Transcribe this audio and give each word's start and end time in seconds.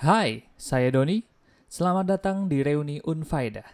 Hai, 0.00 0.48
saya 0.56 0.88
Doni. 0.88 1.28
Selamat 1.68 2.08
datang 2.16 2.48
di 2.48 2.64
Reuni 2.64 3.04
Unfaida. 3.04 3.68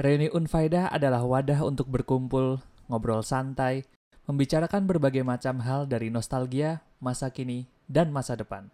Reuni 0.00 0.32
Unfaida 0.32 0.88
adalah 0.88 1.20
wadah 1.20 1.68
untuk 1.68 1.92
berkumpul, 1.92 2.64
ngobrol 2.88 3.20
santai, 3.20 3.84
membicarakan 4.24 4.88
berbagai 4.88 5.20
macam 5.20 5.60
hal 5.60 5.84
dari 5.84 6.08
nostalgia, 6.08 6.80
masa 6.96 7.28
kini, 7.28 7.68
dan 7.92 8.08
masa 8.08 8.40
depan. 8.40 8.72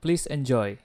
Please 0.00 0.24
enjoy. 0.32 0.80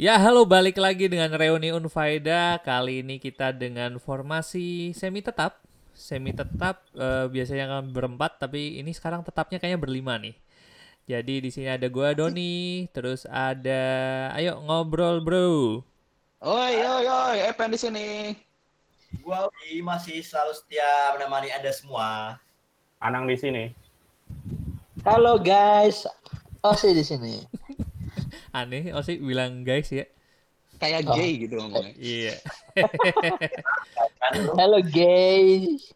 Ya, 0.00 0.16
halo 0.16 0.48
balik 0.48 0.80
lagi 0.80 1.12
dengan 1.12 1.28
Reuni 1.28 1.76
Unfaida. 1.76 2.56
Kali 2.64 3.04
ini 3.04 3.20
kita 3.20 3.52
dengan 3.52 4.00
formasi 4.00 4.96
semi 4.96 5.20
tetap. 5.20 5.60
Semi 5.92 6.32
tetap 6.32 6.88
eh, 6.96 7.28
biasanya 7.28 7.68
kan 7.68 7.92
berempat, 7.92 8.40
tapi 8.40 8.80
ini 8.80 8.96
sekarang 8.96 9.20
tetapnya 9.20 9.60
kayaknya 9.60 9.76
berlima 9.76 10.16
nih. 10.16 10.32
Jadi 11.04 11.44
di 11.44 11.50
sini 11.52 11.68
ada 11.68 11.84
gua 11.92 12.16
Doni, 12.16 12.88
terus 12.96 13.28
ada 13.28 13.84
ayo 14.40 14.56
ngobrol, 14.64 15.20
Bro. 15.20 15.84
Oi, 16.48 16.74
oi, 16.80 17.04
oi, 17.04 17.36
Epen 17.52 17.68
di 17.68 17.76
sini. 17.76 18.32
Gua 19.20 19.52
masih 19.84 20.24
selalu 20.24 20.56
setia 20.56 21.12
menemani 21.12 21.52
Anda 21.52 21.76
semua. 21.76 22.40
Anang 23.04 23.28
di 23.28 23.36
sini. 23.36 23.68
Halo 25.04 25.36
guys, 25.36 26.08
Osi 26.64 26.96
di 26.96 27.04
sini. 27.04 27.44
Aneh, 28.50 28.90
oh 28.90 29.02
sih 29.06 29.22
bilang 29.22 29.62
guys 29.62 29.86
ya. 29.94 30.06
Kayak 30.82 31.06
Oh. 31.06 31.14
gay 31.14 31.30
gitu 31.38 31.54
ngomongnya. 31.60 31.94
Iya. 32.02 32.34
Halo 34.58 34.82
guys. 34.82 35.94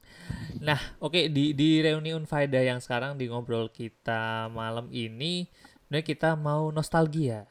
Nah, 0.63 0.79
oke 1.03 1.29
di 1.35 1.51
di 1.53 1.83
reuni 1.83 2.15
Unfaida 2.15 2.63
yang 2.63 2.79
sekarang 2.79 3.19
di 3.19 3.27
ngobrol 3.27 3.69
kita 3.75 4.47
malam 4.55 4.87
ini, 4.95 5.51
sebenarnya 5.87 6.07
kita 6.07 6.31
mau 6.39 6.71
nostalgia. 6.71 7.51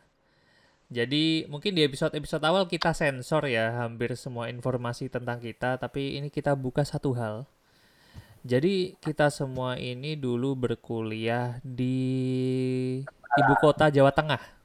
Jadi 0.94 1.50
mungkin 1.50 1.74
di 1.74 1.82
episode-episode 1.84 2.44
awal 2.46 2.70
kita 2.70 2.94
sensor 2.94 3.50
ya 3.50 3.82
hampir 3.82 4.14
semua 4.14 4.48
informasi 4.48 5.10
tentang 5.10 5.42
kita, 5.42 5.82
tapi 5.82 6.16
ini 6.22 6.30
kita 6.30 6.54
buka 6.54 6.86
satu 6.86 7.12
hal. 7.18 7.50
Jadi 8.46 8.96
kita 9.00 9.32
semua 9.34 9.80
ini 9.80 10.16
dulu 10.20 10.54
berkuliah 10.54 11.58
di 11.64 11.96
ibu 13.40 13.54
kota 13.60 13.88
Jawa 13.90 14.12
Tengah. 14.14 14.63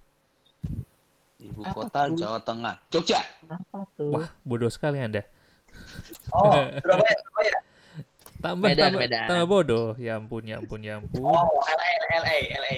Ibu 1.38 1.62
Apa 1.62 1.86
kota 1.86 2.00
tuh? 2.10 2.18
Jawa 2.18 2.38
Tengah. 2.42 2.74
Jogja. 2.90 3.20
Apa 3.46 3.86
tuh? 3.94 4.10
Wah, 4.10 4.28
bodoh 4.42 4.66
sekali 4.66 4.98
Anda. 4.98 5.22
Oh, 6.34 6.50
Surabaya, 6.82 7.14
Surabaya. 7.22 7.56
Tambah 8.38 8.68
Medan, 8.70 8.90
tambah, 8.94 9.00
Medan. 9.02 9.26
tambah 9.30 9.46
bodoh. 9.46 9.86
Ya 9.98 10.18
ampun, 10.18 10.42
ya 10.46 10.58
ampun, 10.58 10.80
ya 10.82 10.98
ampun. 10.98 11.22
Oh, 11.22 11.46
LA, 11.62 11.90
LA, 12.22 12.36
LA. 12.58 12.76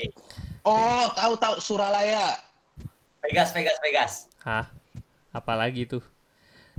Oh, 0.64 1.08
tahu 1.16 1.32
tahu 1.40 1.54
Suralaya. 1.60 2.36
Vegas, 3.24 3.52
Vegas, 3.56 3.76
Vegas. 3.80 4.12
Hah? 4.44 4.68
Apalagi 5.32 5.88
tuh? 5.88 6.04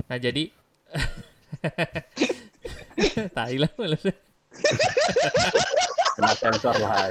Nah, 0.05 0.17
jadi 0.17 0.49
Thailand 3.37 3.73
malah. 3.77 4.01
Kena 6.17 6.33
sensor 6.37 6.75
lah. 6.77 7.09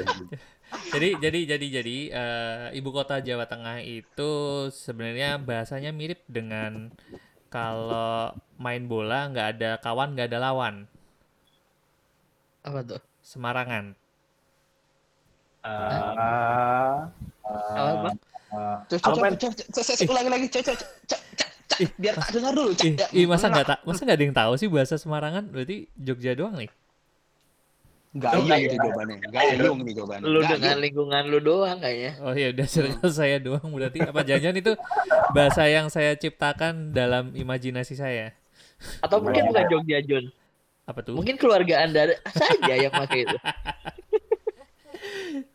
Jadi 0.91 1.09
jadi 1.23 1.39
jadi 1.55 1.67
jadi 1.81 1.97
eh, 2.11 2.79
ibu 2.79 2.91
kota 2.91 3.23
Jawa 3.23 3.47
Tengah 3.47 3.79
itu 3.83 4.31
sebenarnya 4.75 5.39
bahasanya 5.39 5.95
mirip 5.95 6.27
dengan 6.27 6.91
kalau 7.47 8.35
main 8.59 8.85
bola 8.91 9.31
nggak 9.31 9.49
ada 9.59 9.71
kawan 9.79 10.19
nggak 10.19 10.29
ada 10.35 10.39
lawan. 10.51 10.75
Apa 12.67 12.81
tuh? 12.85 13.01
Semarangan. 13.23 13.95
Eh, 15.63 16.01
Apa? 17.79 18.11
eh, 18.11 18.77
Cok, 18.91 18.99
Apa, 18.99 19.15
cok, 19.15 19.23
Pen? 19.23 19.33
cok, 19.39 19.53
cok, 19.55 19.67
cok, 19.71 19.85
cok, 19.95 20.09
ulangi 20.11 20.31
lagi, 20.35 20.47
cok, 20.51 20.63
cok, 20.67 20.77
cok, 20.81 20.91
cok, 21.07 21.51
cok, 21.71 21.81
biar 22.03 22.15
tak 22.19 22.29
dengar 22.35 22.53
dulu. 22.59 22.71
Ih, 23.15 23.27
masa 23.31 23.47
nggak 23.47 23.67
tak 23.71 23.79
masa 23.87 24.01
nggak 24.03 24.17
ada 24.19 24.25
yang 24.27 24.37
tahu 24.37 24.53
sih 24.59 24.69
bahasa 24.69 24.95
Semarangan? 24.99 25.45
Berarti 25.55 25.87
Jogja 25.95 26.35
doang 26.35 26.59
nih. 26.59 26.71
Gayung 28.11 28.51
Gayung. 28.51 28.67
itu 28.67 28.77
jawabannya. 28.83 29.17
Gayung 29.31 29.79
nih 29.87 29.95
jawabannya. 29.95 30.27
Lu 30.27 30.41
dengan 30.43 30.77
lingkungan 30.83 31.23
lu 31.31 31.39
doang 31.39 31.79
kayaknya. 31.79 32.13
Oh 32.19 32.35
iya 32.35 32.51
udah 32.51 32.67
cerita 32.67 33.07
saya 33.07 33.39
doang 33.39 33.71
berarti 33.71 34.03
apa 34.03 34.21
jangan 34.27 34.55
itu 34.59 34.73
bahasa 35.31 35.71
yang 35.71 35.87
saya 35.95 36.19
ciptakan 36.19 36.91
dalam 36.91 37.31
imajinasi 37.39 37.95
saya. 37.95 38.35
Atau 38.99 39.23
mungkin 39.23 39.47
bukan 39.55 39.65
Jogja 39.71 40.03
Jun. 40.03 40.27
Apa 40.91 41.07
tuh? 41.07 41.15
Mungkin 41.15 41.39
keluarga 41.39 41.87
anda 41.87 42.19
saja 42.35 42.75
yang 42.75 42.91
pakai 42.91 43.31
itu. 43.31 43.39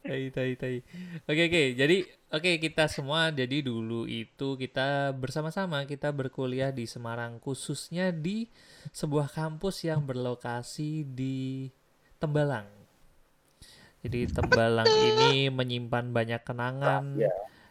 Tai 0.06 0.30
tai 0.30 0.54
tai. 0.54 0.86
Oke 1.26 1.50
oke. 1.50 1.64
Jadi 1.74 2.06
oke 2.30 2.52
kita 2.62 2.86
semua 2.86 3.34
jadi 3.34 3.66
dulu 3.66 4.06
itu 4.06 4.54
kita 4.54 5.14
bersama-sama 5.18 5.82
kita 5.90 6.14
berkuliah 6.14 6.70
di 6.70 6.86
Semarang 6.86 7.42
khususnya 7.42 8.14
di 8.14 8.50
sebuah 8.94 9.34
kampus 9.34 9.82
yang 9.86 10.06
berlokasi 10.06 11.06
di 11.10 11.70
Tembalang. 12.26 12.68
Jadi 14.02 14.20
Tembalang 14.30 14.90
ini 14.90 15.50
menyimpan 15.50 16.10
banyak 16.10 16.42
kenangan 16.42 17.22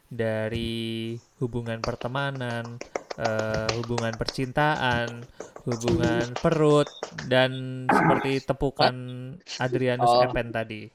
dari 0.07 1.15
hubungan 1.43 1.83
pertemanan, 1.83 2.79
eh, 3.19 3.67
hubungan 3.83 4.15
percintaan, 4.15 5.27
hubungan 5.67 6.35
perut 6.39 6.87
dan 7.27 7.85
seperti 7.91 8.43
tepukan 8.43 8.95
Adrianus 9.59 10.11
Oh. 10.11 10.23
Epen 10.23 10.55
tadi. 10.55 10.87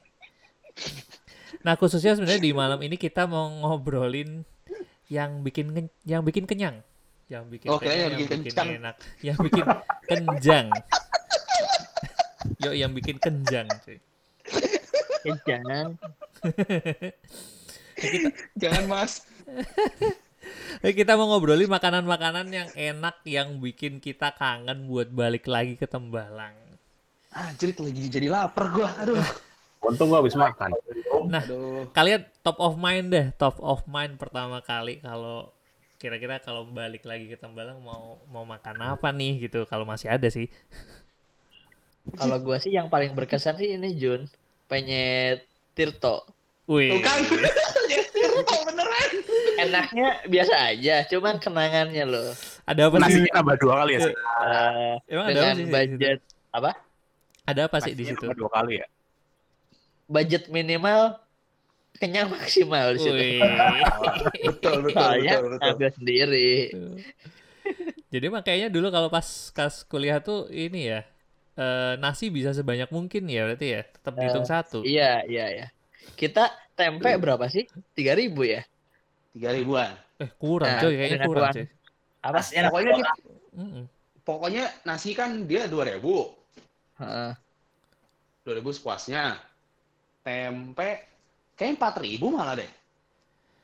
Nah, 1.60 1.76
khususnya 1.76 2.16
sebenarnya 2.16 2.40
di 2.40 2.52
malam 2.56 2.80
ini 2.80 2.96
kita 2.96 3.28
mau 3.28 3.44
ngobrolin 3.50 4.46
yang 5.12 5.42
bikin 5.44 5.90
yang 6.06 6.22
bikin 6.22 6.46
kenyang, 6.46 6.80
yang 7.28 7.44
bikin 7.50 7.68
Oke, 7.68 7.84
kenyang, 7.84 7.98
yang 7.98 8.08
yang 8.08 8.16
bikin 8.16 8.38
bikin 8.40 8.52
kencang. 8.54 8.68
enak, 8.80 8.96
yang 9.20 9.36
bikin 9.42 9.64
kenjang. 10.08 10.66
Yo, 12.60 12.72
yang 12.72 12.96
bikin 12.96 13.20
kenjang, 13.20 13.68
cuy. 13.84 14.00
Ya, 15.20 15.34
jangan. 15.44 16.00
Jangan, 18.56 18.84
Mas. 18.88 19.28
Eh, 20.80 20.92
kita 20.98 21.20
mau 21.20 21.28
ngobrolin 21.28 21.68
makanan-makanan 21.68 22.48
yang 22.48 22.68
enak 22.72 23.20
yang 23.28 23.60
bikin 23.60 24.00
kita 24.00 24.32
kangen 24.32 24.88
buat 24.88 25.12
balik 25.12 25.44
lagi 25.44 25.76
ke 25.76 25.84
Tembalang. 25.84 26.56
Anjir, 27.30 27.76
lagi 27.76 28.08
jadi 28.08 28.32
lapar 28.32 28.72
gua. 28.72 28.90
Aduh. 28.96 29.20
Untung 29.84 30.08
gua 30.08 30.24
habis 30.24 30.34
makan. 30.34 30.72
Nah, 31.28 31.44
Aduh. 31.44 31.84
kalian 31.92 32.24
top 32.40 32.56
of 32.58 32.80
mind 32.80 33.12
deh, 33.12 33.26
top 33.36 33.60
of 33.60 33.84
mind 33.84 34.16
pertama 34.16 34.64
kali 34.64 34.98
kalau 35.04 35.52
kira-kira 36.00 36.40
kalau 36.40 36.64
balik 36.64 37.04
lagi 37.04 37.28
ke 37.28 37.36
Tembalang 37.36 37.84
mau 37.84 38.24
mau 38.32 38.48
makan 38.48 38.80
apa 38.80 39.12
nih 39.12 39.44
gitu 39.46 39.68
kalau 39.68 39.84
masih 39.84 40.08
ada 40.08 40.32
sih. 40.32 40.48
Kalau 42.10 42.36
gua 42.40 42.56
sih 42.56 42.72
yang 42.72 42.88
paling 42.88 43.12
berkesan 43.12 43.56
sih 43.56 43.76
ini 43.76 43.92
Jun. 43.94 44.26
Penyet 44.66 45.44
Tirto. 45.74 46.24
Wih. 46.66 46.96
Tuh 46.96 47.00
kan. 47.02 47.18
Oh, 48.40 48.62
beneran. 48.64 49.10
Enaknya 49.60 50.08
biasa 50.24 50.54
aja, 50.72 51.04
cuman 51.06 51.36
kenangannya 51.36 52.04
loh. 52.06 52.30
Ada 52.64 52.88
apa 52.88 52.96
sih? 52.96 53.20
Nasinya 53.20 53.32
nambah 53.42 53.56
dua 53.58 53.74
kali 53.84 53.92
ya. 53.92 54.00
Sih? 54.00 54.14
Eh, 54.14 54.94
Emang 55.10 55.26
ada 55.28 55.30
apa 55.30 55.34
dengan 55.34 55.52
sih 55.52 55.60
di 55.60 55.66
situ? 55.66 55.74
budget 55.74 56.18
apa? 56.50 56.70
Ada 57.44 57.60
apa 57.68 57.76
sih 57.82 57.92
di 57.92 58.04
situ? 58.06 58.24
nambah 58.24 58.38
dua 58.38 58.50
kali 58.50 58.72
ya. 58.80 58.86
Budget 60.06 60.44
minimal 60.48 61.00
kenyang 61.98 62.28
maksimal 62.30 62.86
di 62.94 63.00
situ. 63.02 63.12
Wih. 63.12 63.42
Betul, 64.48 64.76
betul, 64.86 64.94
Soalnya 64.96 65.32
betul, 65.36 65.50
betul. 65.52 65.70
ambil 65.74 65.90
sendiri. 65.92 66.50
Jadi 68.10 68.26
makanya 68.26 68.66
dulu 68.66 68.88
kalau 68.90 69.06
pas 69.06 69.26
kas 69.52 69.84
kuliah 69.84 70.18
tuh 70.18 70.48
ini 70.50 70.90
ya 70.90 71.00
eh, 71.60 71.94
nasi 72.00 72.32
bisa 72.32 72.56
sebanyak 72.56 72.88
mungkin 72.88 73.28
ya 73.28 73.44
berarti 73.44 73.66
ya 73.76 73.82
tetap 73.84 74.14
dihitung 74.16 74.48
satu. 74.48 74.80
Iya, 74.80 75.28
iya, 75.28 75.46
iya. 75.52 75.66
Kita 76.16 76.48
tempe 76.72 77.12
berapa 77.20 77.44
sih? 77.52 77.68
3000 77.92 78.42
ya? 78.48 78.60
Tiga 79.36 79.50
ribuan. 79.54 79.92
Eh 80.18 80.30
kurang 80.40 80.74
Nah, 80.74 80.80
coy 80.82 80.94
kayaknya 80.96 81.18
kurang 81.28 81.52
coy. 81.54 81.66
Apa? 82.20 82.36
Mas, 82.40 82.48
enak 82.52 82.70
Pokoknya. 82.72 83.12
Mm-mm. 83.56 83.84
Pokoknya 84.20 84.64
nasi 84.84 85.10
kan 85.16 85.48
dia 85.48 85.64
dua 85.70 85.84
ribu. 85.88 86.28
Heeh. 87.00 87.32
Dua 88.44 88.54
ribu 88.56 88.70
sepuasnya. 88.72 89.38
Tempe 90.20 90.88
kayaknya 91.56 91.74
empat 91.80 91.94
ribu 92.04 92.26
malah 92.32 92.56
deh. 92.60 92.70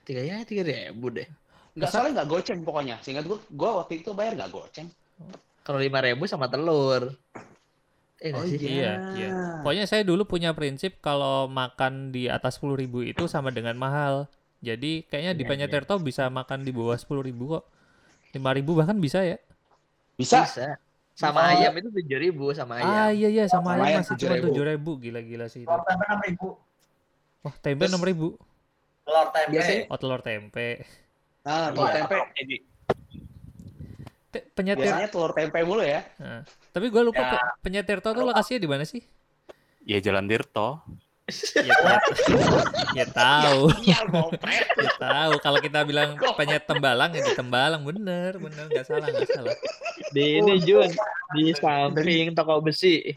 Tiga 0.09 0.23
ya, 0.23 0.41
tiga 0.47 0.63
ribu 0.65 1.13
deh. 1.13 1.29
Nggak 1.77 1.91
soalnya 1.93 2.23
nggak 2.23 2.29
goceng 2.33 2.61
pokoknya. 2.65 2.97
Sehingga 3.05 3.21
gua, 3.27 3.39
gua 3.53 3.71
waktu 3.85 4.01
itu 4.01 4.17
bayar 4.17 4.33
nggak 4.39 4.53
goceng. 4.53 4.89
Kalau 5.61 5.83
lima 5.83 6.01
ribu 6.01 6.25
sama 6.25 6.49
telur. 6.49 7.13
Eh, 8.19 8.33
Oh 8.33 8.43
sih? 8.43 8.57
Iya, 8.57 8.93
iya. 9.13 9.31
Pokoknya 9.61 9.85
saya 9.85 10.01
dulu 10.01 10.25
punya 10.25 10.51
prinsip 10.51 10.99
kalau 10.99 11.47
makan 11.47 12.11
di 12.11 12.27
atas 12.27 12.57
10.000 12.57 12.81
itu 13.05 13.25
sama 13.27 13.51
dengan 13.51 13.77
mahal. 13.77 14.25
Jadi 14.59 15.05
kayaknya 15.05 15.33
di 15.33 15.45
Iya, 15.45 15.49
Penyet 15.49 15.69
iya. 15.69 15.75
Tirto 15.79 15.95
bisa 15.99 16.25
makan 16.27 16.61
di 16.61 16.73
bawah 16.73 16.97
10.000 16.97 17.13
kok. 17.47 17.65
5.000 18.33 18.41
bahkan 18.73 18.97
bisa 18.97 19.21
ya? 19.21 19.37
Bisa? 20.15 20.43
Bisa. 20.43 20.81
Sama 21.13 21.41
Oh. 21.41 21.49
ayam 21.51 21.73
itu 21.75 21.89
tujuh 21.91 22.19
ribu 22.19 22.53
sama 22.53 22.77
Ah 22.77 23.09
ayam. 23.09 23.17
iya 23.17 23.29
iya 23.31 23.45
sama 23.47 23.73
Sama 23.73 23.73
ayam 23.75 23.85
ayam 23.87 24.01
masih 24.01 24.17
cuma 24.17 24.35
7.000. 24.37 24.49
7.000 24.49 24.91
gila-gila 24.99 25.47
sih 25.47 25.61
itu. 25.61 25.69
Telur 25.69 25.83
tempe 25.83 26.05
enam 26.05 26.21
ribu. 26.23 26.49
Wah, 27.41 27.55
tempe 27.59 27.83
Terus- 27.83 27.95
6.000. 27.95 28.29
Telur 29.03 29.29
tempe. 29.31 29.51
Biasanya 29.51 29.83
Oh, 29.87 29.97
telur 29.97 30.21
tempe. 30.21 30.69
Nah, 31.43 31.69
telur 31.71 31.85
Iya. 31.87 31.95
tempe. 31.95 32.15
Te- 34.29 34.45
Penyet 34.53 34.77
Tirto. 34.77 34.89
Biasanya 34.89 35.09
telur 35.09 35.33
tempe 35.33 35.59
mulu 35.63 35.81
ya. 35.81 36.01
Nah, 36.19 36.43
Tapi 36.77 36.93
gue 36.93 37.03
lupa 37.09 37.25
Ya. 37.25 37.31
Pe- 37.33 37.45
Penyet 37.65 37.89
Tirto 37.89 38.13
tuh 38.13 38.21
lokasinya 38.21 38.61
di 38.61 38.69
mana 38.69 38.85
sih? 38.85 39.01
Ya 39.89 39.97
Jalan 39.97 40.29
Tirto. 40.29 40.85
Ya, 41.57 41.73
ya, 41.73 41.97
ya 42.95 43.05
tahu. 43.09 43.73
Iya, 43.83 43.99
gompret. 44.07 44.69
Ya 44.77 44.93
tahu 45.01 45.33
kalau 45.41 45.59
kita 45.65 45.83
bilang 45.89 46.21
Penyet 46.37 46.69
Tembalang 46.69 47.17
ya 47.17 47.25
di 47.25 47.33
Tembalang 47.33 47.81
bener, 47.81 48.37
bener 48.37 48.69
nggak 48.69 48.85
salah 48.85 49.09
nggak 49.09 49.31
salah. 49.33 49.57
Di 50.13 50.39
ini 50.39 50.61
Jun, 50.63 50.93
di 51.33 51.57
samping 51.57 52.37
toko 52.37 52.61
besi. 52.61 53.17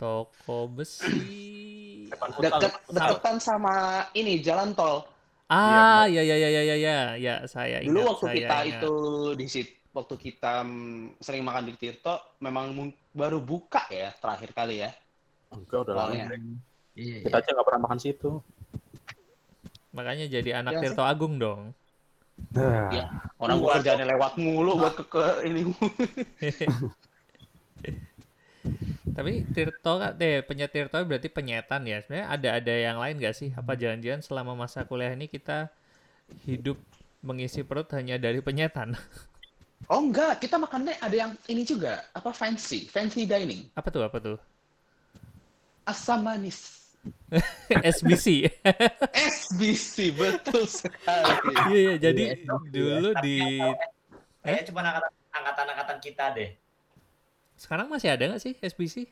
Toko 0.00 0.66
besi. 0.72 2.08
Deket, 2.40 2.72
deketan 2.90 3.36
sama 3.36 4.08
ini 4.16 4.40
jalan 4.40 4.72
tol. 4.72 5.04
Ah, 5.46 6.08
ya 6.10 6.24
ya 6.26 6.34
ya 6.34 6.48
ya 6.50 6.62
ya 6.64 6.76
ya, 6.80 6.98
ya 7.14 7.34
saya 7.46 7.78
ingat. 7.78 7.92
Dulu 7.94 8.00
waktu 8.10 8.24
saya 8.26 8.36
kita 8.40 8.56
ingat. 8.56 8.80
itu 8.82 8.94
di 9.38 9.46
sit 9.46 9.68
waktu 9.96 10.14
kita 10.20 10.60
mm, 10.60 11.16
sering 11.24 11.40
makan 11.40 11.72
di 11.72 11.74
Tirto, 11.80 12.36
memang 12.44 12.92
baru 13.16 13.40
buka 13.40 13.88
ya 13.88 14.12
terakhir 14.12 14.52
kali 14.52 14.84
ya. 14.84 14.92
Enggak 15.48 15.88
udah 15.88 15.94
lama. 15.96 16.12
Awalnya. 16.12 16.36
Iya, 16.92 17.16
Kita 17.24 17.36
aja 17.40 17.48
nggak 17.56 17.66
pernah 17.66 17.82
makan 17.88 18.00
situ. 18.00 18.30
makanya 19.96 20.28
jadi 20.28 20.60
anak 20.60 20.76
Ya, 20.76 20.80
Tirto 20.84 21.00
Agung 21.00 21.40
dong. 21.40 21.72
Nah, 22.52 22.92
Iya. 22.92 23.04
Orang 23.40 23.64
gua 23.64 23.80
kerjaannya 23.80 24.12
lewat 24.12 24.36
mulu 24.36 24.76
buat 24.76 24.92
ke, 24.92 25.04
ke 25.08 25.24
ini. 25.48 25.72
Tapi 29.16 29.48
Tirto 29.56 29.96
deh 30.12 30.44
Penyet 30.44 30.68
Tirto 30.68 31.00
berarti 31.00 31.32
penyetan 31.32 31.88
ya. 31.88 32.04
Sebenarnya 32.04 32.28
ada 32.28 32.48
ada 32.60 32.74
yang 32.76 33.00
lain 33.00 33.16
gak 33.16 33.32
sih? 33.32 33.48
Apa 33.56 33.72
jangan-jangan 33.72 34.20
selama 34.20 34.52
masa 34.52 34.84
kuliah 34.84 35.16
ini 35.16 35.32
kita 35.32 35.72
hidup 36.44 36.76
mengisi 37.24 37.64
perut 37.64 37.88
hanya 37.96 38.20
dari 38.20 38.44
penyetan? 38.44 38.92
Oh 39.86 40.00
enggak, 40.00 40.40
kita 40.40 40.56
makannya 40.56 40.98
ada 40.98 41.14
yang 41.14 41.32
ini 41.46 41.62
juga, 41.62 42.02
apa 42.10 42.32
fancy, 42.32 42.88
fancy 42.88 43.22
dining. 43.22 43.70
Apa 43.72 43.88
tuh? 43.88 44.02
Apa 44.02 44.18
tuh? 44.18 44.36
Asam 45.84 46.26
manis. 46.26 46.82
SBC. 47.94 48.50
SBC, 49.14 50.10
betul 50.18 50.66
sekali. 50.66 51.54
Iya, 51.70 51.78
iya. 51.78 51.94
Jadi 52.02 52.22
Iya, 52.34 52.54
dulu 52.66 53.10
di 53.22 53.38
Kayaknya 54.42 54.62
cuma 54.66 54.80
angkatan- 54.82 55.14
angkatan-angkatan 55.32 55.98
kita 56.00 56.24
deh. 56.32 56.50
sekarang 57.56 57.88
masih 57.88 58.10
ada 58.10 58.26
nggak 58.26 58.42
sih 58.42 58.52
SBC? 58.58 59.06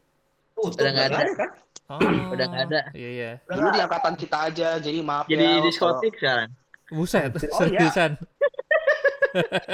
Tutup 0.52 0.74
Udah 0.76 0.90
nggak 0.90 1.06
kan? 1.06 1.16
ada. 1.16 1.32
kan? 1.34 1.50
Oh, 1.86 2.00
Udah 2.34 2.46
nggak 2.46 2.62
ada. 2.68 2.80
Iya, 2.92 3.08
iya. 3.10 3.30
Dulu 3.46 3.68
di 3.70 3.80
angkatan 3.80 4.14
kita 4.16 4.36
aja, 4.48 4.68
jadi 4.78 4.98
maaf 5.00 5.24
Jadi 5.26 5.44
ya. 5.44 5.62
diskotik 5.62 6.12
sekarang. 6.18 6.50
Buset, 6.90 7.30
Oh, 7.30 7.38
iya. 7.64 7.78
seriusan. 7.78 8.10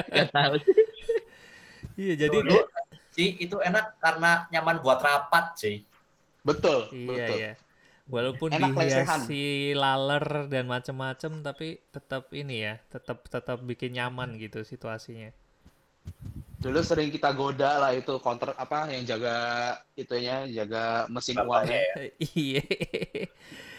Gak 0.08 0.28
tahu 0.32 0.54
sih. 0.60 0.74
Iya, 2.00 2.14
jadi 2.26 2.36
Dulu 2.40 2.56
sih 3.12 3.36
itu 3.36 3.60
enak 3.60 4.00
karena 4.00 4.48
nyaman 4.48 4.80
buat 4.80 5.02
rapat 5.02 5.58
sih. 5.58 5.76
Betul, 6.40 6.88
Iya 6.90 7.06
betul. 7.06 7.36
iya. 7.36 7.52
Walaupun 8.10 8.50
Enak 8.50 8.74
lesehan. 8.74 9.22
dihiasi 9.22 9.44
laler 9.78 10.50
dan 10.50 10.66
macem-macem 10.66 11.46
tapi 11.46 11.78
tetap 11.94 12.26
ini 12.34 12.66
ya, 12.66 12.74
tetap 12.90 13.22
tetap 13.30 13.62
bikin 13.62 13.94
nyaman 13.94 14.34
gitu 14.34 14.66
situasinya. 14.66 15.30
Dulu 16.60 16.80
sering 16.82 17.08
kita 17.08 17.32
goda 17.32 17.80
lah 17.80 17.92
itu 17.94 18.18
counter 18.20 18.52
apa 18.52 18.90
yang 18.90 19.06
jaga 19.06 19.36
itunya, 19.94 20.44
jaga 20.50 21.06
mesin 21.06 21.38
uangnya. 21.38 21.80
Iya. 22.36 22.60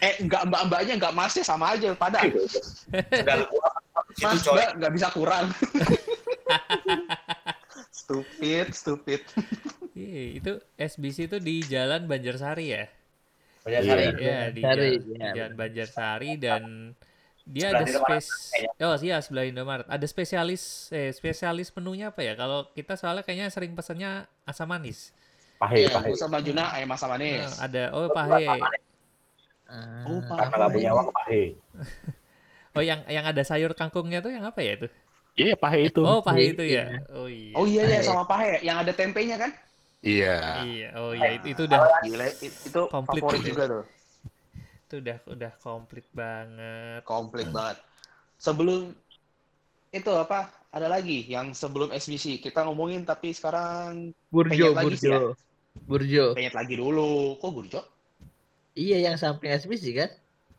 Eh, 0.02 0.14
enggak 0.18 0.42
mbak-mbaknya 0.50 0.98
enggak 0.98 1.14
masnya 1.14 1.44
sama 1.44 1.76
aja 1.76 1.94
pada. 1.94 2.24
Sudah 2.90 3.46
lu 4.22 4.30
itu 4.30 4.38
Mas, 4.38 4.46
coy. 4.46 4.54
mbak 4.54 4.70
enggak 4.78 4.92
bisa 4.94 5.08
kurang. 5.10 5.46
stupid, 7.90 8.66
stupid. 8.72 9.20
Iya, 9.92 10.22
itu 10.40 10.52
SBC 10.78 11.28
itu 11.28 11.36
di 11.38 11.60
Jalan 11.62 12.08
Banjarsari 12.08 12.66
ya? 12.72 12.84
Banyak 13.62 13.80
Iya. 13.82 13.92
Iya, 13.92 14.36
di 14.50 14.62
Banjarsari, 14.62 14.62
Jalan, 14.62 15.02
di 15.02 15.14
iya. 15.18 15.32
Jalan 15.36 15.54
Banjarsari 15.54 16.30
dan 16.40 16.62
dia 17.42 17.74
Sebelah 17.74 17.82
ada 17.82 17.90
spes 17.90 18.26
Oh 18.78 18.94
iya, 19.02 19.16
sebelah 19.18 19.44
Indomaret. 19.44 19.86
Ada 19.90 20.06
spesialis 20.06 20.62
eh 20.94 21.10
spesialis 21.10 21.74
menunya 21.74 22.14
apa 22.14 22.22
ya? 22.22 22.38
Kalau 22.38 22.70
kita 22.70 22.94
soalnya 22.94 23.26
kayaknya 23.26 23.50
sering 23.50 23.74
pesennya 23.74 24.26
asam 24.46 24.70
manis. 24.70 25.10
pahe, 25.58 25.86
Iya, 25.86 25.94
pahe. 25.94 26.10
sama 26.18 26.42
Juna 26.42 26.70
ayam 26.74 26.90
asam 26.94 27.10
manis. 27.10 27.46
Nah, 27.58 27.66
ada 27.66 27.82
oh 27.94 28.06
pahe. 28.10 28.46
Ah, 29.72 30.04
Oh, 30.04 30.20
Karena 30.26 30.52
nggak 30.58 30.70
punya 30.74 30.90
uang 30.92 31.08
pahe. 31.10 31.42
Oh 32.72 32.80
yang 32.80 33.04
yang 33.06 33.24
ada 33.24 33.42
sayur 33.44 33.76
kangkungnya 33.76 34.24
tuh 34.24 34.32
yang 34.32 34.44
apa 34.44 34.60
ya 34.64 34.80
itu? 34.80 34.88
Iya, 35.32 35.56
pahe 35.56 35.88
itu. 35.88 36.00
Oh, 36.04 36.20
pahe 36.20 36.52
itu 36.52 36.60
Iya. 36.64 36.84
ya. 36.92 36.98
Oh 37.16 37.28
iya. 37.28 37.52
Oh 37.56 37.64
iya 37.64 37.82
ya 37.88 38.00
Pahe. 38.00 38.04
sama 38.04 38.24
pahe 38.24 38.60
yang 38.60 38.76
ada 38.80 38.92
tempenya 38.92 39.36
kan? 39.40 39.50
Iya. 40.02 40.36
Iya, 40.66 40.88
oh 40.98 41.12
iya 41.14 41.28
itu, 41.36 41.46
itu 41.56 41.60
udah 41.64 41.78
Gila, 42.02 42.26
it- 42.42 42.60
itu 42.68 42.80
Komplit 42.90 43.22
favorit 43.22 43.40
juga 43.44 43.64
tuh. 43.70 43.84
itu 44.82 44.94
udah 45.00 45.16
udah 45.24 45.52
komplit 45.56 46.06
banget. 46.12 47.00
Komplit 47.06 47.48
banget. 47.48 47.80
Sebelum 48.36 48.92
itu 49.88 50.12
apa? 50.12 50.52
Ada 50.72 50.88
lagi 50.88 51.28
yang 51.28 51.52
sebelum 51.52 51.92
SBC 51.92 52.40
kita 52.40 52.64
ngomongin 52.64 53.04
tapi 53.04 53.32
sekarang 53.32 54.16
Burjo, 54.28 54.72
Pengen 54.72 54.76
lagi 54.76 54.96
ya. 55.04 55.16
Burjo. 55.16 55.16
Burjo. 55.88 56.24
penyet 56.36 56.52
lagi 56.52 56.74
dulu. 56.76 57.36
Kok 57.36 57.50
Burjo? 57.52 57.80
Iya 58.72 59.04
yang 59.04 59.16
samping 59.16 59.52
SBC 59.52 59.84
kan? 59.92 60.10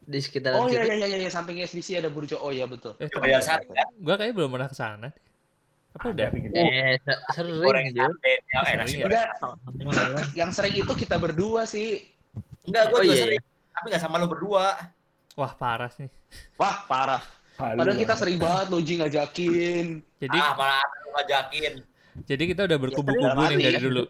Di 0.04 0.20
sekitaran 0.20 0.60
Oh 0.60 0.68
iya 0.68 0.84
iya 0.84 1.08
iya 1.08 1.18
iya 1.24 1.32
samping 1.32 1.64
SBC 1.64 2.04
ada 2.04 2.12
Burjo. 2.12 2.36
Oh 2.44 2.52
iya 2.52 2.68
betul. 2.68 2.94
Eh, 3.00 3.08
Banyak 3.08 3.42
sari 3.44 3.66
kan? 3.72 3.88
gua 4.04 4.16
kayaknya 4.20 4.36
belum 4.36 4.50
pernah 4.52 4.70
ke 4.70 4.78
sana. 4.78 5.10
Apa 5.94 6.06
udah? 6.10 6.28
Eh, 6.34 6.98
se- 7.00 7.22
sering 7.38 7.56
Goreng 7.62 7.88
sate. 7.94 8.34
Ya, 8.50 8.60
sih. 8.90 9.00
Udah, 9.06 9.26
yang 10.34 10.50
sering 10.50 10.74
itu 10.74 10.94
kita 10.98 11.22
berdua 11.22 11.70
sih. 11.70 12.10
Enggak, 12.66 12.90
gue 12.90 12.98
Oh, 12.98 13.04
juga 13.06 13.16
iya, 13.16 13.24
sering. 13.30 13.42
Tapi 13.74 13.86
nggak 13.94 14.02
sama 14.02 14.16
lu 14.18 14.28
berdua. 14.28 14.74
Wah, 15.38 15.54
parah 15.54 15.94
nih. 16.02 16.10
Wah, 16.58 16.82
parah. 16.90 17.22
Padahal 17.54 17.94
kita 17.94 18.18
sering 18.18 18.42
banget 18.42 18.68
Loji 18.74 18.94
ngajakin. 18.98 19.86
Jadi 20.18 20.38
ah, 20.42 20.58
malah 20.58 20.82
lu 21.06 21.10
ngajakin. 21.14 21.74
jadi 22.26 22.44
kita 22.50 22.62
udah 22.66 22.78
berkubu-kubu 22.82 23.26
dalam 23.30 23.54
nih 23.54 23.66
dari 23.70 23.78
ya. 23.78 23.82
dulu. 23.86 24.04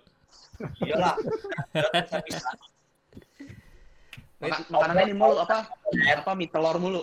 Iyalah. 0.88 1.16
Bisa-bisa. 4.44 4.70
Makan, 4.70 4.74
makanannya 4.76 5.04
ini 5.08 5.16
mulu 5.16 5.36
apa? 5.40 5.58
Apa 6.20 6.32
mie 6.36 6.50
telur 6.52 6.76
mulu. 6.78 7.02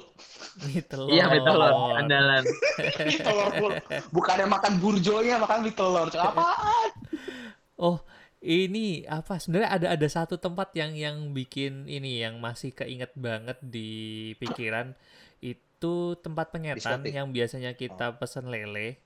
Mie 0.69 0.83
telur. 0.85 1.09
Iya 1.09 1.25
betul 1.33 1.55
loh, 1.57 1.97
andalan. 1.97 2.45
Mie 3.09 3.21
telur 3.21 3.51
mulu. 3.57 3.77
Bukannya 4.13 4.47
makan 4.47 4.73
burjonya, 4.79 5.37
makan 5.41 5.59
mie 5.65 5.75
telur. 5.75 6.07
Apaan? 6.13 6.89
Oh, 7.81 7.99
ini 8.45 9.09
apa? 9.09 9.41
Sebenarnya 9.41 9.71
ada 9.73 9.87
ada 9.97 10.09
satu 10.09 10.37
tempat 10.37 10.73
yang 10.77 10.93
yang 10.97 11.17
bikin 11.33 11.89
ini 11.89 12.21
yang 12.21 12.41
masih 12.41 12.77
keinget 12.77 13.13
banget 13.17 13.57
di 13.65 14.33
pikiran 14.37 14.93
itu 15.41 16.17
tempat 16.21 16.53
penyetan 16.53 17.01
Diskotik. 17.01 17.13
yang 17.17 17.33
biasanya 17.33 17.73
kita 17.73 18.21
pesen 18.21 18.53
lele. 18.53 19.01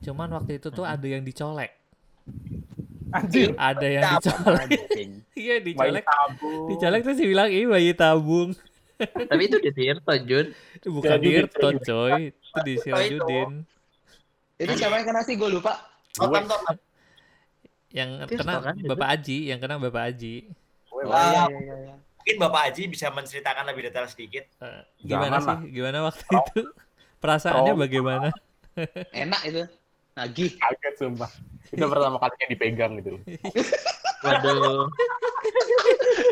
Cuman 0.00 0.32
waktu 0.32 0.56
itu 0.60 0.72
tuh 0.72 0.84
ada 0.88 1.04
yang 1.04 1.24
dicolek. 1.24 1.76
Anjir. 3.14 3.54
Ada 3.54 3.86
yang 3.86 4.02
dicolek. 4.18 4.68
Iya, 5.34 5.58
dicolek. 5.62 6.04
Dicolek 6.70 7.00
terus 7.02 7.18
dibilang 7.18 7.50
ini 7.50 7.66
bayi 7.66 7.90
tabung. 7.94 8.54
Tapi 9.30 9.42
itu 9.50 9.58
di 9.58 9.70
Tirto, 9.74 10.14
Jun. 10.22 10.46
Itu 10.78 10.88
bukan 10.94 11.18
Dirto, 11.18 11.58
Sirajudin. 11.74 11.82
coy. 11.82 12.22
Itu 12.30 12.60
di 12.62 12.74
Sirajudin. 12.78 13.50
Itu 14.54 14.72
siapa 14.78 14.94
yang 15.02 15.06
kena 15.10 15.20
sih? 15.26 15.34
Gue 15.34 15.50
lupa. 15.50 15.82
Tom. 16.14 16.30
Yang 17.90 18.10
Tirto 18.30 18.42
kena 18.46 18.62
kan 18.62 18.74
itu? 18.78 18.88
Bapak 18.90 19.08
Aji, 19.18 19.38
yang 19.50 19.58
kena 19.58 19.74
Bapak 19.82 20.02
Aji. 20.14 20.34
Wah. 20.94 21.10
iya, 21.10 21.44
iya, 21.50 21.74
iya. 21.90 21.94
Mungkin 21.98 22.36
Bapak 22.40 22.60
Haji 22.70 22.82
bisa 22.88 23.06
menceritakan 23.12 23.64
lebih 23.68 23.82
detail 23.90 24.08
sedikit. 24.08 24.48
Eh, 24.62 24.82
gimana 25.04 25.42
sih? 25.42 25.74
Gimana 25.74 26.08
waktu 26.08 26.24
itu? 26.24 26.62
Perasaannya 27.20 27.74
bagaimana? 27.76 28.28
Enak 29.12 29.40
itu. 29.44 29.62
Nagih. 30.14 30.54
kaget 30.56 30.94
sumpah. 30.96 31.30
Itu 31.72 31.84
pertama 31.86 32.16
kalinya 32.20 32.46
dipegang 32.50 32.92
gitu. 33.00 33.12
Waduh. 34.24 34.88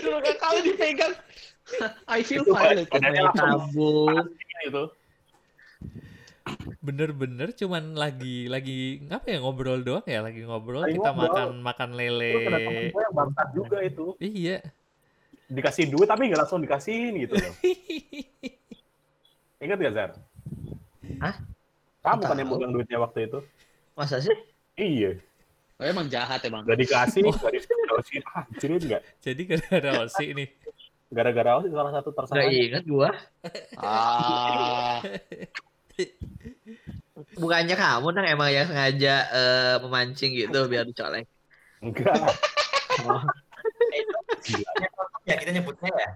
Dulu 0.03 0.19
kan 0.21 0.37
kali 0.41 0.59
dipegang. 0.67 1.13
I 2.11 2.21
feel 2.21 2.45
violated. 2.45 3.01
tabung. 3.37 4.29
itu. 4.63 4.85
bener-bener 6.83 7.55
cuman 7.55 7.95
lagi 7.95 8.51
lagi 8.51 8.99
ngapa 9.07 9.31
ya 9.31 9.39
ngobrol 9.39 9.79
doang 9.79 10.03
ya 10.07 10.27
lagi 10.27 10.43
ngobrol 10.43 10.83
Lagi 10.83 10.99
kita 10.99 11.15
ngobrol. 11.15 11.31
makan 11.31 11.49
makan 11.63 11.91
lele 11.95 12.35
Itu 12.91 12.99
yang 12.99 13.15
bangsat 13.15 13.49
juga 13.55 13.79
itu. 13.87 14.07
iya 14.19 14.59
Dikasih 15.47 15.95
duit 15.95 16.11
tapi 16.11 16.27
nggak 16.27 16.43
langsung 16.43 16.59
dikasihin 16.59 17.15
gitu 17.23 17.39
loh. 17.39 17.55
Ingat 19.63 19.79
gak, 19.79 19.95
Zar? 19.95 20.11
Hah? 21.23 21.35
Kamu 22.03 22.23
kan 22.27 22.35
yang 22.35 22.51
pegang 22.51 22.73
duitnya 22.75 22.99
waktu 22.99 23.31
itu? 23.31 23.39
Masa 23.95 24.19
sih? 24.19 24.35
Iya. 24.83 25.13
Oh, 25.79 25.87
emang 25.87 26.07
jahat 26.07 26.43
emang. 26.43 26.63
Gak 26.63 26.79
dikasih, 26.79 27.23
gak 27.23 27.55
dikasih. 27.55 28.19
Ah, 28.29 28.45
cirit 28.57 28.83
nggak? 28.83 29.03
jadi 29.19 29.43
gara-gara 29.47 29.91
Osi 30.03 30.27
nih 30.33 30.49
Gara-gara 31.13 31.61
sih 31.61 31.71
salah 31.71 31.93
satu 31.93 32.09
Gak 32.09 32.17
tersangka? 32.25 32.51
inget 32.51 32.85
gua. 32.89 33.11
Ah, 33.79 34.99
Bukannya 37.37 37.77
kamu 37.77 38.07
nang 38.11 38.27
emang 38.27 38.49
yang 38.49 38.65
sengaja 38.65 39.15
eh, 39.29 39.75
memancing 39.79 40.33
gitu 40.35 40.59
biar 40.65 40.89
dicolek. 40.89 41.29
Enggak. 41.79 42.17
Oh, 43.05 43.21
Ya 45.23 45.39
kita 45.39 45.51
nyebutnya 45.53 45.93
ya. 45.93 46.11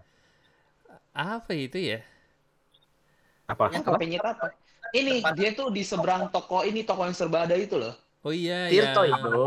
apa 1.14 1.54
itu 1.54 1.78
ya 1.78 2.00
Apa? 3.46 3.70
yang 3.70 3.80
kepenyet 3.80 4.20
apa? 4.20 4.50
Ini 4.90 5.22
dia 5.32 5.54
tuh 5.54 5.70
di 5.70 5.80
seberang 5.80 6.28
toko 6.28 6.60
ini 6.60 6.82
toko 6.82 7.04
yang 7.04 7.14
serba 7.14 7.46
ada 7.46 7.54
itu 7.54 7.76
loh. 7.76 7.94
Oh 8.26 8.32
iya 8.32 8.66
Tirto 8.66 9.02
yang- 9.02 9.22
itu. 9.22 9.44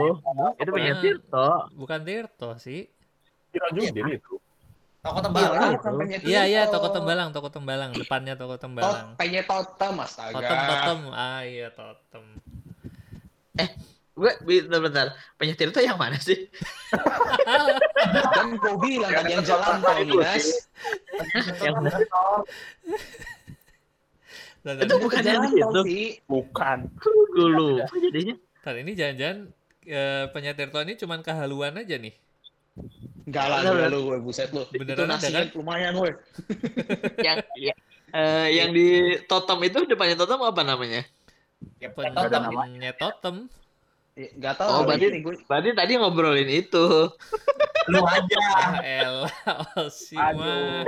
Itu 0.56 0.70
punya 0.72 0.92
Bukan. 0.92 1.04
Tirto. 1.04 1.48
bukan 1.76 2.00
Tirto 2.02 2.50
sih 2.56 2.88
Sirojudin 3.50 4.06
itu. 4.16 4.34
Toko 5.00 5.16
Iya, 5.16 5.26
tembalang. 5.26 5.72
bukan 5.76 5.94
penyet 5.98 6.22
iya 6.24 6.42
iya 6.44 6.62
toko 6.66 6.88
tembalang 6.90 7.30
toko 7.30 7.48
tembalang 7.48 7.92
depannya 7.92 8.34
toko 8.34 8.56
Oh, 8.56 8.60
tembalang 8.60 9.08
penyet 9.16 9.44
totem 9.44 9.96
astaga. 9.98 10.32
totem 10.34 10.58
totem 10.62 11.00
ah 11.10 11.42
iya 11.42 11.68
totem 11.70 12.24
Gue 14.14 14.36
bentar-bentar. 14.42 15.16
Punya 15.40 15.56
Tirto 15.56 15.80
yang 15.80 15.96
mana 15.96 16.20
sih? 16.20 16.52
Kan 18.36 18.52
gue 18.54 18.76
bilang 18.78 19.08
kan 19.10 19.24
yang 19.26 19.40
jalan 19.40 19.80
mana? 19.80 20.36
Dan, 24.60 24.76
Itu 24.78 24.96
bukan 25.00 25.22
Jalan 25.24 25.52
yang 25.56 25.72
itu. 25.72 25.82
Bukan. 26.28 26.78
Gue 27.32 27.48
lupa 27.48 27.96
jadinya. 27.96 28.36
Dan 28.64 28.76
ini 28.80 28.92
jangan-jangan 28.94 29.38
eh, 29.88 30.26
penyetir 30.32 30.70
ini 30.84 30.94
cuman 31.00 31.20
kehaluan 31.24 31.76
aja 31.80 31.96
nih 31.98 32.16
Enggak 33.30 33.46
lah, 33.46 33.60
bener. 33.62 33.94
lu, 33.94 34.00
gue 34.10 34.18
buset 34.26 34.50
lu. 34.50 34.66
Itu 34.74 34.82
Beneran 34.82 35.06
ada 35.06 35.22
nasinya 35.22 35.46
kan? 35.46 35.54
lumayan, 35.54 35.94
woi. 35.94 36.10
yang 37.28 37.38
ya, 37.54 37.76
eh, 38.10 38.48
yang 38.58 38.74
di 38.74 39.20
totem 39.30 39.62
itu 39.70 39.86
depannya 39.86 40.18
totem 40.18 40.42
apa 40.42 40.66
namanya? 40.66 41.06
Ya, 41.78 41.94
totem. 41.94 42.42
penyetirnya 42.50 42.94
totem 42.98 43.36
Enggak 44.20 44.54
tahu. 44.60 44.70
Oh, 44.74 44.82
berarti- 44.84 45.22
gue. 45.24 45.36
Berarti 45.48 45.70
tadi 45.78 45.92
ngobrolin 45.96 46.50
itu. 46.52 46.86
Lu 47.92 48.02
aja. 48.04 48.38
ah 48.54 48.74
elah 48.84 49.34
Aduh. 50.18 50.84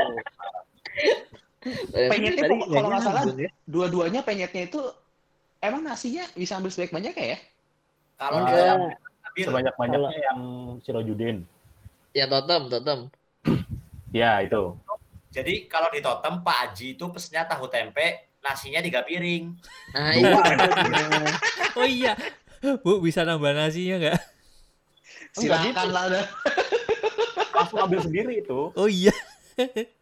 Penyetnya 2.10 2.42
Tadi 2.46 2.56
kalau 2.68 2.90
nggak 2.90 3.04
salah, 3.06 3.24
ya. 3.38 3.50
Dua-duanya 3.70 4.22
penyetnya 4.26 4.66
itu 4.68 4.82
emang 5.62 5.86
nasinya 5.86 6.26
bisa 6.34 6.58
ambil 6.58 6.74
sebanyak 6.74 6.94
banyak 6.94 7.14
ya? 7.16 7.38
Kalau 8.22 8.38
Ah. 8.38 8.46
di 8.46 8.54
dalam 8.54 8.82
ambil 9.26 9.46
Sebanyak-banyaknya 9.50 10.20
yang 10.22 10.40
Sirojudin. 10.86 11.38
Ya 12.14 12.30
totem, 12.30 12.70
totem. 12.70 13.00
Ya, 14.12 14.44
itu. 14.44 14.76
Jadi 15.32 15.72
kalau 15.72 15.88
di 15.88 16.04
totem 16.04 16.44
Pak 16.44 16.58
Haji 16.68 17.00
itu 17.00 17.06
pesennya 17.08 17.48
tahu 17.48 17.72
tempe, 17.72 18.28
nasinya 18.44 18.84
tiga 18.84 19.08
piring. 19.08 19.56
Nah, 19.96 20.12
iya. 20.12 20.36
oh 21.80 21.88
iya 21.88 22.14
bu 22.84 23.02
bisa 23.02 23.24
nambah 23.26 23.56
nasinya 23.56 23.98
nggak 23.98 24.20
Silakan 25.32 25.88
lah. 25.96 26.06
Langsung 27.56 27.80
ambil 27.80 28.04
sendiri 28.04 28.44
itu. 28.44 28.70
oh 28.76 28.90
iya 28.92 29.16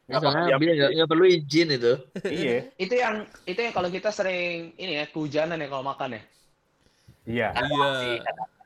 nggak 0.09 1.05
perlu 1.05 1.25
izin 1.29 1.77
itu. 1.77 1.93
Iya. 2.25 2.65
Itu 2.83 2.93
yang 2.97 3.29
itu 3.45 3.59
yang 3.61 3.73
kalau 3.77 3.93
kita 3.93 4.09
sering 4.09 4.73
ini 4.73 4.97
ya 4.97 5.05
kehujanan 5.05 5.61
ya 5.61 5.67
kalau 5.69 5.85
makan 5.85 6.17
ya. 6.17 6.21
Iya. 7.29 7.53
Iya. 7.53 7.89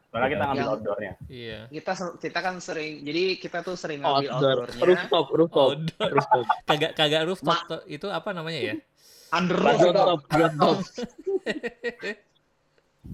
Soalnya 0.07 0.29
kita 0.29 0.43
ngambil 0.43 0.61
Yang- 0.61 0.71
outdoornya. 0.71 1.13
iya 1.27 1.59
Kita 1.67 1.91
kita 2.15 2.39
kan 2.39 2.55
sering 2.57 3.01
jadi 3.01 3.23
kita 3.35 3.57
tuh 3.59 3.73
sering 3.73 3.99
ngambil 3.99 4.29
Outdoor, 4.29 4.57
outdoornya 4.61 4.85
rooftop, 4.87 5.25
rooftop, 5.31 5.67
outdoor 5.73 6.09
rooftop. 6.13 6.45
kagak 6.63 6.91
kagak 6.93 7.23
rooftop 7.25 7.57
Ma- 7.65 7.81
itu 7.87 8.07
apa 8.07 8.29
namanya 8.31 8.59
ya 8.63 8.75
under 9.31 9.57
roof 9.57 9.79
Rooftop, 9.81 10.19
rooftop. 10.29 10.77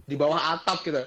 di 0.06 0.16
bawah 0.16 0.38
atap 0.54 0.78
gitu. 0.84 1.02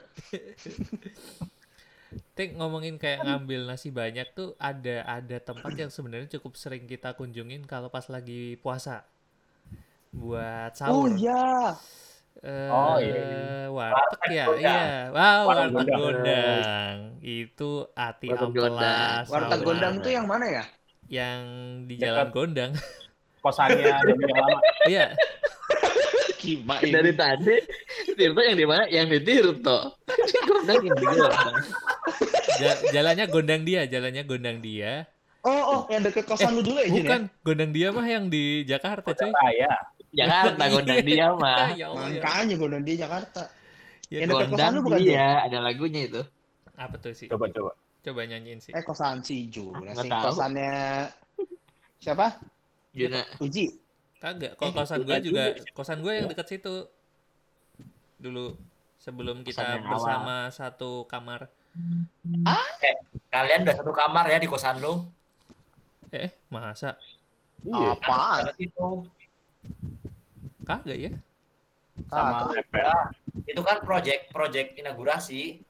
Tik 2.32 2.56
ngomongin 2.56 2.96
kayak 2.96 3.22
ngambil 3.22 3.64
nasi 3.66 3.88
banyak 3.88 4.32
tuh 4.32 4.56
ada 4.58 5.04
ada 5.06 5.36
tempat 5.38 5.72
yang 5.72 5.88
sebenarnya 5.88 6.28
cukup 6.32 6.56
sering 6.56 6.84
kita 6.84 7.12
kunjungin 7.12 7.62
kalau 7.62 7.88
pas 7.88 8.08
lagi 8.08 8.56
puasa 8.58 9.04
buat 10.10 10.72
Oh 10.82 11.08
sahur. 11.08 11.12
iya. 11.14 11.72
Eh, 11.72 11.72
Oh, 12.42 12.96
iya. 12.98 13.68
warteg 13.68 14.30
ya, 14.32 14.44
Gondang. 14.48 14.60
iya. 14.64 14.80
Wow, 15.08 15.40
Warteg 15.46 15.46
warteg 15.46 15.72
Gondang. 15.72 16.00
gondang. 16.00 16.96
Itu 17.20 17.70
ati 17.92 18.26
Warteg 18.26 18.42
ampela 18.42 18.66
Gondang. 18.66 19.22
Warteg. 19.28 19.60
Gondang 19.62 19.94
itu 20.00 20.08
yang 20.10 20.26
mana 20.26 20.46
ya? 20.48 20.64
yang 21.06 21.40
di 21.84 21.94
Dekat. 22.00 22.08
Jalan 22.08 22.28
Gondang. 22.32 22.72
Kosannya 23.38 23.90
Demi 24.00 24.24
yang 24.24 24.38
lama. 24.38 24.58
Iya, 24.90 25.06
Kima 26.38 26.82
Dari 26.82 27.10
ini. 27.10 27.14
tadi, 27.14 27.54
Tirto 28.14 28.40
yang 28.42 28.56
di 28.56 28.66
mana? 28.66 28.84
Yang 28.90 29.06
di 29.06 29.18
Tirto. 29.22 29.78
Gondang 30.50 30.80
yang 30.80 30.96
di 30.96 31.06
Gondang. 31.06 31.54
ja- 32.58 32.80
jalannya 32.90 33.24
Gondang 33.28 33.62
dia, 33.62 33.86
jalannya 33.86 34.22
Gondang 34.24 34.58
dia. 34.58 35.06
Oh, 35.42 35.50
oh, 35.50 35.80
yang 35.90 36.02
deket 36.02 36.22
kosan 36.22 36.54
lu 36.54 36.62
dulu 36.62 36.78
ya, 36.78 36.86
Jin 36.86 36.94
ya? 36.96 37.02
Bukan, 37.02 37.22
Gondang 37.42 37.70
dia 37.70 37.88
mah 37.90 38.06
yang 38.06 38.26
di 38.26 38.62
Jakarta, 38.62 39.10
coy. 39.10 39.30
Saya. 39.30 39.74
Jakarta 40.12 40.62
Gondang 40.68 41.00
dia 41.02 41.26
mah. 41.32 41.72
Ya 41.80 41.88
ya. 41.88 42.20
Makanya 42.20 42.54
gue 42.56 42.68
di 42.84 42.94
Jakarta. 43.00 43.42
Ya, 44.12 44.28
Gondang 44.28 44.84
bukan 44.84 45.00
dia, 45.00 45.40
ada 45.40 45.58
lagunya 45.64 46.04
itu. 46.04 46.22
Apa 46.76 47.00
tuh 47.00 47.16
sih? 47.16 47.32
Coba 47.32 47.48
coba. 47.48 47.72
Coba 48.02 48.20
nyanyiin 48.26 48.60
sih. 48.60 48.72
Eh 48.76 48.84
kosan 48.84 49.24
si 49.24 49.48
Ju. 49.48 49.72
Nggak 49.72 49.94
Nasi 49.96 50.08
tahu. 50.10 50.24
kosannya 50.28 50.74
siapa? 51.96 52.26
Juna. 52.92 53.22
Uji. 53.40 53.72
Kagak, 54.20 54.54
kalau 54.54 54.70
Eh, 54.70 54.74
kosan 54.76 54.98
gue 55.02 55.16
juga, 55.24 55.44
juga. 55.56 55.72
kosan 55.72 55.98
gue 56.02 56.12
yang 56.12 56.26
deket 56.28 56.46
situ. 56.46 56.86
Dulu 58.18 58.54
sebelum 58.98 59.42
kita 59.42 59.80
bersama 59.80 60.46
satu 60.50 61.08
kamar. 61.08 61.48
Kalian 63.32 63.64
udah 63.64 63.76
satu 63.80 63.90
kamar 63.90 64.28
ya 64.28 64.38
di 64.38 64.46
kosan 64.46 64.78
lu. 64.78 65.08
Eh, 66.12 66.28
masa? 66.52 67.00
Iya. 67.64 67.96
Apaan? 67.96 68.52
Itu. 68.60 69.08
Kagak 70.62 70.98
ya? 70.98 71.12
Sama. 72.08 72.54
Epel. 72.54 72.88
Itu 73.44 73.60
kan 73.60 73.82
project 73.84 74.30
project 74.32 74.78
inaugurasi. 74.78 75.60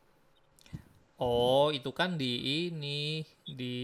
Oh, 1.19 1.71
itu 1.71 1.91
kan 1.95 2.19
di 2.19 2.67
ini 2.71 3.23
di 3.47 3.79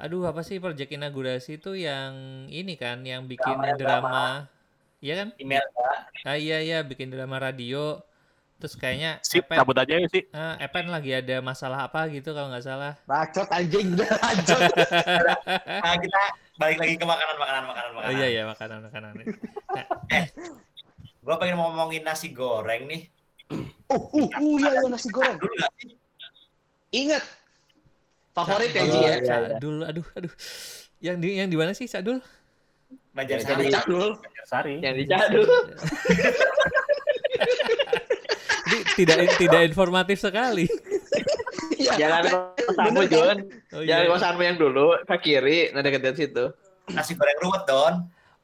Aduh, 0.00 0.24
apa 0.24 0.40
sih 0.40 0.56
proyek 0.56 0.96
inaugurasi 0.96 1.60
itu 1.60 1.76
yang 1.76 2.48
ini 2.48 2.72
kan 2.80 3.04
yang 3.04 3.28
bikin 3.28 3.52
Drama, 3.52 3.76
drama. 3.76 4.26
Iya 5.04 5.14
kan? 5.24 5.28
Email 5.36 5.60
ya. 5.60 5.92
Ah 6.24 6.36
iya 6.40 6.58
iya 6.64 6.78
bikin 6.80 7.12
drama 7.12 7.36
radio. 7.36 8.00
Terus 8.60 8.76
kayaknya 8.76 9.20
Sip, 9.24 9.44
Epen, 9.48 9.56
cabut 9.60 9.76
aja 9.76 9.92
ya 9.96 10.08
sih. 10.08 10.24
ah, 10.36 10.56
Epen 10.60 10.88
lagi 10.92 11.12
ada 11.16 11.40
masalah 11.40 11.84
apa 11.88 12.08
gitu 12.12 12.32
kalau 12.32 12.48
nggak 12.52 12.64
salah. 12.64 12.92
Bacot 13.08 13.48
anjing 13.52 13.92
lanjut. 14.24 14.60
Nah, 15.84 15.96
kita 15.96 16.22
balik 16.60 16.76
lagi 16.76 16.94
ke 16.94 17.06
makanan 17.08 17.36
makanan 17.40 17.62
makanan 17.64 17.90
Oh 17.90 17.96
makanan. 17.96 18.18
iya 18.20 18.26
iya 18.28 18.42
makanan 18.44 18.78
makanan. 18.84 19.12
Gua 21.24 21.36
pengen 21.40 21.56
ngomongin 21.56 22.04
nasi 22.04 22.28
goreng 22.30 22.84
nih. 22.84 23.08
Oh, 23.90 23.96
uh, 24.14 24.28
uh, 24.28 24.28
iya, 24.60 24.70
iya, 24.76 24.86
nasi 24.86 25.08
goreng. 25.08 25.40
Dulu 25.40 25.54
nggak 25.56 25.72
sih? 25.80 25.90
Ingat. 26.92 27.24
Favorit 28.30 28.70
ya, 28.70 28.82
Ji 28.86 28.98
ya? 29.00 29.14
Sadul, 29.26 29.82
aduh 29.82 30.06
aduh. 30.14 30.32
Yang 31.02 31.16
di 31.18 31.28
yang 31.40 31.48
di 31.48 31.56
mana 31.56 31.72
sih 31.72 31.88
Sadul? 31.88 32.20
Banjarsari. 33.10 33.66
Jadi- 33.66 33.74
Cakdul. 33.74 34.10
Sari. 34.46 34.74
Yang 34.84 34.94
dicadu. 35.04 35.42
Ini 38.70 38.78
tidak 38.94 39.16
tidak 39.34 39.60
informatif 39.66 40.20
sekali. 40.20 40.66
Jalan 41.96 42.22
kosanmu, 42.56 43.00
kan? 43.00 43.08
Jun. 43.10 43.36
Oh 43.74 43.82
Jalan 43.82 44.04
iya. 44.04 44.10
kosanmu 44.12 44.42
yang 44.44 44.56
dulu, 44.58 44.86
ke 45.02 45.16
kiri, 45.18 45.58
nah 45.74 45.80
deket 45.80 46.14
situ. 46.14 46.44
Nasi 46.90 47.12
goreng 47.14 47.38
ruwet 47.42 47.62
Don. 47.64 47.94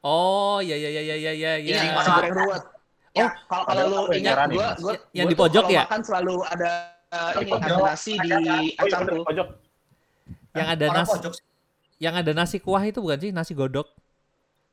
Oh 0.01 0.57
iya 0.59 0.75
iya 0.75 0.89
iya 0.89 1.01
iya 1.03 1.15
iya 1.15 1.31
iya. 1.31 1.53
Ini 1.59 1.77
Iya. 1.87 1.95
nasi 1.95 2.11
goreng 2.11 2.35
ruwet. 2.35 2.63
Ya, 3.17 3.27
kalau 3.49 3.63
kalau 3.65 3.81
ada 3.81 3.89
lu 3.89 4.13
ingat, 4.13 4.37
gua, 4.53 4.67
gua, 4.77 4.93
Yang 5.09 5.25
gua 5.25 5.31
di 5.33 5.37
pojok 5.41 5.63
kalau 5.65 5.73
ya? 5.73 5.83
Makan 5.89 6.01
selalu 6.05 6.35
ada 6.45 6.69
Di 7.07 7.43
ini 7.43 7.51
ada 7.55 7.75
nasi 7.81 8.13
di 8.13 8.29
Oh 8.29 8.85
iya, 8.85 8.97
bener, 8.99 9.09
tuh. 9.09 9.23
pojok. 9.25 9.47
Yang 10.53 10.67
ada 10.75 10.85
nasi 10.91 11.17
yang 11.97 12.13
ada 12.13 12.31
nasi 12.37 12.57
kuah 12.61 12.83
itu 12.85 12.99
bukan 13.01 13.17
sih 13.17 13.31
nasi 13.33 13.57
godok? 13.57 13.89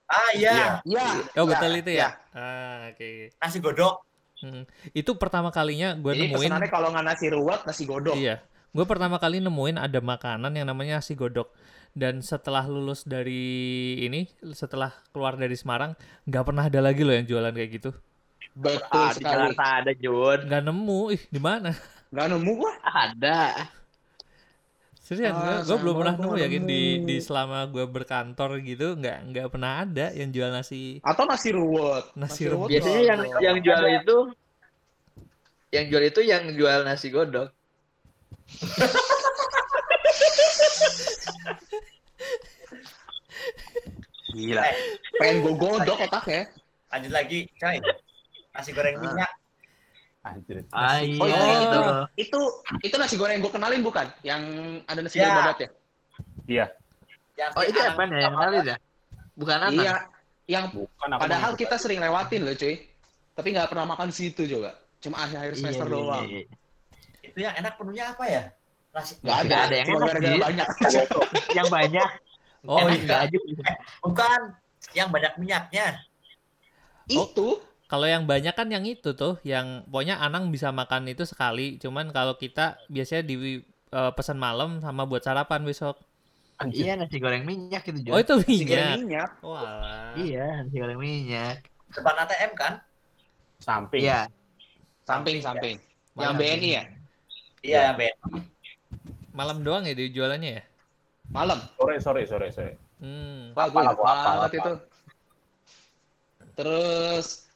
Ah 0.05 0.31
iya, 0.37 0.85
Iya. 0.85 1.07
Oh 1.41 1.49
iya, 1.49 1.51
betul 1.57 1.73
itu 1.73 1.91
ya? 1.95 1.99
iya. 1.99 2.09
Ah 2.37 2.93
oke. 2.93 3.09
nasi 3.33 3.59
godok. 3.59 3.95
Hmm. 4.45 4.69
Itu 4.93 5.17
pertama 5.17 5.49
kalinya 5.49 5.97
gue 5.97 6.13
nemuin. 6.13 6.37
pesanannya 6.37 6.69
kalau 6.69 6.93
nggak 6.93 7.07
nasi 7.07 7.27
ruwet, 7.33 7.65
nasi 7.65 7.89
godok. 7.89 8.13
Iya, 8.13 8.45
gue 8.75 8.85
pertama 8.85 9.17
kali 9.17 9.39
nemuin 9.39 9.79
ada 9.79 10.03
makanan 10.03 10.51
yang 10.53 10.67
namanya 10.67 10.99
nasi 10.99 11.15
godok. 11.15 11.49
Dan 11.95 12.27
setelah 12.27 12.67
lulus 12.67 13.07
dari 13.07 13.39
ini, 14.03 14.27
setelah 14.51 14.91
keluar 15.15 15.39
dari 15.39 15.55
Semarang, 15.55 15.95
nggak 16.27 16.43
pernah 16.43 16.67
ada 16.67 16.83
lagi 16.83 17.07
loh 17.07 17.15
yang 17.15 17.23
jualan 17.23 17.55
kayak 17.55 17.71
gitu. 17.71 17.91
Betul 18.51 18.83
Ah, 18.91 19.15
di 19.15 19.23
sekali. 19.23 19.31
Jakarta 19.55 19.65
ada 19.79 19.93
Jun. 19.95 20.39
Nggak 20.43 20.63
nemu, 20.67 21.01
ih 21.15 21.23
di 21.31 21.39
mana? 21.39 21.71
Nggak 22.11 22.27
nemu 22.35 22.51
gua. 22.59 22.73
Ada. 22.83 23.71
Serius, 24.99 25.37
Ah, 25.37 25.61
gue 25.61 25.77
belum 25.77 25.95
pernah 26.01 26.15
nemu 26.17 26.35
yakin 26.35 26.63
di 26.65 26.81
nemu. 26.97 27.07
di 27.07 27.17
selama 27.21 27.59
gue 27.69 27.85
berkantor 27.85 28.51
gitu, 28.59 28.97
nggak 28.97 29.19
nggak 29.31 29.47
pernah 29.53 29.85
ada 29.85 30.07
yang 30.17 30.33
jual 30.33 30.49
nasi. 30.49 30.99
Atau 30.99 31.29
nasi 31.29 31.55
ruwet. 31.55 32.11
Nasi 32.17 32.49
ruwet 32.49 32.59
ruwet. 32.59 32.71
Biasanya 32.75 33.03
yang 33.07 33.21
yang 33.39 33.57
jual 33.61 33.85
itu 33.93 34.17
yang 35.71 35.85
jual 35.87 36.05
itu 36.07 36.21
yang 36.23 36.43
jual 36.51 36.79
nasi 36.83 37.07
godok. 37.11 37.55
Gila. 44.35 44.63
Pengen 45.17 45.37
gue 45.41 45.55
godok 45.55 45.99
otaknya. 46.01 46.43
Lanjut 46.91 47.13
lagi, 47.13 47.39
coy. 47.55 47.77
Nasi 48.55 48.71
goreng 48.71 48.97
Ah. 48.99 49.03
minyak. 49.03 49.31
Anjir. 50.25 50.57
Ah 50.73 51.05
Oh, 51.21 51.27
iya 51.29 51.37
itu, 51.37 51.77
itu. 51.77 51.93
itu 52.17 52.41
itu 52.83 52.95
nasi 52.97 53.15
goreng 53.15 53.45
gue 53.45 53.53
kenalin 53.53 53.85
bukan? 53.85 54.09
Yang 54.25 54.43
ada 54.89 55.01
nasi 55.05 55.17
Ya. 55.21 55.23
goreng 55.23 55.37
babat 55.39 55.57
ya? 55.61 55.69
Iya. 56.47 56.67
Yang 57.35 57.51
Oh 57.53 57.63
itu 57.63 57.79
apa 57.79 58.03
nih? 58.09 58.19
Yang 58.25 58.33
kenalin 58.33 58.63
ya? 58.65 58.77
Bukan 59.35 59.59
anak. 59.61 59.85
Iya. 59.85 59.95
Yang 60.45 60.65
Bukan 60.77 61.09
aku 61.11 61.21
padahal 61.21 61.53
kita 61.57 61.77
sering 61.77 62.01
lewatin 62.01 62.41
loh 62.43 62.55
cuy. 62.57 62.75
Tapi 63.35 63.49
nggak 63.51 63.69
pernah 63.69 63.87
makan 63.87 64.09
situ 64.09 64.43
juga. 64.47 64.71
Cuma 65.03 65.21
akhir-akhir 65.21 65.53
Iya, 65.53 65.61
semester 65.61 65.87
iya, 65.87 65.93
doang. 65.93 66.25
iya. 66.25 66.43
Itu 67.33 67.39
yang 67.41 67.55
enak 67.57 67.75
penuhnya 67.81 68.05
apa 68.13 68.25
ya? 68.29 68.43
Nasi 68.95 69.19
Nggak 69.25 69.39
ada, 69.49 69.57
ada 69.67 69.75
yang 69.75 69.89
enak, 69.91 70.09
Ji. 70.23 70.33
banyak. 70.47 70.69
Yang 71.51 71.69
banyak. 71.73 72.09
Oh 72.65 72.79
Enak 72.81 72.97
iya. 72.97 73.05
nggak 73.05 73.21
aja. 73.29 73.37
gitu. 73.37 73.63
Bukan, 74.01 74.41
yang 74.97 75.09
banyak 75.13 75.33
minyaknya. 75.37 75.87
itu 77.05 77.61
Kalau 77.85 78.09
yang 78.09 78.25
banyak 78.25 78.55
kan 78.57 78.69
yang 78.73 78.83
itu 78.89 79.13
tuh, 79.13 79.37
yang 79.45 79.85
pokoknya 79.93 80.17
Anang 80.17 80.49
bisa 80.49 80.73
makan 80.73 81.05
itu 81.13 81.29
sekali. 81.29 81.77
Cuman 81.77 82.11
kalau 82.17 82.35
kita 82.41 82.81
biasanya 82.89 83.23
di 83.29 83.61
eh, 83.93 84.13
pesan 84.17 84.41
malam 84.41 84.81
sama 84.81 85.05
buat 85.05 85.21
sarapan 85.23 85.63
besok. 85.63 86.01
Anjir. 86.59 86.87
Iya 86.87 86.93
nasi 86.97 87.19
goreng 87.19 87.45
minyak 87.45 87.83
itu 87.91 87.99
Oh 88.09 88.19
Jun. 88.19 88.25
itu 88.25 88.35
nasi 88.41 88.65
goreng 88.65 88.89
minyak. 88.95 88.99
minyak. 89.05 89.31
Walah. 89.45 90.15
Iya 90.17 90.47
nasi 90.65 90.77
goreng 90.81 90.99
minyak. 91.03 91.57
Depan 91.93 92.15
ATM 92.25 92.53
kan? 92.57 92.73
Samping. 93.61 94.03
Iya. 94.07 94.21
Samping 95.05 95.39
samping. 95.45 95.77
Yang 96.17 96.33
Malam. 96.35 96.41
BNI 96.41 96.71
ya? 96.73 96.83
Iya, 97.65 97.97
Ben. 97.97 98.13
Malam 99.33 99.65
doang 99.65 99.89
ya 99.89 99.97
di 99.97 100.13
jualannya 100.13 100.61
ya? 100.61 100.63
Malam. 101.33 101.65
Sore, 101.81 101.97
sore, 101.97 102.23
sore, 102.29 102.53
sore. 102.53 102.77
Hmm. 103.01 103.57
Wah, 103.57 103.67
gue 103.73 103.81
Apa, 103.81 104.53
itu. 104.53 104.73
Terus 106.55 107.49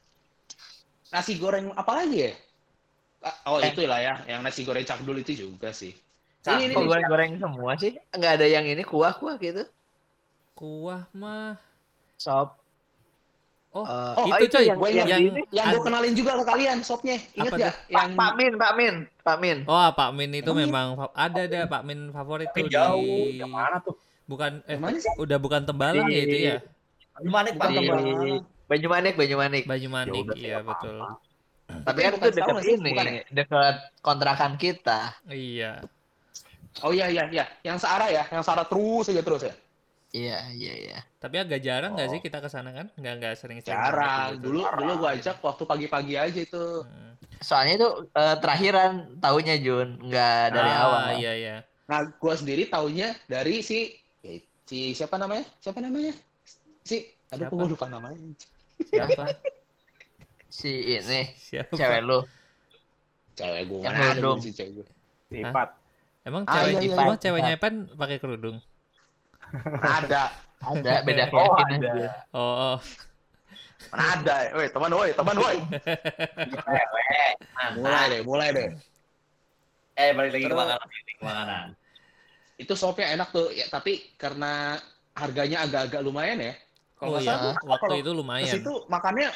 nasi 1.13 1.37
goreng 1.37 1.69
apa 1.77 2.03
lagi 2.03 2.25
ya? 2.25 2.31
Ah, 3.21 3.35
Oh, 3.53 3.57
Eh. 3.61 3.69
itu 3.69 3.85
lah 3.85 4.01
ya, 4.01 4.13
yang 4.25 4.41
nasi 4.41 4.65
goreng 4.65 4.83
cakdul 4.83 5.21
itu 5.21 5.37
juga 5.45 5.69
sih. 5.71 5.93
Cak, 6.41 6.57
Ini, 6.57 6.71
ini, 6.71 6.75
goreng-goreng 6.75 7.35
semua 7.37 7.75
sih? 7.77 7.93
Nggak 8.15 8.39
ada 8.41 8.47
yang 8.49 8.65
ini 8.65 8.81
kuah-kuah 8.81 9.37
gitu. 9.37 9.63
Kuah 10.55 11.05
mah. 11.13 11.59
Sop. 12.17 12.57
Oh, 13.69 13.85
Oh, 13.85 14.25
itu 14.33 14.49
itu 14.49 14.55
coy, 14.57 14.65
yang- 14.65 14.81
yang, 14.81 15.07
yang, 15.07 15.23
yang 15.53 15.65
gue 15.69 15.81
kenalin 15.85 16.13
juga 16.17 16.41
ke 16.41 16.43
kalian 16.43 16.77
shopnya. 16.81 17.21
Ingat? 17.37 17.53
Pak, 17.53 17.59
Yang 17.85 18.09
Pak 18.17 18.31
Min, 18.33 18.53
Pak 18.57 18.71
Min, 18.73 18.95
Pak 19.21 19.37
Min. 19.37 19.57
Oh, 19.69 19.87
Pak 19.93 20.09
Min 20.17 20.29
itu 20.33 20.49
iya? 20.49 20.57
memang 20.65 20.87
fa- 20.97 21.13
ada 21.13 21.41
ada 21.45 21.59
Pak 21.69 21.81
Min 21.85 21.99
favorit 22.09 22.49
tuh 22.49 22.65
Min 22.65 22.73
jauh, 22.73 23.29
di 23.29 23.37
Yang 23.37 23.51
mana 23.53 23.77
tuh? 23.77 23.95
bukan 24.25 24.51
eh 24.65 24.73
Yang 24.73 24.81
mana 24.81 24.97
sih? 24.97 25.13
udah 25.21 25.37
bukan 25.37 25.61
tembalang 25.69 26.09
ya 26.09 26.19
itu 26.25 26.37
ya. 26.49 26.57
Bukan 27.21 27.45
Pak? 27.61 27.67
Di 27.69 27.77
Tembalang. 27.77 28.41
Banyumanik, 28.69 29.13
Banyumanik. 29.17 29.63
Banyumanik, 29.65 30.25
Ya 30.29 30.33
iya 30.33 30.55
tidak 30.57 30.65
betul. 30.65 30.97
apa-apa. 30.97 31.09
Tapi 31.85 31.99
kan 32.01 32.11
itu 32.17 32.29
dekat 32.33 32.57
ini, 32.65 32.89
ya? 32.97 33.21
dekat 33.29 33.75
kontrakan 34.01 34.53
kita. 34.57 35.13
Iya. 35.29 35.85
Oh 36.81 36.89
iya 36.89 37.05
iya 37.09 37.23
iya, 37.29 37.45
yang 37.61 37.77
searah 37.77 38.09
ya, 38.09 38.23
yang 38.29 38.41
searah 38.41 38.65
terus 38.65 39.09
aja 39.09 39.21
terus 39.21 39.41
ya. 39.45 39.53
Iya, 40.09 40.41
iya, 40.49 40.73
iya. 40.75 40.97
Tapi 41.15 41.37
agak 41.37 41.61
jarang 41.61 41.93
nggak 41.93 42.09
Oh. 42.09 42.13
sih 42.13 42.19
kita 42.19 42.37
ke 42.37 42.49
sana 42.49 42.69
kan? 42.71 42.89
Nggak 42.93 43.13
nggak 43.15 43.33
sering-sering. 43.35 43.77
Jarang. 43.77 44.01
banget 44.01 44.33
gitu. 44.33 44.43
Dulu 44.43 44.59
dulu 44.75 44.91
gue 44.97 45.09
ajak 45.15 45.35
waktu 45.39 45.63
pagi-pagi 45.63 46.13
aja 46.15 46.39
itu. 46.39 46.65
Hmm. 46.81 47.13
Soalnya 47.39 47.73
itu 47.77 47.89
eh, 48.09 48.35
terakhiran 48.37 48.91
tahunya 49.17 49.55
Jun, 49.59 49.89
nggak 50.01 50.43
dari 50.49 50.71
Ah, 50.71 50.81
awal. 50.81 51.03
Iya 51.15 51.33
iya. 51.35 51.55
Nah, 51.85 52.09
gue 52.09 52.33
sendiri 52.35 52.65
taunya 52.65 53.13
dari 53.25 53.61
si 53.61 53.93
ya, 54.19 54.33
si 54.65 54.93
siapa 54.93 55.15
namanya? 55.15 55.45
Siapa 55.59 55.77
namanya? 55.77 56.13
Si 56.81 56.97
aduh 57.29 57.45
Siapa? 57.45 57.69
lupa 57.69 57.85
namanya. 57.87 58.17
Siapa? 58.81 59.23
Si 60.49 60.65
ini, 60.91 61.29
Siapa? 61.37 61.69
cewek 61.71 62.01
lu. 62.01 62.25
Cewek 63.31 63.63
gue 63.63 63.79
Yang 63.79 63.93
mana 63.93 64.01
ada 64.01 64.13
kerudung. 64.17 64.39
si 64.41 64.49
cewek 64.49 64.71
gue. 64.75 64.85
Sifat. 65.29 65.69
Emang 66.19 66.43
Ah, 66.43 66.53
cewek 66.57 66.73
iya, 66.73 66.79
iya, 66.81 66.93
emang 66.95 67.07
iya. 67.07 67.21
ceweknya 67.21 67.53
Epan 67.53 67.73
pakai 67.93 68.17
kerudung? 68.17 68.57
Ada. 69.81 70.23
Ada 70.59 70.93
beda 71.07 71.23
Oh, 71.31 71.55
keyakinan. 71.55 71.79
ada. 71.81 72.11
Oh, 72.35 72.53
oh. 72.75 72.77
Mana 73.89 74.05
ada? 74.19 74.35
Woi, 74.59 74.67
teman 74.69 74.91
woi, 74.91 75.09
teman 75.15 75.35
woi. 75.39 75.57
Mulai 77.79 78.03
deh, 78.11 78.21
mulai 78.23 78.49
deh. 78.55 78.67
Eh, 79.99 80.11
balik 80.15 80.31
lagi 80.35 80.45
ke 80.47 80.55
makanan. 80.55 80.87
Ke 81.19 81.23
makanan. 81.25 81.65
Itu 82.59 82.73
sopnya 82.75 83.15
enak 83.15 83.31
tuh, 83.31 83.51
ya 83.55 83.67
tapi 83.71 84.03
karena 84.19 84.75
harganya 85.15 85.63
agak-agak 85.67 86.01
lumayan 86.03 86.39
ya. 86.39 86.53
Kalau 86.99 87.15
Oh 87.15 87.19
iya, 87.23 87.35
salah, 87.39 87.55
waktu 87.63 88.03
itu 88.03 88.11
lumayan. 88.11 88.51
situ 88.51 88.73
makannya 88.91 89.31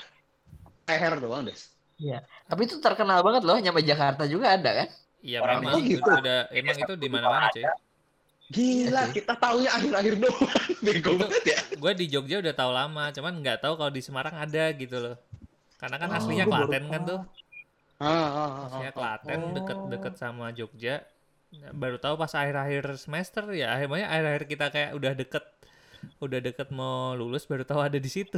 leher 0.87 1.13
doang 1.23 1.47
deh. 1.47 1.55
Tapi 2.47 2.61
itu 2.67 2.75
terkenal 2.83 3.23
banget 3.23 3.43
loh, 3.47 3.55
nyampe 3.63 3.79
Jakarta 3.83 4.27
juga 4.27 4.59
ada 4.59 4.71
kan? 4.83 4.87
Iya 5.23 5.39
memang 5.39 5.79
itu 5.79 5.95
itu 5.95 6.03
gitu. 6.03 6.09
udah 6.19 6.51
emang 6.51 6.77
itu 6.83 6.93
di 6.99 7.07
mana-mana 7.07 7.47
cuy. 7.47 7.63
Gila, 8.53 9.03
kita 9.09 9.33
taunya 9.35 9.73
akhir-akhir 9.73 10.13
doang. 10.21 10.49
Bego 10.85 11.11
banget 11.17 11.43
ya. 11.43 11.59
Gue 11.73 11.91
di 11.97 12.05
Jogja 12.05 12.37
udah 12.37 12.53
tahu 12.53 12.71
lama, 12.71 13.09
cuman 13.09 13.33
nggak 13.41 13.59
tahu 13.59 13.73
kalau 13.75 13.89
di 13.89 13.99
Semarang 13.99 14.37
ada 14.37 14.69
gitu 14.71 14.97
loh. 15.01 15.15
Karena 15.81 15.97
kan 15.97 16.07
Oh, 16.07 16.17
aslinya 16.21 16.45
Klaten 16.45 16.83
kan 16.87 17.01
tuh. 17.03 17.21
Ah, 17.97 18.07
ah, 18.07 18.27
ah, 18.29 18.51
Aslinya 18.69 18.91
ah. 18.91 18.95
Klaten 18.95 19.39
Oh. 19.41 19.51
deket-deket 19.51 20.13
sama 20.15 20.53
Jogja. 20.53 21.01
Baru 21.73 21.97
tahu 21.97 22.13
pas 22.15 22.29
akhir-akhir 22.31 22.97
semester 22.97 23.45
ya, 23.51 23.73
akhirnya 23.73 24.09
akhir-akhir 24.09 24.43
kita 24.47 24.65
kayak 24.69 24.91
udah 24.93 25.13
deket 25.13 25.45
udah 26.19 26.39
deket 26.41 26.67
mau 26.69 27.13
lulus 27.13 27.45
baru 27.45 27.63
tahu 27.63 27.79
ada 27.79 27.95
di 27.95 28.09
situ. 28.09 28.37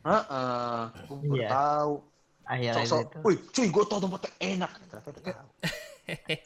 Ah, 0.00 0.22
ah. 0.26 0.80
Gua 1.04 1.16
baru 1.18 1.34
Iya. 1.36 1.48
tahu. 1.50 1.92
Akhir-akhir 2.46 2.86
Sok-sok, 2.86 3.00
itu. 3.02 3.18
wih, 3.26 3.38
cuy, 3.50 3.66
gue 3.68 3.84
tau 3.84 3.98
tempatnya 3.98 4.32
enak. 4.38 4.70
Ternyata 4.86 5.08
udah 5.10 5.22
tahu. 5.24 5.48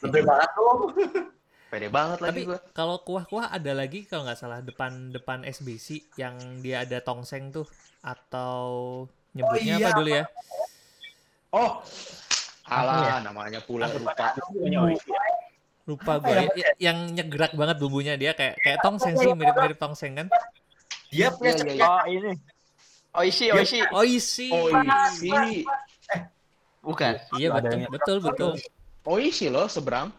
Gede 0.01 0.19
banget 0.25 0.49
tuh. 0.51 0.75
Pede 1.71 1.87
banget 1.87 2.19
lagi 2.19 2.43
Tapi 2.43 2.49
gue. 2.51 2.59
kalau 2.75 2.99
kuah-kuah 2.99 3.47
ada 3.47 3.71
lagi 3.71 4.03
kalau 4.03 4.27
nggak 4.27 4.35
salah 4.35 4.59
depan 4.59 4.91
depan 5.09 5.47
SBC 5.47 5.87
yang 6.13 6.35
dia 6.59 6.83
ada 6.83 6.99
tongseng 6.99 7.47
tuh 7.49 7.63
atau 8.03 8.59
nyebutnya 9.31 9.79
iya, 9.79 9.87
apa 9.87 9.89
dulu 9.95 10.09
ya? 10.11 10.25
Oh, 11.49 11.79
alah, 12.65 13.23
namanya 13.23 13.59
pula 13.61 13.87
lupa. 13.87 14.35
Punya 14.51 14.83
Oishi. 14.83 15.11
Lupa 15.81 16.19
gue 16.19 16.29
ya, 16.29 16.43
ya- 16.53 16.75
yang 16.91 16.97
nyegrak 17.09 17.55
banget 17.55 17.79
bumbunya 17.79 18.13
dia 18.13 18.31
kayak 18.31 18.59
kayak 18.59 18.79
tongseng 18.79 19.15
sih 19.15 19.31
mirip-mirip 19.31 19.75
tongseng 19.75 20.11
kan? 20.13 20.27
Dia 21.07 21.31
punya 21.31 21.51
Iya, 21.51 21.55
iya, 21.55 21.59
cemilan. 21.59 21.79
iya. 21.79 21.87
Oh 21.87 22.03
ini. 22.05 22.31
Oishi, 23.13 23.47
Oishi. 23.49 23.79
Oh 23.89 24.03
isi. 24.03 24.47
Oh, 24.49 24.67
isi. 24.71 25.63
Bukan. 26.81 27.13
Iya 27.35 27.47
betul 27.49 27.77
yang- 27.77 27.91
betul 27.91 28.17
betul. 28.19 28.51
Oh, 29.01 29.17
isi 29.17 29.47
loh, 29.47 29.65
seberang. 29.65 30.11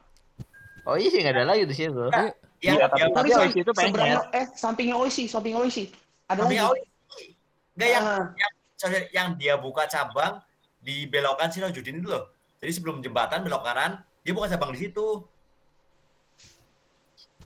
Oishi 0.84 1.18
nggak 1.18 1.34
ada 1.34 1.44
lagi 1.46 1.62
di 1.64 1.74
situ. 1.74 1.94
Yang, 2.08 2.34
Iya, 2.62 2.86
tapi- 2.86 3.00
yang, 3.00 3.10
Tapi 3.10 3.28
Sorry, 3.28 3.42
Oishi 3.44 3.58
itu 3.60 3.72
pengen. 3.72 4.18
eh, 4.30 4.46
sampingnya 4.52 4.96
Oishi, 4.96 5.24
sampingnya 5.26 5.58
Oishi. 5.60 5.84
Ada 6.26 6.42
lagi. 6.42 6.56
Sampingnya 6.56 6.66
Oishi. 6.68 7.24
Enggak 7.72 7.90
yang, 7.90 8.04
Ah. 8.04 8.24
yang 8.32 8.52
sorry, 8.76 8.98
yang 9.10 9.28
dia 9.34 9.54
buka 9.56 9.82
cabang 9.86 10.38
di 10.78 11.06
belokan 11.06 11.48
Sirojudin 11.48 11.98
itu 11.98 12.08
loh. 12.08 12.30
Jadi 12.58 12.70
sebelum 12.72 12.98
jembatan 12.98 13.42
belok 13.42 13.62
kanan, 13.62 13.92
dia 14.20 14.32
buka 14.32 14.46
cabang 14.48 14.70
di 14.70 14.80
situ. 14.80 15.26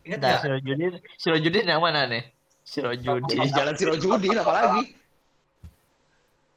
Ingat 0.03 0.19
Nah, 0.19 0.29
nggak? 0.29 0.41
Sirojudin, 0.43 0.93
Sirojudin 1.17 1.65
yang 1.67 1.81
mana 1.81 2.05
nih? 2.05 2.23
Di 2.23 2.69
Sirojudin. 2.69 3.37
Jalan 3.49 3.75
Sirojudin, 3.75 4.37
apalagi. 4.37 4.83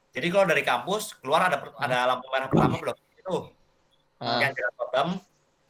Jadi 0.09 0.27
kalau 0.27 0.45
dari 0.45 0.63
kampus 0.63 1.15
keluar 1.15 1.47
ada 1.47 1.57
ada 1.77 1.97
lampu 2.07 2.27
merah 2.27 2.49
pertama 2.49 2.75
belok 2.75 2.97
itu. 3.15 3.35
Ah, 4.19 4.41
Yang 4.41 4.51
jalan 4.59 4.73
Kodam 4.75 5.07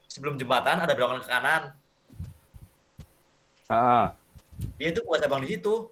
sebelum 0.10 0.36
jembatan 0.36 0.82
ada 0.82 0.92
belokan 0.92 1.22
ke 1.22 1.30
kanan. 1.30 1.62
Ah, 3.70 4.18
Dia 4.76 4.90
itu 4.92 5.06
buka 5.06 5.22
cabang 5.22 5.46
di 5.46 5.56
situ. 5.56 5.88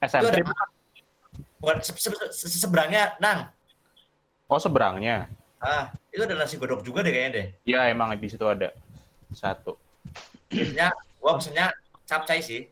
SMP. 0.00 0.40
Bukan 1.60 1.76
se- 1.84 1.92
se- 1.92 2.32
se- 2.32 2.60
seberangnya, 2.62 3.18
Nang. 3.20 3.50
Oh 4.48 4.56
seberangnya. 4.56 5.28
Ah, 5.60 5.92
itu 6.08 6.24
ada 6.24 6.32
nasi 6.32 6.56
godok 6.56 6.80
juga 6.80 7.04
deh 7.04 7.12
kayaknya 7.12 7.30
deh. 7.36 7.46
Ya 7.68 7.84
emang 7.92 8.16
di 8.16 8.30
situ 8.30 8.40
ada 8.48 8.72
satu. 9.30 9.76
Biasanya 10.48 10.88
gua 11.20 11.36
pesennya 11.36 11.66
capcay 12.08 12.40
sih. 12.40 12.62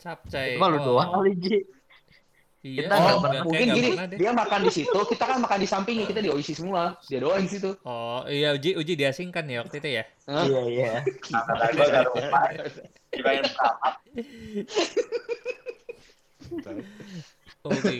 Capcay. 0.00 0.56
Emang 0.56 0.72
lu 0.72 0.78
Oh, 0.80 0.84
doang 0.96 1.10
kali 1.20 1.32
Ji. 1.36 1.58
Iya, 2.62 2.86
Kita 2.86 2.94
Oh, 2.94 3.18
pernah. 3.18 3.42
mungkin 3.42 3.66
gini, 3.74 3.90
dia 4.14 4.30
makan 4.30 4.60
di 4.62 4.70
situ, 4.70 4.94
kita 5.10 5.24
kan 5.26 5.42
makan 5.42 5.58
di 5.58 5.66
sampingnya, 5.66 6.06
kita 6.06 6.22
di 6.22 6.30
OIC 6.30 6.54
semua. 6.54 6.94
Dia 7.10 7.18
doang 7.18 7.42
di 7.42 7.50
situ. 7.50 7.74
Oh, 7.82 8.22
iya 8.30 8.54
Uji 8.54 8.78
Uji 8.78 8.94
diasingkan 8.94 9.42
ya 9.50 9.66
waktu 9.66 9.82
itu 9.82 9.88
ya. 9.98 10.04
Iya 10.30 10.60
iya. 10.70 10.92
Kata 11.02 11.66
gua 11.74 11.86
gak 11.90 12.02
lupa. 12.06 12.40
Dibayar 13.10 13.42
berapa? 13.42 13.88
Oke. 17.62 17.94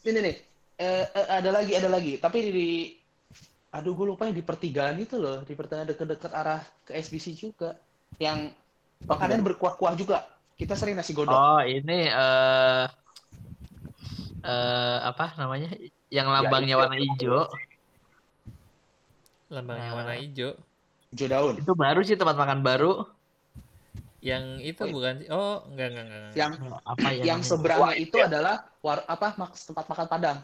Ini 0.00 0.18
nih, 0.22 0.36
eh, 0.78 1.04
eh, 1.06 1.26
ada 1.28 1.50
lagi, 1.50 1.72
ada 1.74 1.88
lagi. 1.90 2.14
Tapi 2.16 2.38
di, 2.46 2.50
di- 2.50 2.90
aduh 3.70 3.94
gue 3.94 4.06
lupa 4.06 4.26
yang 4.26 4.34
di 4.34 4.42
pertigaan 4.42 4.98
itu 4.98 5.18
loh, 5.18 5.42
di 5.42 5.54
pertigaan 5.54 5.86
deket-deket 5.86 6.30
arah 6.30 6.62
ke 6.82 6.94
SBC 6.94 7.34
juga. 7.34 7.74
Yang 8.18 8.54
makanan 9.02 9.42
berkuah-kuah 9.42 9.94
juga. 9.94 10.26
Kita 10.54 10.76
sering 10.76 10.94
nasi 10.94 11.10
godok. 11.10 11.32
Oh 11.32 11.58
ini 11.60 12.06
eh 12.06 12.84
eh 14.42 14.98
apa 15.02 15.34
namanya? 15.36 15.68
Yang 16.08 16.26
lambangnya 16.28 16.74
warna 16.76 16.96
hijau. 16.96 17.46
Lambangnya 19.48 19.90
Nah. 19.90 19.96
warna 19.98 20.14
hijau. 20.16 20.52
Hijau 21.10 21.26
daun. 21.26 21.54
Itu 21.58 21.72
baru 21.74 22.00
sih 22.00 22.14
tempat 22.14 22.34
makan 22.34 22.62
baru. 22.62 23.02
Yang 24.20 24.44
itu 24.62 24.82
Oh, 24.84 24.92
bukan 24.92 25.14
sih? 25.16 25.28
Oh, 25.28 25.64
enggak 25.66 25.86
enggak 25.90 26.04
enggak. 26.04 26.20
enggak. 26.20 26.36
Yang 26.36 26.52
Apa 26.84 27.06
ya? 27.08 27.22
yang 27.24 27.40
seberangnya 27.40 27.94
itu 27.96 28.16
adalah 28.20 28.56
war, 28.78 29.00
apa 29.04 29.32
mak- 29.34 29.56
tempat 29.56 29.84
makan 29.86 30.06
Padang. 30.06 30.38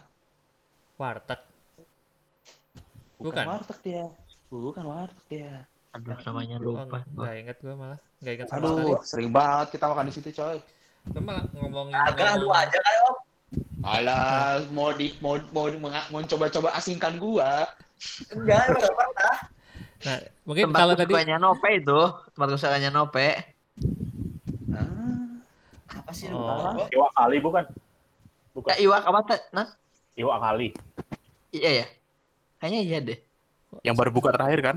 warteg. 0.97 1.41
Bukan, 3.17 3.37
Bukan. 3.37 3.45
warteg 3.47 3.79
dia. 3.85 4.05
Bukan 4.49 4.85
warteg 4.85 5.25
dia. 5.29 5.53
Aduh 5.93 6.17
namanya 6.25 6.57
Oh, 6.57 6.73
lupa. 6.73 6.85
gua. 6.89 7.01
enggak 7.05 7.35
ingat 7.37 7.57
gua 7.61 7.75
malah. 7.77 8.01
Enggak 8.17 8.33
ingat 8.35 8.47
sama 8.49 8.57
sekali. 8.59 8.81
Aduh, 8.81 8.99
sering 9.05 9.31
banget 9.31 9.67
kita 9.77 9.85
makan 9.87 10.07
di 10.09 10.13
situ, 10.13 10.29
coy. 10.33 10.59
Malah 11.13 11.45
ngomongin 11.53 11.95
Agak 11.95 12.41
lu 12.41 12.49
aja 12.49 12.75
kali 12.75 12.99
om. 13.07 13.17
Alah, 13.87 14.67
mau 14.75 14.91
di 14.91 15.15
mau 15.23 15.39
mau, 15.55 15.71
mau 16.11 16.21
coba-coba 16.21 16.75
asingkan 16.75 17.15
gua. 17.17 17.71
Enggak, 18.35 18.61
emang 18.67 18.83
gak 18.83 18.95
pernah. 18.95 19.35
Nah, 19.97 20.19
mungkin 20.43 20.65
Tempat 20.69 20.79
kalau 20.79 20.95
tadi 20.99 21.13
Nope 21.39 21.71
itu, 21.73 22.01
tempat 22.35 22.49
kesukaannya 22.53 22.91
Nope. 22.91 23.27
Ah, 24.75 25.39
Apa 25.97 26.11
sih 26.11 26.27
Oh. 26.29 26.43
lu? 26.43 26.83
Gua- 26.83 26.91
Iwa 26.91 27.09
kali 27.15 27.37
bukan? 27.39 27.65
Bukan. 28.53 28.71
Ya 28.75 28.77
Iwak 28.83 29.03
apa? 29.07 29.21
Nah, 29.53 29.67
Iwa 30.15 30.35
kali. 30.37 30.69
iya 31.53 31.71
ya. 31.81 31.87
Kayaknya 32.59 32.81
iya 32.83 32.99
deh. 33.01 33.19
Yang 33.81 33.97
baru 33.97 34.11
buka 34.11 34.33
terakhir 34.33 34.61
kan? 34.65 34.77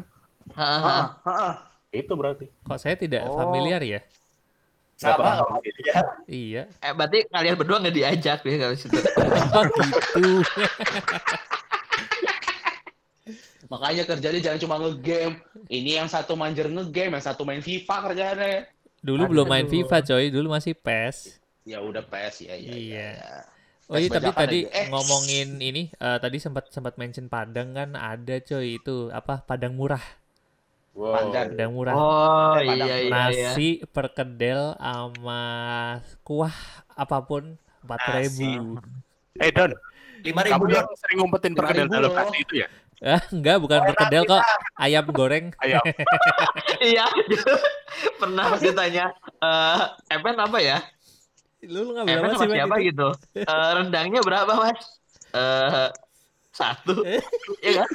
Heeh, 0.53 0.79
heeh. 1.25 1.53
Itu 1.91 2.13
berarti. 2.13 2.45
kok 2.61 2.77
saya 2.77 2.93
tidak 2.93 3.25
Oh. 3.25 3.35
familiar 3.35 3.81
ya? 3.81 3.99
Sama 4.99 5.15
pernah. 5.15 5.31
nggak 5.39 5.47
apa-apa. 5.47 5.79
Ya. 5.79 5.99
Iya. 6.27 6.63
Eh 6.83 6.91
berarti 6.91 7.19
kalian 7.31 7.55
berdua 7.55 7.79
nggak 7.79 7.95
diajak 7.95 8.39
ya 8.43 8.55
kalau 8.59 8.75
situ. 8.75 8.99
Oh 9.55 9.63
gitu. 9.63 10.43
Makanya 13.71 14.03
kerjanya 14.03 14.39
jangan 14.43 14.59
cuma 14.59 14.75
ngegame. 14.81 15.39
Ini 15.71 16.03
yang 16.03 16.09
satu 16.11 16.33
manjer 16.35 16.67
ngegame, 16.67 17.15
yang 17.15 17.23
satu 17.23 17.47
main 17.47 17.63
FIFA 17.63 17.95
kerjanya. 18.11 18.67
Dulu 18.99 19.23
Aduh. 19.23 19.31
belum 19.31 19.47
main 19.47 19.67
FIFA 19.71 19.97
coy, 20.03 20.27
dulu 20.33 20.51
masih 20.51 20.75
PES. 20.75 21.39
Ya 21.63 21.79
udah 21.79 22.03
PS 22.03 22.49
ya 22.49 22.57
ya. 22.57 22.73
Iya. 22.75 23.09
ya. 23.15 23.45
Oh 23.89 23.97
iya 23.97 24.09
tapi 24.09 24.29
tadi 24.35 24.59
aja. 24.69 24.85
Eh. 24.85 24.87
ngomongin 24.93 25.57
ini 25.57 25.89
eh, 25.89 26.17
tadi 26.21 26.37
sempat 26.37 26.69
sempat 26.69 27.01
mention 27.01 27.25
Padang 27.25 27.73
kan 27.73 27.97
ada 27.97 28.37
coy 28.37 28.77
itu 28.77 29.09
apa 29.09 29.41
Padang 29.47 29.73
murah. 29.73 30.01
Wow. 30.99 31.15
Pandan. 31.15 31.47
Padang 31.55 31.71
murah. 31.71 31.93
Oh 31.95 32.59
Eh, 32.59 32.67
Padang 32.67 32.75
iya 32.75 32.83
iya 32.83 32.97
iya. 33.07 33.11
Nasi 33.55 33.69
perkedel 33.87 34.75
sama 34.75 35.41
kuah 36.27 36.51
apa 36.91 37.23
pun 37.23 37.55
empat 37.87 37.99
ribu. 38.19 38.75
Eh 39.39 39.47
Don, 39.55 39.71
Lima 40.19 40.43
kamu 40.43 40.67
ribu 40.67 40.75
yang 40.75 40.87
sering 40.99 41.17
ngumpetin 41.23 41.55
perkedel 41.55 41.87
5.000 41.87 41.95
dalam 41.95 42.11
loh. 42.11 42.19
nasi 42.19 42.37
itu 42.43 42.53
ya? 42.59 42.67
Ah, 42.99 43.23
enggak 43.31 43.63
bukan 43.63 43.79
perkedel 43.87 44.27
kok 44.27 44.43
ayam 44.75 45.05
goreng. 45.15 45.55
Ayam. 45.63 45.79
Iya. 46.83 47.07
Pernah 48.19 48.59
ditanya 48.59 49.05
eh 49.39 49.81
Evan 50.11 50.35
apa 50.35 50.59
ya? 50.59 50.83
Lu 51.63 51.87
lu 51.87 51.91
ngambil 51.95 52.11
Evan 52.11 52.27
apa 52.27 52.35
sama 52.35 52.51
sih 52.51 52.55
siapa 52.59 52.75
gitu. 52.83 53.07
Eh 53.39 53.69
rendangnya 53.79 54.19
berapa 54.19 54.51
mas? 54.51 54.83
Eh 55.31 55.87
satu. 56.51 57.07
Iya 57.63 57.87
kan? 57.87 57.89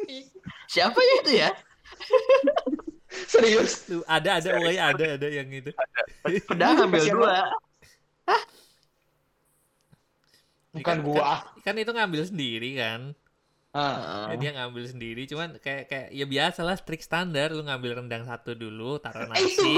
Siapa 0.72 0.98
ya 0.98 1.14
itu 1.20 1.32
ya? 1.44 1.50
Serius. 3.32 3.86
Tuh, 3.86 4.02
ada 4.04 4.38
ada 4.38 4.48
pokoknya 4.52 4.82
ada 4.82 5.04
ada 5.16 5.28
yang 5.28 5.48
itu. 5.48 5.70
Padahal 6.50 6.72
ngambil 6.84 7.00
Siapa? 7.00 7.16
dua. 7.16 7.36
Bukan 10.76 10.96
gua. 11.00 11.40
Kan 11.64 11.80
itu 11.80 11.88
ngambil 11.88 12.22
sendiri 12.28 12.76
kan. 12.76 13.16
Ah. 13.72 14.32
Ya, 14.32 14.36
dia 14.40 14.50
ngambil 14.56 14.88
sendiri 14.88 15.28
cuman 15.28 15.60
kayak 15.60 15.84
kayak 15.92 16.08
ya 16.08 16.24
biasa 16.24 16.64
lah 16.64 16.80
trik 16.80 17.04
standar 17.04 17.52
lu 17.52 17.60
ngambil 17.60 18.00
rendang 18.00 18.24
satu 18.24 18.56
dulu 18.56 18.96
taruh 18.96 19.28
Eh, 19.36 19.44
itu 19.44 19.60
nasi 19.68 19.76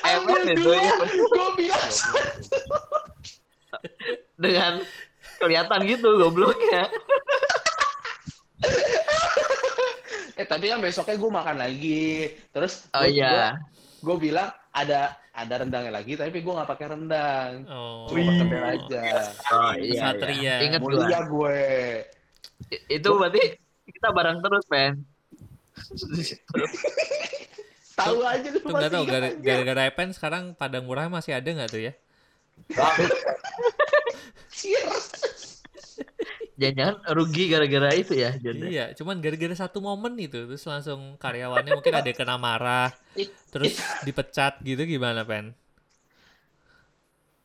Ambil 0.00 0.42
itu 0.48 0.64
dua. 0.64 0.76
ya. 0.80 0.94
Gua 1.28 1.48
bilang 1.56 1.92
dengan 4.34 4.72
kelihatan 5.36 5.80
gitu 5.84 6.08
gobloknya. 6.16 6.88
Eh 10.34 10.42
tapi 10.44 10.66
kan 10.66 10.78
besoknya 10.78 11.14
gue 11.14 11.30
makan 11.30 11.56
lagi. 11.56 12.26
Terus 12.50 12.90
Oh 12.90 13.00
gua- 13.00 13.06
iya. 13.06 13.54
Gue 14.00 14.16
bilang 14.18 14.50
ada 14.70 15.14
ada 15.30 15.54
rendangnya 15.56 15.90
lagi, 15.92 16.14
tapi 16.14 16.38
gue 16.38 16.52
nggak 16.52 16.66
pakai 16.68 16.86
rendang. 16.88 17.50
oh 17.66 18.06
Cuma 18.06 18.34
perkedel 18.34 18.64
aja. 18.66 19.02
Oh 19.50 19.72
iya. 19.74 20.00
Satria. 20.00 20.34
iya. 20.34 20.54
Ingat 20.64 20.80
gua. 20.80 20.90
Mulia 21.00 21.20
gue. 21.24 21.60
I- 22.68 22.84
Itu 22.92 23.14
berarti 23.14 23.42
kita 23.84 24.08
bareng 24.10 24.38
terus, 24.40 24.64
Pen. 24.66 24.92
Tahu 27.94 28.18
aja 28.20 28.48
lu 28.48 28.58
tuh 28.58 28.70
nggak 28.74 28.90
tahu 28.90 29.04
gara-gara 29.38 29.82
Epen 29.86 30.10
sekarang 30.10 30.50
Padang 30.52 30.82
Murah 30.82 31.06
masih 31.06 31.30
ada 31.30 31.46
nggak 31.46 31.70
tuh 31.70 31.78
ya 31.80 31.92
Cheers. 34.50 35.06
Jangan-jangan 36.54 36.96
rugi 37.18 37.42
gara-gara 37.50 37.90
itu 37.98 38.14
ya, 38.14 38.30
Jon. 38.38 38.62
iya 38.62 38.94
cuman 38.94 39.18
gara-gara 39.18 39.54
satu 39.58 39.78
momen 39.82 40.14
itu 40.22 40.38
terus 40.46 40.62
langsung 40.70 41.18
karyawannya 41.18 41.74
mungkin 41.74 41.94
ada 41.98 42.06
yang 42.06 42.18
kena 42.20 42.36
marah 42.38 42.94
terus 43.50 43.74
dipecat 44.06 44.62
gitu 44.62 44.82
gimana 44.86 45.26
Pen 45.26 45.50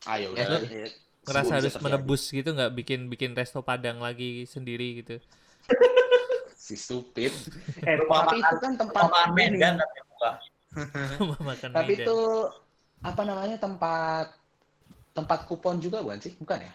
Ayo 0.07 0.31
Ya, 0.35 0.47
udah. 0.47 0.61
ya. 0.71 0.87
ngerasa 1.27 1.51
harus 1.61 1.75
menebus 1.83 2.23
gitu 2.33 2.49
nggak 2.55 2.71
bikin 2.79 2.99
bikin 3.11 3.31
resto 3.37 3.59
Padang 3.61 3.97
lagi 4.01 4.47
sendiri 4.49 5.03
gitu 5.03 5.19
Si 6.55 6.75
stupid. 6.77 7.33
Eh, 7.81 7.95
rumah 7.97 8.21
Tapi 8.29 8.37
makan, 8.37 8.45
itu 8.45 8.55
kan 8.63 8.73
tempat 8.77 9.05
ini. 9.09 9.33
Medan 9.35 9.73
tapi 9.81 9.99
buka. 10.09 10.31
makan 11.49 11.69
Tapi 11.73 11.91
itu 11.97 12.17
apa 13.01 13.21
namanya 13.25 13.57
tempat 13.57 14.25
tempat 15.17 15.39
kupon 15.49 15.77
juga 15.83 15.99
bukan 16.05 16.19
sih? 16.21 16.33
Bukan 16.39 16.59
ya? 16.67 16.73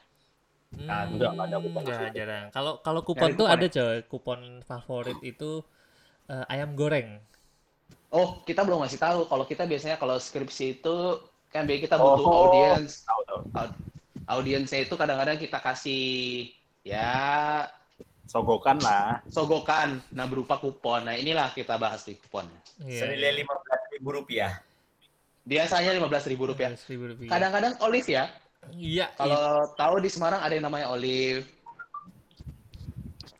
Nah, 0.82 1.06
enggak, 1.06 1.30
enggak 1.34 1.46
ada 1.46 1.58
kupon. 1.62 1.80
Enggak, 1.86 2.10
jarang. 2.10 2.44
Kalau 2.50 2.72
kalau 2.82 3.00
kupon 3.06 3.30
Nyari 3.30 3.38
tuh 3.38 3.46
kupon 3.46 3.54
ada 3.58 3.66
coy, 3.70 3.96
kupon 4.10 4.40
favorit 4.66 5.18
itu 5.22 5.50
eh, 6.26 6.44
ayam 6.50 6.74
goreng. 6.74 7.20
Oh, 8.10 8.42
kita 8.42 8.62
belum 8.62 8.82
ngasih 8.82 8.98
tahu. 8.98 9.20
Kalau 9.26 9.44
kita 9.44 9.66
biasanya 9.66 9.96
kalau 9.98 10.16
skripsi 10.18 10.80
itu 10.80 10.96
kan 11.50 11.66
biasanya 11.66 11.84
kita 11.86 11.96
Oh. 11.98 12.18
butuh 12.18 12.34
audiens. 12.46 13.02
Tahu 13.02 13.20
tahu. 13.26 13.68
Audiensnya 14.24 14.86
itu 14.86 14.94
kadang-kadang 14.96 15.36
kita 15.36 15.58
kasih 15.60 16.04
ya 16.80 17.68
Sogokan 18.24 18.80
lah. 18.80 19.20
sogokan, 19.28 20.00
nah 20.10 20.24
berupa 20.24 20.56
kupon. 20.56 21.04
Nah 21.04 21.12
inilah 21.12 21.52
kita 21.52 21.76
bahas 21.76 22.08
di 22.08 22.16
kuponnya. 22.16 22.56
Iya. 22.80 23.04
Senilai 23.04 23.44
lima 23.44 23.52
belas 23.60 23.80
ribu 23.92 24.08
rupiah. 24.16 24.52
Biasanya 25.44 25.92
lima 25.92 26.08
belas 26.08 26.24
ribu 26.24 26.48
rupiah. 26.48 26.72
Kadang-kadang 27.28 27.76
olive 27.84 28.08
ya. 28.08 28.32
Iya. 28.70 29.06
Kalau 29.12 29.44
tahu 29.72 29.94
di 29.98 30.08
Semarang 30.08 30.40
ada 30.40 30.50
yang 30.50 30.64
namanya 30.64 30.88
olive. 30.88 31.44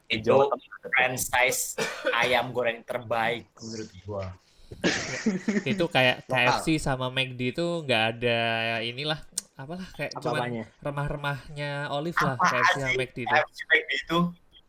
Itu 0.05 0.53
franchise 0.87 1.81
ayam 2.13 2.51
goreng 2.51 2.83
terbaik 2.83 3.49
menurut 3.57 3.91
gua. 4.05 4.27
itu 5.71 5.85
kayak. 5.87 6.27
KFC 6.27 6.77
sama 6.77 7.09
McD 7.09 7.53
itu 7.53 7.67
nggak 7.83 8.03
ada 8.13 8.41
inilah 8.81 9.21
apalah 9.55 9.87
kayak 9.95 10.19
cuman 10.19 10.35
Apa-apanya? 10.35 10.65
remah-remahnya 10.83 11.71
olive 11.89 12.19
lah 12.19 12.35
Apaan 12.35 12.51
KFC 12.53 12.75
sama? 12.77 12.93
McD 12.93 13.17
itu. 13.23 13.31
KFC 13.31 13.59
McD 13.65 13.91
itu 13.97 14.19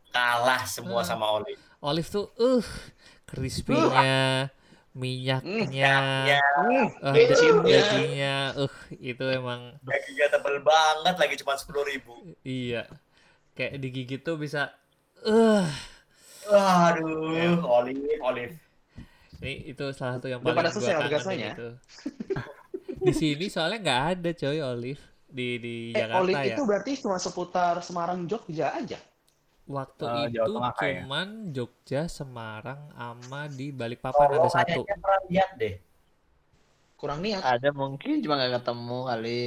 kalah 0.08 0.62
semua 0.64 1.00
Ah. 1.00 1.04
sama 1.04 1.26
Olive. 1.28 1.60
Olive 1.78 2.08
tuh 2.08 2.26
uh 2.34 2.66
crispy-nya 3.26 4.48
minyaknya, 4.96 5.92
Ya, 6.24 6.40
Hmm, 6.56 6.88
eh, 7.04 7.12
bensinnya. 7.12 7.84
dagingnya, 7.84 8.34
uh 8.56 8.74
itu 8.96 9.24
emang 9.28 9.60
dagingnya 9.84 10.26
tebel 10.32 10.56
banget 10.64 11.14
lagi 11.20 11.34
cuma 11.40 11.54
sepuluh 11.60 11.84
ribu. 11.84 12.12
iya. 12.42 12.88
Kayak 13.52 13.72
digigit 13.82 14.20
tuh 14.20 14.36
bisa 14.36 14.72
eh 15.24 15.68
Aduh, 16.46 17.58
olive, 17.66 18.20
olive. 18.22 18.54
ini 19.42 19.52
itu 19.70 19.84
salah 19.92 20.16
satu 20.16 20.26
yang 20.32 20.40
Udah 20.40 20.54
paling 20.54 20.58
pada 20.58 20.70
gua 20.72 20.74
selesai 20.74 20.94
kangenin 20.96 21.06
orgasmenya? 21.06 21.50
itu. 21.52 21.68
di 23.06 23.12
sini 23.14 23.46
soalnya 23.46 23.78
nggak 23.84 24.02
ada 24.16 24.30
coy 24.34 24.58
olive 24.62 25.02
di 25.28 25.48
di 25.58 25.74
Eh, 25.92 26.00
Jakarta 26.00 26.18
Olive 26.22 26.42
ya. 26.42 26.54
itu 26.54 26.62
berarti 26.64 26.90
cuma 27.02 27.16
seputar 27.18 27.74
Semarang 27.82 28.26
Jogja 28.26 28.72
aja. 28.72 28.98
Waktu 29.66 30.04
Eh, 30.06 30.14
itu 30.30 30.38
Jawa 30.38 30.46
Tengah 30.46 30.72
cuman 30.78 31.28
Jogja, 31.50 32.02
Semarang, 32.06 32.86
ama 32.94 33.50
di 33.50 33.74
Balikpapan 33.74 34.30
Kalau 34.30 34.46
ada 34.46 34.50
satu. 34.50 34.86
lihat 35.26 35.58
deh. 35.58 35.82
Kurang 36.94 37.18
niat. 37.20 37.42
Ada 37.42 37.74
mungkin 37.74 38.22
cuma 38.22 38.38
nggak 38.38 38.62
ketemu 38.62 38.98
kali. 39.04 39.42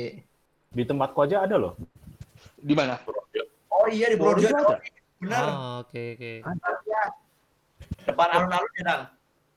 Di 0.70 0.84
tempatku 0.86 1.20
aja 1.24 1.48
ada 1.48 1.56
loh. 1.56 1.74
Di 2.60 2.76
mana? 2.76 3.00
Oh 3.72 3.88
iya 3.88 4.12
di 4.12 4.20
Purworejo. 4.20 4.52
ada? 4.52 4.78
Benar. 5.24 5.42
Oh, 5.48 5.74
oke 5.88 6.04
oke. 6.20 6.34
Depan 8.06 8.28
alun-alun 8.32 8.72
ya, 8.76 8.84
Dang. 8.84 9.04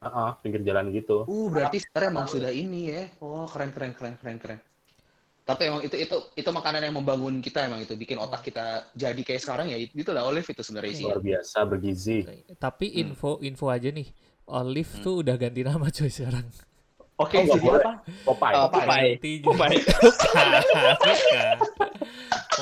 Heeh, 0.02 0.30
pinggir 0.42 0.60
jalan 0.66 0.90
gitu. 0.90 1.22
Uh, 1.30 1.46
berarti 1.46 1.78
sebenarnya 1.78 2.10
emang 2.10 2.26
sudah 2.26 2.50
ini 2.50 2.80
ya. 2.90 3.02
Oh, 3.22 3.46
keren 3.46 3.70
keren 3.70 3.94
keren 3.94 4.14
keren 4.18 4.38
keren. 4.38 4.58
Tapi 5.42 5.66
emang 5.66 5.82
itu 5.82 5.98
itu 5.98 6.16
itu 6.38 6.50
makanan 6.54 6.86
yang 6.86 6.94
membangun 6.94 7.42
kita 7.42 7.66
emang 7.66 7.82
itu 7.82 7.98
bikin 7.98 8.14
otak 8.14 8.46
kita 8.46 8.86
jadi 8.94 9.18
kayak 9.18 9.42
sekarang 9.42 9.66
ya 9.74 9.76
itu 9.76 10.10
lah 10.14 10.22
olive 10.22 10.46
itu 10.46 10.62
sebenarnya 10.62 10.94
sih. 10.94 11.06
Luar 11.10 11.18
biasa 11.18 11.58
bergizi. 11.66 12.22
Tapi 12.56 12.86
Hmm. 12.94 12.98
info 13.10 13.42
info 13.42 13.66
aja 13.66 13.90
nih. 13.90 14.06
Olive 14.46 15.02
tuh 15.02 15.26
udah 15.26 15.34
ganti 15.34 15.66
nama 15.66 15.90
coy 15.90 16.10
sekarang. 16.10 16.46
Oke, 17.18 17.38
Oh, 17.38 17.42
nggak 17.46 17.58
jadi 17.58 17.68
apa? 17.78 17.92
Popeye. 18.26 18.54
Oh, 18.58 18.66
Popeye. 18.66 18.82
Popeye. 18.82 19.10
Ganti 19.14 19.30
Popeye. 19.42 19.78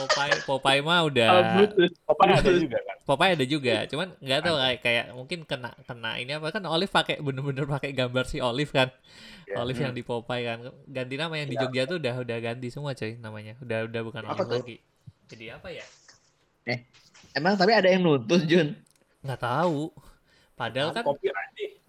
Popeye 0.06 0.36
Popeye 0.48 0.80
mah 0.80 1.00
udah 1.04 1.28
Bluetooth. 1.56 1.94
Popeye 2.06 2.32
ada 2.38 2.50
juga 2.54 2.78
kan. 2.80 2.96
Popeye 3.04 3.32
ada 3.34 3.44
juga, 3.44 3.74
cuman 3.90 4.08
nggak 4.22 4.40
tahu 4.46 4.56
kayak 4.56 4.78
kayak 4.80 5.06
mungkin 5.12 5.38
kena 5.42 5.70
kena 5.82 6.10
ini 6.22 6.32
apa 6.38 6.48
kan 6.54 6.62
Olive 6.70 6.92
pakai 6.92 7.18
bener-bener 7.18 7.66
pakai 7.66 7.90
gambar 7.92 8.24
si 8.24 8.38
Olive 8.38 8.70
kan. 8.70 8.88
Iya. 9.50 9.60
Olive 9.60 9.80
yang 9.82 9.94
di 9.94 10.02
Popeye 10.06 10.42
kan. 10.46 10.58
Ganti 10.86 11.14
nama 11.18 11.34
yang 11.34 11.48
di 11.50 11.56
Jogja 11.58 11.90
tuh 11.90 11.98
udah 11.98 12.14
udah 12.22 12.38
ganti 12.38 12.68
semua 12.70 12.94
coy 12.94 13.18
namanya. 13.18 13.58
Udah 13.60 13.90
udah 13.90 14.00
bukan 14.06 14.22
Apa 14.24 14.32
Olive 14.32 14.48
tuh? 14.48 14.58
lagi. 14.62 14.76
Jadi 15.30 15.44
apa 15.50 15.68
ya? 15.70 15.86
Emang 17.34 17.54
tapi 17.58 17.72
ada 17.74 17.88
yang 17.90 18.02
nuntut 18.02 18.42
Jun. 18.46 18.74
Nggak 19.22 19.40
tahu. 19.42 19.92
Padahal 20.56 20.92
kan 20.92 21.04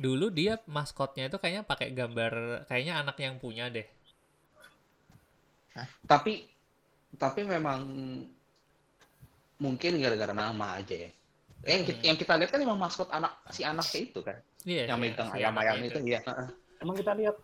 dulu 0.02 0.34
dia 0.34 0.58
maskotnya 0.65 1.30
itu 1.30 1.38
kayaknya 1.38 1.62
pakai 1.62 1.93
gambar 1.93 2.65
kayaknya 2.65 3.00
anak 3.00 3.17
yang 3.21 3.38
punya 3.38 3.69
deh. 3.69 3.86
Tapi 6.04 6.50
tapi 7.15 7.43
memang 7.43 7.80
mungkin 9.58 9.91
gara-gara 10.02 10.34
nama 10.34 10.80
aja 10.80 10.95
ya. 11.08 11.12
Yang, 11.62 11.82
kita, 11.93 12.00
yang 12.02 12.17
kita 12.17 12.34
lihat 12.41 12.50
kan 12.50 12.60
emang 12.60 12.80
maskot 12.82 13.10
anak 13.13 13.38
si 13.54 13.62
anaknya 13.62 14.00
itu 14.02 14.19
kan. 14.26 14.38
Iya. 14.65 14.93
yang 14.93 15.00
iya, 15.02 15.06
megang 15.13 15.30
ayam-ayam 15.34 15.76
itu 15.86 16.00
iya. 16.06 16.19
Heeh. 16.26 16.47
Emang 16.82 16.95
kita 16.97 17.13
lihat. 17.13 17.36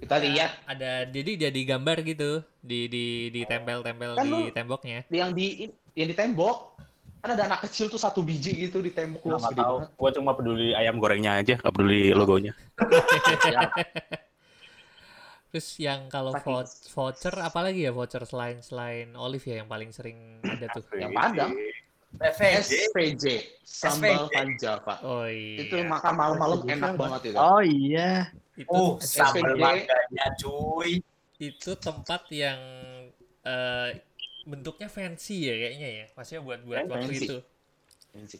Kita 0.00 0.16
lihat 0.18 0.50
Ada 0.66 0.90
jadi 1.06 1.50
jadi 1.50 1.60
gambar 1.66 1.96
gitu 2.02 2.42
di 2.58 2.88
di 2.90 3.06
ditempel-tempel 3.30 4.16
Kan 4.16 4.26
di 4.26 4.30
lu- 4.30 4.50
temboknya. 4.50 5.06
yang 5.10 5.30
di 5.30 5.70
yang 5.94 6.08
di 6.10 6.16
tembok 6.16 6.78
kan 7.20 7.36
ada 7.36 7.44
anak 7.52 7.68
kecil 7.68 7.92
tuh 7.92 8.00
satu 8.00 8.24
biji 8.24 8.56
gitu 8.66 8.80
di 8.80 8.90
tembok 8.90 9.20
tahu. 9.20 9.36
banget. 9.36 9.88
Gua 9.94 10.10
cuma 10.10 10.32
peduli 10.32 10.72
ayam 10.72 10.96
gorengnya 10.96 11.36
aja, 11.36 11.60
nggak 11.60 11.74
peduli 11.74 12.10
logonya. 12.16 12.56
Terus 15.50 15.66
yang 15.76 16.06
kalau 16.06 16.30
vou- 16.36 16.62
voucher 16.94 17.34
apalagi 17.36 17.82
ya 17.82 17.90
voucher 17.90 18.22
selain 18.22 18.62
selain 18.62 19.10
olive 19.14 19.42
ya 19.42 19.58
yang 19.58 19.68
paling 19.68 19.90
sering 19.90 20.38
ada 20.40 20.66
tuh. 20.70 20.86
Yang 20.94 21.10
Padang. 21.10 21.52
PVJ. 22.10 22.70
SPJ 22.90 23.24
sambal 23.62 24.26
SPJ. 24.26 24.34
panjava. 24.34 24.94
Oh 25.02 25.26
iya. 25.26 25.58
Itu 25.62 25.74
makan 25.82 26.12
malam-malam 26.12 26.58
enak 26.66 26.92
banget 26.94 27.20
itu. 27.30 27.38
Oh 27.38 27.62
iya. 27.62 28.30
itu 28.54 28.66
Uh, 28.70 28.98
sambal 28.98 29.54
SPJ. 29.54 29.58
mangganya 29.58 30.26
cuy. 30.36 30.92
itu 31.40 31.70
tempat 31.74 32.28
yang 32.28 32.60
eh, 33.40 33.88
bentuknya 34.44 34.86
fancy 34.86 35.48
ya 35.48 35.54
kayaknya 35.56 35.88
ya. 35.88 36.04
Maksudnya 36.12 36.42
buat 36.42 36.60
buat 36.62 36.84
waktu 36.84 37.10
Fancy. 37.10 37.26
itu. 37.26 37.38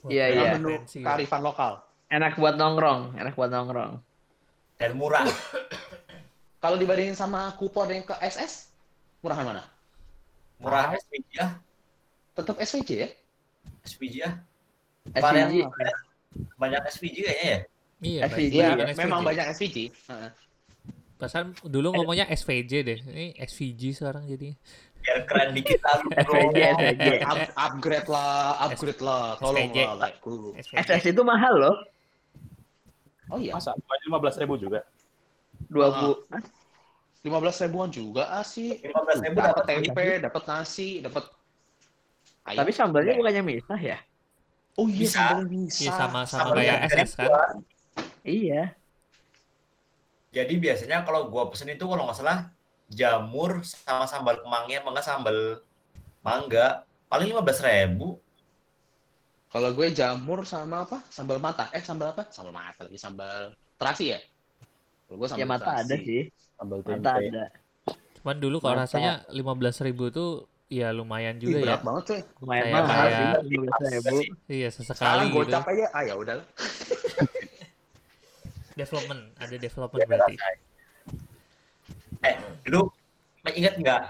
Iya, 0.07 0.25
iya. 0.29 0.51
menu 0.55 0.75
ya. 0.77 1.07
kearifan 1.07 1.41
lokal. 1.41 1.73
Enak 2.07 2.35
buat 2.37 2.55
nongkrong, 2.55 3.15
enak 3.17 3.35
buat 3.35 3.49
nongkrong. 3.49 4.03
Dan 4.77 4.99
murah. 4.99 5.25
Kalau 6.61 6.77
dibandingin 6.77 7.17
sama 7.17 7.57
kupon 7.57 7.89
yang 7.89 8.05
ke 8.05 8.13
SS, 8.21 8.69
murahan 9.25 9.49
mana? 9.49 9.65
Murah 10.61 10.93
SPJ 10.93 11.25
ya. 11.33 11.47
Tetap 12.37 12.57
SVJ 12.61 12.91
ya? 12.93 13.09
SPJ 13.83 14.15
ya. 14.21 14.31
SPG. 15.17 15.55
Banyak 16.61 16.81
SPJ 16.93 17.17
kayaknya 17.25 17.49
ya. 17.49 17.61
Iya, 18.01 18.21
SVJ, 18.29 18.55
Iya, 18.55 18.65
yang 18.77 18.97
memang 18.97 19.21
SVJ. 19.21 19.29
banyak 19.33 19.47
SVJ. 19.57 19.77
Heeh. 20.09 20.31
Perasaan 21.17 21.53
dulu 21.65 21.93
ngomongnya 21.93 22.29
SVJ 22.29 22.73
deh. 22.81 22.99
Ini 23.05 23.27
SVG 23.41 23.83
sekarang 23.93 24.25
jadi. 24.25 24.57
Biar 25.01 25.19
keren 25.25 25.53
dikit 25.57 25.81
lah. 25.81 25.97
SPG, 26.13 26.57
SPG. 26.77 27.05
Up- 27.25 27.53
upgrade 27.57 28.09
lah, 28.09 28.37
upgrade 28.69 29.01
lah. 29.01 29.25
Tolong 29.37 29.69
SVJ. 29.69 29.79
lah, 29.85 29.97
like. 29.97 30.17
SVJ. 30.61 30.77
SS 30.77 31.05
itu 31.13 31.23
mahal 31.25 31.55
loh. 31.57 31.77
Oh 33.31 33.39
iya, 33.41 33.53
Masa 33.57 33.73
lima 33.77 34.19
belas 34.21 34.37
ribu 34.37 34.61
juga? 34.61 34.85
Dua 35.71 35.87
Ah. 35.87 35.93
bu. 36.03 36.11
lima 37.21 37.37
belas 37.39 37.61
ribuan 37.61 37.93
juga 37.93 38.33
asik. 38.41 38.81
15 38.81 39.21
ribu 39.21 39.39
Dapat 39.45 39.65
tempe, 39.69 40.05
dapat 40.19 40.43
nasi, 40.49 41.05
dapat 41.05 41.25
ayam. 42.49 42.59
Tapi 42.65 42.71
sambalnya 42.73 43.13
bukannya 43.15 43.43
misah 43.45 43.77
ya? 43.77 43.99
Oh 44.75 44.89
iya, 44.89 45.05
Bisa. 45.05 45.17
sambalnya 45.37 45.49
bisa. 45.53 45.81
Iya 45.85 45.93
sama 45.95 46.21
sama 46.25 46.41
Sambal 46.49 46.57
kayak 46.59 46.79
SS 46.89 47.11
kan. 47.21 47.55
Iya. 48.25 48.63
Jadi 50.33 50.55
biasanya 50.57 51.05
kalau 51.05 51.29
gua 51.29 51.53
pesen 51.53 51.69
itu 51.69 51.85
kalau 51.85 52.09
nggak 52.09 52.19
salah 52.19 52.49
jamur 52.89 53.61
sama 53.63 54.09
sambal 54.09 54.41
kemangnya, 54.41 54.81
apa 54.81 54.89
nggak 54.91 55.07
sambal 55.07 55.37
mangga, 56.25 56.83
paling 57.07 57.29
lima 57.31 57.45
belas 57.45 57.61
ribu. 57.61 58.17
Kalau 59.51 59.75
gue 59.75 59.91
jamur 59.91 60.47
sama 60.47 60.87
apa? 60.87 61.03
Sambal 61.11 61.43
mata. 61.43 61.67
Eh, 61.75 61.83
sambal 61.83 62.15
apa? 62.15 62.31
Sambal 62.31 62.55
mata 62.55 62.87
lagi 62.87 62.95
sambal 62.95 63.51
terasi 63.77 64.15
ya? 64.15 64.19
Kalau 65.11 65.27
sambal 65.27 65.43
Ya 65.43 65.47
mata 65.49 65.65
terasi. 65.67 65.83
ada 65.83 65.95
sih. 65.99 66.23
Sambal 66.55 66.79
Mata 66.79 66.91
tempe. 66.95 67.11
ada. 67.27 67.45
Cuman 68.15 68.37
dulu 68.39 68.57
kalau 68.61 68.77
Mantap. 68.77 68.87
rasanya 68.87 69.13
15.000 69.29 69.91
tuh 70.09 70.31
ya 70.71 70.95
lumayan 70.95 71.35
Ih, 71.35 71.43
juga 71.43 71.57
ya. 71.59 71.65
berat 71.67 71.83
banget 71.83 72.03
cuy. 72.07 72.21
Lumayan 72.39 72.63
Kayak- 72.63 72.75
mahal 72.79 72.87
sih. 72.87 73.11
kayak- 73.11 73.43
Lima 73.43 73.65
belas 73.67 73.91
ribu. 73.91 74.17
Iya 74.47 74.69
Sekarang 74.71 74.87
sesekali 74.87 75.25
gitu. 75.35 75.51
aja, 75.51 75.87
ah 75.91 76.03
ya 76.05 76.15
udah. 76.15 76.35
Development, 78.79 79.23
ada 79.37 79.57
development 79.59 80.03
berarti. 80.07 80.35
Eh, 82.23 82.35
dulu 82.63 82.89
inget 83.51 83.75
nggak 83.77 84.03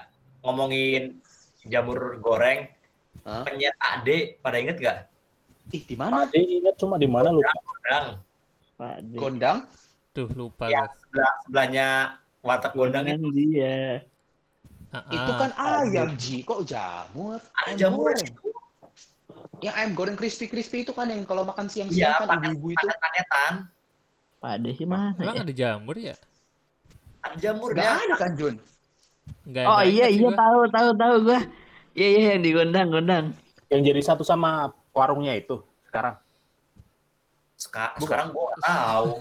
ngomongin 0.43 1.19
jamur 1.65 2.21
goreng? 2.21 2.69
Hah? 3.25 3.43
Penyet 3.43 3.75
AD, 3.79 4.09
pada 4.39 4.57
inget 4.57 4.77
nggak? 4.79 4.99
Ih, 5.71 5.83
di 5.83 5.97
mana? 5.97 6.25
Tadi 6.25 6.61
ingat 6.61 6.75
cuma 6.77 6.97
di 6.97 7.09
mana 7.09 7.31
lu? 7.31 7.41
Gondang, 7.41 8.07
D. 8.79 9.13
Gondang? 9.17 9.59
Tuh 10.20 10.28
lupa 10.37 10.68
Ya. 10.68 10.85
gua. 10.85 10.92
sebelah 10.92 11.33
sebelahnya 11.42 11.87
warteg 12.40 12.72
gondang 12.72 13.04
itu 13.06 13.28
dia. 13.33 14.04
Ah, 14.90 15.06
Itu 15.09 15.30
ah. 15.33 15.38
kan 15.38 15.50
ayam, 15.56 16.09
Ji. 16.14 16.42
Kok 16.42 16.61
jamur? 16.62 17.38
Ayam 17.62 17.76
jamur. 17.78 18.12
Yang 19.61 19.74
ayam 19.76 19.90
goreng 19.92 20.16
crispy-crispy 20.16 20.83
itu 20.83 20.92
kan 20.92 21.06
yang 21.06 21.22
kalau 21.22 21.44
makan 21.44 21.66
Iya, 21.66 21.72
siang-siang 21.87 22.12
kan 22.16 22.28
pakai 22.28 22.52
ibu-ibu 22.52 22.68
itu. 22.74 22.87
paketan. 22.90 23.54
Pak 24.40 24.54
D 24.56 24.72
sih 24.72 24.85
mana 24.85 25.12
Emang 25.14 25.37
ya? 25.37 25.42
ada 25.44 25.54
jamur 25.54 25.96
ya? 25.96 26.14
Ada 27.20 27.28
Gak 27.28 27.37
jamurnya. 27.38 27.90
ada 27.92 28.14
kan, 28.16 28.30
Jun? 28.35 28.54
Enggak. 29.44 29.64
Oh 29.68 29.83
iya 29.85 30.06
iya 30.09 30.28
tahu 30.33 30.61
tahu 30.68 30.88
tahu 30.96 31.14
gua. 31.22 31.40
Iya 31.92 32.09
iya 32.09 32.20
yang 32.33 32.42
di 32.42 32.50
gondang 32.50 32.88
gondang. 32.88 33.26
Yang 33.68 33.80
jadi 33.87 34.00
satu 34.02 34.24
sama 34.24 34.50
warungnya 34.90 35.37
itu 35.37 35.61
sekarang. 35.87 36.16
Seka- 37.61 37.92
sekarang 37.99 38.33
gua 38.33 38.49
nggak 38.49 38.62
tahu. 38.64 39.11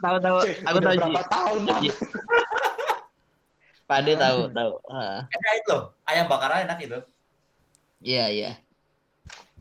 Tahu 0.00 0.16
tahu. 0.18 0.36
Aku 0.64 0.78
tahu 0.80 0.94
berapa 0.96 1.22
tahun. 1.28 1.60
Pak 3.84 3.98
D 4.00 4.08
tahu 4.16 4.38
tahu. 4.58 4.72
Ah, 4.88 5.26
Enak 5.26 5.52
itu 5.56 5.70
loh, 5.70 5.82
ayam 6.04 6.24
bakar 6.26 6.50
enak 6.58 6.78
itu. 6.80 6.98
Iya 8.00 8.24
iya. 8.30 8.50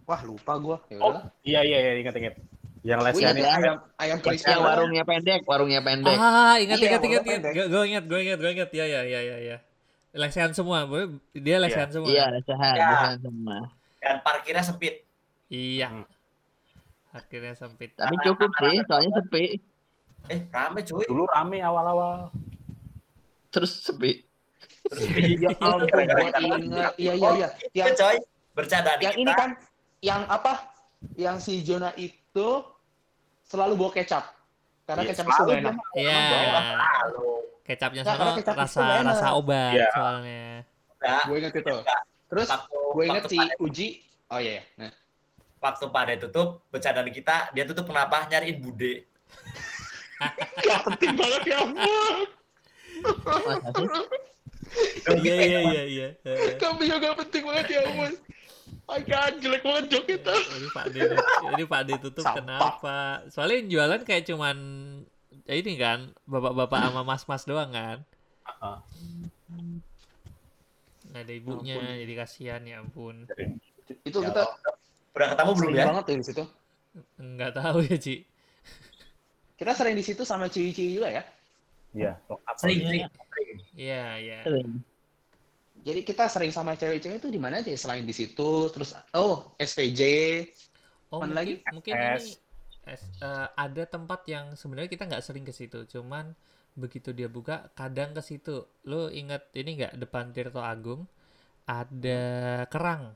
Wah, 0.06 0.22
lupa 0.24 0.56
gua. 0.58 0.78
Ya 0.88 0.98
Oh, 0.98 1.12
udah. 1.12 1.24
iya 1.44 1.60
iya 1.62 1.78
iya 1.84 1.92
ingat 2.00 2.16
ingat. 2.16 2.36
Yang 2.80 3.00
les 3.04 3.14
Wih, 3.14 3.20
Iya, 3.20 3.30
ada 3.30 3.40
iya. 3.40 3.52
ayam 3.52 3.76
ayam 4.00 4.18
crispy. 4.24 4.48
Yang 4.48 4.62
warungnya 4.64 5.04
pendek, 5.04 5.42
warungnya 5.44 5.82
pendek. 5.84 6.16
Ah, 6.16 6.56
ingat 6.58 6.78
Iya, 6.80 6.88
ingat 6.88 7.02
ingat 7.04 7.24
ingat. 7.28 7.42
Gue 7.68 7.84
ingat, 7.86 8.04
gue 8.08 8.20
ingat, 8.24 8.40
gue 8.40 8.52
ingat. 8.56 8.70
Ya 8.72 8.86
ya 8.88 9.02
ya 9.04 9.20
ya 9.20 9.38
ya. 9.44 9.58
Lesehan 10.10 10.50
semua, 10.52 10.88
dia 11.30 11.58
lesehan 11.60 11.92
semua. 11.92 12.10
Iya, 12.10 12.26
sehat, 12.40 12.76
Ya. 12.76 12.90
sehat 12.90 13.20
semua. 13.20 13.58
Dan 14.00 14.16
parkirnya 14.24 14.64
sempit. 14.64 15.06
Iya. 15.50 15.88
Hmm. 15.90 16.06
Parkirnya 17.10 17.58
sempit. 17.58 17.98
Tapi 17.98 18.16
cukup 18.22 18.54
sih, 18.62 18.86
soalnya 18.86 19.12
sepi. 19.18 19.58
Eh, 20.30 20.40
rame 20.54 20.80
cuy. 20.86 21.04
Dulu 21.10 21.26
rame 21.26 21.58
awal-awal. 21.58 22.30
Terus 23.50 23.82
sepi. 23.82 24.22
Terus 24.90 25.06
Ya 25.42 25.50
ampun, 25.58 25.90
gua 25.90 26.04
ingat. 26.06 26.94
Iya, 27.02 27.14
iya, 27.18 27.30
iya. 27.34 27.48
Iya 27.74 27.84
Yang 27.90 27.94
coy, 27.98 28.16
bercanda 28.54 28.94
yang 29.02 29.16
ini 29.18 29.32
kan 29.34 29.50
yang 30.06 30.22
apa? 30.30 30.70
Yang 31.18 31.36
si 31.50 31.54
Jonah 31.66 31.94
itu 31.98 32.48
selalu 33.50 33.74
bawa 33.74 33.92
kecap. 33.98 34.30
Karena 34.86 35.02
Iya, 35.06 35.10
kecap 35.14 35.26
itu 35.30 35.44
enak. 35.50 35.76
Iya. 35.98 36.20
Kecapnya 37.66 38.02
sama 38.06 38.18
karena 38.18 38.34
kecap 38.42 38.56
rasa 38.58 38.82
rasa 39.02 39.28
obat 39.34 39.74
Iya. 39.74 39.90
soalnya. 39.98 40.46
Gue 41.26 41.36
inget 41.42 41.54
itu. 41.58 41.76
Terus 42.30 42.48
gue 42.70 43.04
inget 43.06 43.24
si 43.26 43.38
Uji. 43.58 43.88
Oh 44.30 44.38
iya, 44.38 44.62
iya. 44.62 44.64
Nah. 44.78 44.94
Waktu 45.60 45.86
pada 45.92 46.14
tutup, 46.16 46.64
bercandaan 46.72 47.12
kita, 47.12 47.52
dia 47.52 47.64
tutup 47.68 47.88
kenapa? 47.92 48.26
Nyariin 48.32 48.60
bude. 48.64 49.06
Gak 50.64 50.82
penting 50.88 51.16
banget 51.16 51.42
ya 51.48 51.56
ampun. 51.64 52.16
Sih? 53.80 55.20
Iya 55.24 55.36
iya 55.40 55.60
iya 55.64 55.84
iya. 55.88 56.08
Kami 56.60 56.88
juga 56.88 57.16
penting 57.16 57.44
banget 57.48 57.66
ya 57.76 57.80
ampun. 57.88 58.14
My 58.90 59.06
God, 59.06 59.34
jelek 59.38 59.62
banget 59.62 59.84
jok 59.94 60.04
kita. 60.10 60.34
Ini 60.34 60.68
Pak 60.74 60.86
D 60.90 60.96
ini 61.54 61.64
Pak 61.70 61.82
D 61.86 61.90
tutup 62.02 62.26
Sampah. 62.26 62.38
kenapa? 62.42 62.98
Soalnya 63.30 63.56
yang 63.62 63.70
jualan 63.70 64.02
kayak 64.02 64.26
cuman 64.26 64.58
ya 65.46 65.54
ini 65.54 65.78
kan 65.78 66.10
bapak-bapak 66.26 66.90
sama 66.90 67.02
mas-mas 67.06 67.46
doang 67.46 67.70
kan. 67.70 68.02
Heeh. 68.50 68.78
Nggak 71.10 71.22
ada 71.22 71.34
ibunya 71.34 71.78
jadi 72.02 72.14
kasihan 72.18 72.62
ya 72.66 72.82
ampun. 72.82 73.30
Itu 74.06 74.20
Ya 74.22 74.30
kita 74.34 74.42
Allah. 74.42 74.74
Udah 75.20 75.28
ketemu 75.36 75.52
belum 75.60 75.74
ya? 75.76 75.86
banget 75.92 76.04
tuh 76.08 76.16
di 76.20 76.26
situ. 76.26 76.44
Enggak 77.20 77.52
tahu 77.58 77.80
ya, 77.86 77.98
Ci. 78.00 78.16
Kita 79.60 79.72
sering 79.78 79.94
di 80.00 80.02
situ 80.08 80.24
sama 80.26 80.46
ciwi-ciwi 80.54 80.90
juga 80.98 81.10
ya. 81.18 81.24
Iya. 81.96 82.12
Sering, 82.60 82.80
sering. 82.86 83.04
Iya, 83.78 84.04
iya. 84.24 84.40
Jadi 85.80 86.02
kita 86.04 86.28
sering 86.28 86.52
sama 86.52 86.76
cewek-cewek 86.76 87.24
itu 87.24 87.30
di 87.32 87.40
mana 87.40 87.64
aja 87.64 87.72
ya? 87.72 87.80
selain 87.80 88.04
di 88.04 88.12
situ, 88.12 88.68
terus 88.74 88.92
oh 89.16 89.56
SPJ, 89.56 90.02
Oh, 91.10 91.20
Mana 91.24 91.34
mungkin, 91.34 91.40
lagi? 91.42 91.54
mungkin 91.74 91.96
S. 91.98 92.06
ini 92.06 92.26
es- 92.86 93.10
eh, 93.24 93.48
ada 93.58 93.84
tempat 93.90 94.20
yang 94.30 94.46
sebenarnya 94.54 94.90
kita 94.94 95.04
nggak 95.10 95.24
sering 95.26 95.46
ke 95.48 95.54
situ, 95.56 95.80
cuman 95.90 96.36
begitu 96.78 97.10
dia 97.18 97.26
buka 97.32 97.56
kadang 97.80 98.14
ke 98.14 98.22
situ. 98.22 98.56
Lo 98.86 99.10
ingat 99.10 99.50
ini 99.58 99.70
nggak 99.82 99.94
depan 100.04 100.26
Tirto 100.36 100.62
Agung 100.62 101.10
ada 101.70 102.22
kerang. 102.74 103.16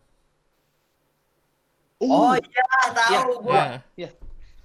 Oh 2.02 2.34
Uh, 2.34 2.36
iya, 2.42 2.66
tahu 2.92 3.32
gua. 3.44 3.64
Ya, 3.96 4.10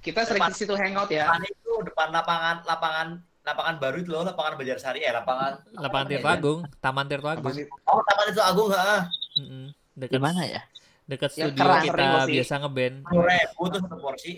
kita 0.01 0.25
sering 0.25 0.43
depan- 0.43 0.53
di 0.53 0.59
situ 0.59 0.75
hangout 0.75 1.11
ya. 1.13 1.29
Depan 1.29 1.43
itu 1.45 1.73
depan 1.85 2.09
lapangan 2.11 2.57
lapangan 2.65 3.09
lapangan 3.45 3.75
baru 3.81 3.97
itu 4.03 4.11
loh, 4.13 4.23
lapangan 4.25 4.61
Banjarsari 4.61 5.01
eh 5.01 5.13
lapangan 5.13 5.65
lapangan 5.73 6.07
apa 6.07 6.13
Tirto? 6.13 6.29
Agung, 6.29 6.61
Taman 6.81 7.05
Tirto 7.09 7.29
Agung. 7.29 7.55
Oh, 7.89 8.01
taman 8.05 8.27
itu 8.29 8.43
Agung 8.43 8.69
heeh. 8.73 9.01
Di 9.35 9.73
Dekat 9.99 10.21
mana 10.23 10.43
ya? 10.47 10.63
dekat 11.09 11.31
Ya, 11.33 11.49
studio 11.49 11.63
kerang 11.65 11.83
kita 11.89 12.07
biasa 12.29 12.55
ngeband. 12.61 12.97
Ribu 13.09 13.63
tuh 13.73 13.81
satu 13.81 13.97
porsi. 13.97 14.33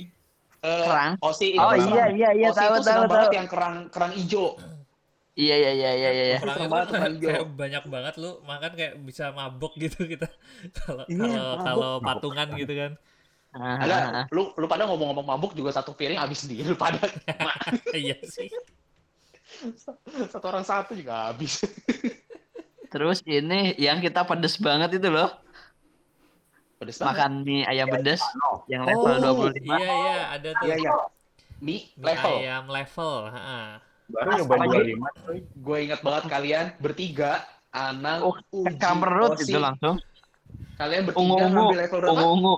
Eh, 0.60 0.84
Kerang? 0.86 1.12
Osi 1.24 1.56
itu 1.56 1.58
Oh 1.58 1.72
iya 1.72 2.04
iya 2.12 2.30
iya 2.36 2.48
tahu 2.52 2.78
tahu 2.84 3.08
banget 3.08 3.26
tahu. 3.26 3.32
yang 3.32 3.48
kerang 3.48 3.76
kerang 3.88 4.12
hijau. 4.12 4.60
Iya 5.34 5.54
iya 5.56 5.70
iya 5.72 5.90
iya 5.94 6.10
iya. 6.12 6.38
Banget 6.42 6.90
hijau. 6.90 7.20
kayak 7.22 7.44
banyak 7.54 7.84
banget 7.86 8.14
lu 8.18 8.42
makan 8.42 8.70
kayak 8.74 8.94
bisa 9.00 9.30
mabok 9.30 9.72
gitu 9.78 10.04
kita 10.04 10.26
kalau 10.82 11.04
Iya, 11.06 11.22
kalau 11.22 11.54
kalau 11.62 11.92
patungan 12.02 12.48
gitu 12.58 12.72
kan. 12.74 12.92
Ah, 13.50 13.82
Ada, 13.82 13.94
ah, 13.94 14.10
ah. 14.22 14.24
lu 14.30 14.54
lu 14.54 14.66
pada 14.66 14.86
ngomong-ngomong 14.86 15.26
mabuk 15.26 15.52
juga 15.54 15.74
satu 15.74 15.90
piring 15.90 16.18
habis 16.18 16.46
sendiri 16.46 16.70
lu 16.70 16.78
pada. 16.78 17.02
iya 17.94 18.14
sih. 18.22 18.46
satu 20.30 20.46
orang 20.46 20.62
satu 20.62 20.94
juga 20.94 21.30
habis. 21.30 21.58
Terus 22.86 23.22
ini 23.22 23.74
yang 23.74 23.98
kita 23.98 24.22
pedes 24.22 24.54
banget 24.54 24.98
itu 24.98 25.10
loh, 25.10 25.30
Pedes 26.78 26.98
banget. 26.98 27.10
makan 27.10 27.32
mie 27.42 27.62
ayam 27.66 27.86
pedes 27.86 28.22
yang 28.66 28.86
level 28.86 29.14
Oh, 29.18 29.50
25. 29.50 29.62
Iya 29.66 29.78
iya 29.90 30.18
ada 30.30 30.48
tuh. 30.54 30.66
Iya 30.66 30.74
iya. 30.78 30.90
Mie 31.58 31.90
Mie 31.92 32.06
level. 32.06 32.34
ayam 32.38 32.64
level. 32.66 33.14
ha. 33.30 33.82
Baru 34.10 34.28
nyoba 34.36 34.54
dua 34.60 34.82
lima. 34.82 35.08
Gue 35.54 35.78
ingat 35.82 36.00
banget 36.00 36.24
kalian 36.26 36.66
bertiga, 36.76 37.32
Anang, 37.70 38.18
Oh, 38.24 38.34
Uji, 38.50 38.76
Osi. 38.76 39.46
itu 39.48 39.58
langsung. 39.58 39.96
Kalian 40.74 41.02
bertiga 41.04 41.22
Ungu-ungu, 41.22 41.64
ngambil 41.70 41.78
level 41.78 41.98
berapa? 42.00 42.12
Ungu-ungu. 42.12 42.54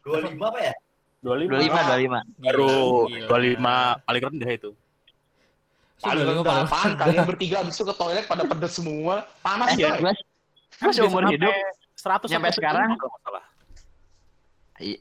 Dua 0.00 0.18
lima 0.22 0.44
apa 0.48 0.60
ya? 0.62 0.74
Dua 1.18 1.34
lima. 1.36 1.50
25 1.52 1.66
25. 1.82 2.40
Baru 2.40 2.70
Gila. 3.04 3.26
dua 3.26 3.38
lima 3.38 3.74
paling 4.00 4.22
rendah 4.24 4.50
itu. 4.50 4.70
Paling 5.96 6.22
25 6.22 6.32
rendah 6.38 6.56
apaan? 6.64 6.90
Kalian 6.94 7.24
bertiga 7.26 7.56
abis 7.60 7.74
itu 7.74 7.84
ke 7.84 7.94
toilet 7.94 8.24
pada 8.24 8.42
pedes 8.44 8.72
semua. 8.72 9.14
Panas 9.40 9.68
Eh, 9.70 9.82
ya? 9.82 9.96
Mas, 9.98 10.18
Mas 10.78 10.94
seumur 10.94 11.24
hidup 11.26 11.52
Seratus 11.92 12.28
Nyampe 12.28 12.52
sekarang? 12.52 12.94
kalau 12.94 13.10
nggak 13.10 13.22
salah. 13.22 13.44
i- 14.78 15.00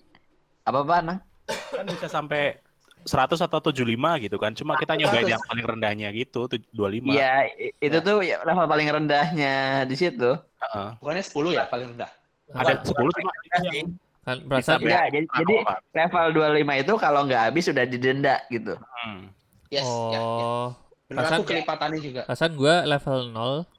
apa 0.63 0.79
apa 0.81 0.95
nang? 1.01 1.19
Kan 1.45 1.85
bisa 1.85 2.07
sampai 2.07 2.57
100 3.05 3.37
atau 3.37 3.59
75 3.61 4.17
gitu 4.17 4.37
kan. 4.41 4.51
Cuma 4.57 4.73
kita 4.75 4.97
nyobain 4.97 5.29
yang 5.29 5.41
paling 5.45 5.65
rendahnya 5.65 6.09
gitu, 6.09 6.49
tuj- 6.49 6.65
25. 6.73 7.13
Iya, 7.13 7.45
itu 7.77 7.97
tuh 8.01 8.25
ya 8.25 8.41
level 8.41 8.65
paling 8.65 8.89
rendahnya 8.89 9.85
di 9.85 9.95
situ. 9.95 10.33
Heeh. 10.35 10.89
Bukannya 10.97 11.23
10 11.23 11.53
ya 11.53 11.63
paling 11.69 11.93
rendah? 11.93 12.11
Ada 12.51 12.81
10 12.81 13.13
cuma 13.13 13.31
Iya. 13.61 13.85
Kan 14.25 14.41
perasaan 14.49 14.81
Bisa 14.81 14.89
Enggak, 14.89 15.05
jadi, 15.13 15.21
Nah, 15.29 15.37
jadi 15.37 15.55
level 15.93 16.25
25 16.33 16.81
itu 16.81 16.93
kalau 16.97 17.21
nggak 17.29 17.41
habis 17.45 17.63
sudah 17.69 17.85
didenda 17.85 18.41
gitu. 18.49 18.73
Hmm. 18.73 19.29
Yes, 19.69 19.85
ya, 19.85 20.17
ya. 20.17 20.19
Oh, 20.21 20.67
aku 21.13 21.45
kelipatannya 21.45 21.99
juga. 22.01 22.21
perasaan 22.25 22.57
gue 22.57 22.75
level 22.89 23.19
0. 23.29 23.69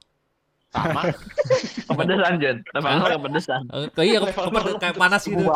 Sama. 0.71 1.01
Kepedesan, 1.87 2.33
Jon. 2.39 2.57
Level 2.75 2.91
nol 2.95 3.09
kepedesan. 3.19 3.61
Kayak 3.95 4.07
iya, 4.11 4.19
kayak 4.79 4.95
panas 4.95 5.23
gitu. 5.27 5.43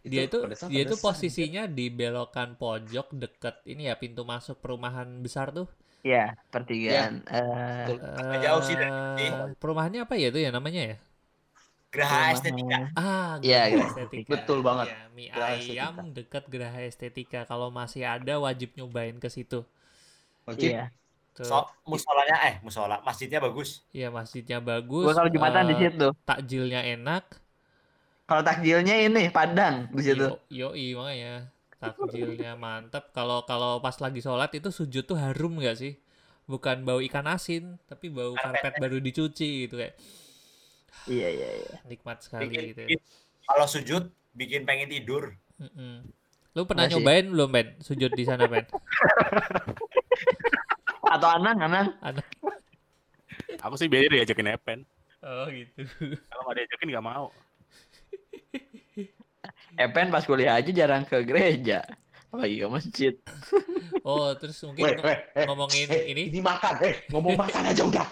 Dia 0.00 0.24
itu 0.24 0.38
dia 0.72 0.82
itu 0.88 0.96
posisinya 0.96 1.68
di 1.68 1.92
belokan 1.92 2.56
pojok 2.56 3.12
deket 3.12 3.60
ini 3.68 3.92
ya 3.92 3.94
pintu 4.00 4.24
masuk 4.24 4.56
perumahan 4.58 5.06
besar 5.20 5.52
tuh. 5.52 5.68
Iya, 6.00 6.32
pertigaan. 6.48 7.20
Eh, 7.28 7.84
Betul. 7.84 7.98
Eh, 8.00 8.38
jauh 8.40 8.62
sih 8.64 8.72
dari 8.72 8.88
sini. 8.88 9.26
perumahannya 9.60 10.00
apa 10.08 10.16
ya 10.16 10.32
itu 10.32 10.40
ya 10.40 10.48
namanya 10.48 10.96
ya? 10.96 10.96
Geraha 11.90 12.32
estetika. 12.32 12.78
Ah, 12.94 13.36
Iya, 13.42 13.60
Geraha 13.66 13.68
Geraha 13.68 13.88
Estetika. 13.90 14.30
Betul 14.32 14.58
banget. 14.62 14.86
Iya, 14.88 15.00
mie 15.12 15.28
Geraha 15.28 15.54
ayam 15.58 15.94
dekat 16.14 16.44
Geraha 16.46 16.80
Estetika. 16.86 17.40
Kalau 17.44 17.68
masih 17.68 18.06
ada 18.06 18.34
wajib 18.40 18.72
nyobain 18.78 19.18
ke 19.18 19.28
situ. 19.28 19.66
Wajib. 20.46 20.70
Iya. 20.72 20.94
So, 21.40 21.56
musolanya 21.88 22.36
eh 22.52 22.54
musola, 22.60 23.00
masjidnya 23.00 23.40
bagus. 23.40 23.80
Iya, 23.96 24.12
masjidnya 24.12 24.60
bagus. 24.60 25.08
Gua 25.08 25.16
kalau 25.16 25.30
Jumatan 25.32 25.72
di 25.72 25.74
eh, 25.76 25.80
situ. 25.88 26.08
Takjilnya 26.28 26.80
enak. 26.84 27.24
Kalau 28.30 28.46
takjilnya 28.46 28.94
ini 28.94 29.26
Padang 29.34 29.90
di 29.90 30.06
situ. 30.06 30.22
Yo, 30.46 30.70
yoi 30.70 30.94
makanya 30.94 31.50
takjilnya 31.82 32.54
mantap. 32.54 33.10
Kalau 33.10 33.42
kalau 33.42 33.82
pas 33.82 33.98
lagi 33.98 34.22
sholat 34.22 34.54
itu 34.54 34.70
sujud 34.70 35.02
tuh 35.02 35.18
harum 35.18 35.58
nggak 35.58 35.74
sih? 35.74 35.98
Bukan 36.46 36.86
bau 36.86 37.02
ikan 37.02 37.26
asin, 37.26 37.74
tapi 37.90 38.06
bau 38.06 38.38
karpet 38.38 38.78
baru 38.78 39.02
dicuci 39.02 39.66
gitu 39.66 39.82
kayak 39.82 39.98
Iya, 41.10 41.28
iya, 41.30 41.48
iya. 41.58 41.76
nikmat 41.86 42.22
sekali 42.22 42.50
Bikin, 42.50 42.62
gitu. 42.70 42.80
ya. 42.86 42.98
kalau 43.50 43.66
sujud 43.66 44.10
bikin 44.34 44.62
pengen 44.62 44.90
tidur. 44.90 45.34
Mm-mm. 45.58 46.06
Lu 46.54 46.66
pernah 46.66 46.86
Masih. 46.86 46.98
nyobain 46.98 47.26
belum, 47.30 47.48
Ben? 47.50 47.68
Sujud 47.78 48.10
di 48.10 48.24
sana, 48.26 48.46
Ben? 48.50 48.66
Atau 51.14 51.28
Anang, 51.30 51.58
Anang. 51.62 51.88
Aku 53.62 53.74
sih 53.78 53.86
biasa 53.86 54.10
diajakin 54.10 54.50
Epen. 54.54 54.78
Oh, 55.22 55.46
gitu. 55.50 55.86
Kalau 56.26 56.42
nggak 56.46 56.56
diajakin 56.58 56.88
nggak 56.90 57.06
mau. 57.06 57.30
Epen 59.78 60.10
pas 60.10 60.24
kuliah 60.26 60.58
aja 60.58 60.70
jarang 60.72 61.04
ke 61.06 61.22
gereja. 61.22 61.84
Oh 62.30 62.46
iya 62.46 62.70
masjid. 62.70 63.14
Oh, 64.06 64.30
terus 64.38 64.56
mungkin 64.62 64.86
Weh, 64.86 64.94
weh, 65.02 65.18
eh, 65.34 65.46
ngomongin 65.46 65.88
eh, 65.90 66.02
ini 66.14 66.22
ini 66.30 66.40
makan, 66.40 66.74
eh 66.82 66.94
ngomong 67.10 67.34
makan 67.36 67.62
aja 67.74 67.82
udah. 67.84 68.08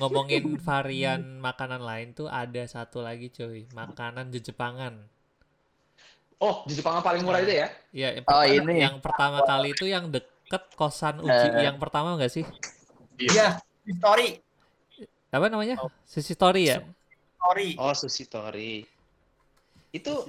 ngomongin 0.00 0.54
varian 0.62 1.42
makanan 1.42 1.82
lain 1.82 2.14
tuh 2.14 2.30
ada 2.30 2.62
satu 2.70 3.02
lagi 3.02 3.26
cuy 3.34 3.66
makanan 3.74 4.30
Jepangan 4.30 4.94
Oh, 6.40 6.64
di 6.64 6.72
Jepang 6.72 7.04
paling 7.04 7.20
murah 7.20 7.44
itu 7.44 7.52
ya? 7.52 7.68
ya 7.92 8.08
yang 8.16 8.24
Oh, 8.24 8.40
pertama, 8.40 8.64
ini. 8.64 8.74
yang 8.80 8.96
pertama 9.04 9.38
kali 9.44 9.68
itu 9.76 9.84
yang 9.84 10.08
deket 10.08 10.62
kosan 10.78 11.20
uji 11.20 11.46
Eh. 11.52 11.68
yang 11.68 11.76
pertama 11.76 12.16
nggak 12.16 12.32
sih 12.32 12.44
Iya, 13.20 13.60
story, 13.84 14.40
apa 15.30 15.46
namanya 15.52 15.76
Sushi 16.08 16.32
Story 16.32 16.72
ya 16.72 16.80
story. 17.40 17.68
Oh, 17.80 17.92
sushi 17.96 18.24
tori. 18.28 18.84
Itu 19.90 20.28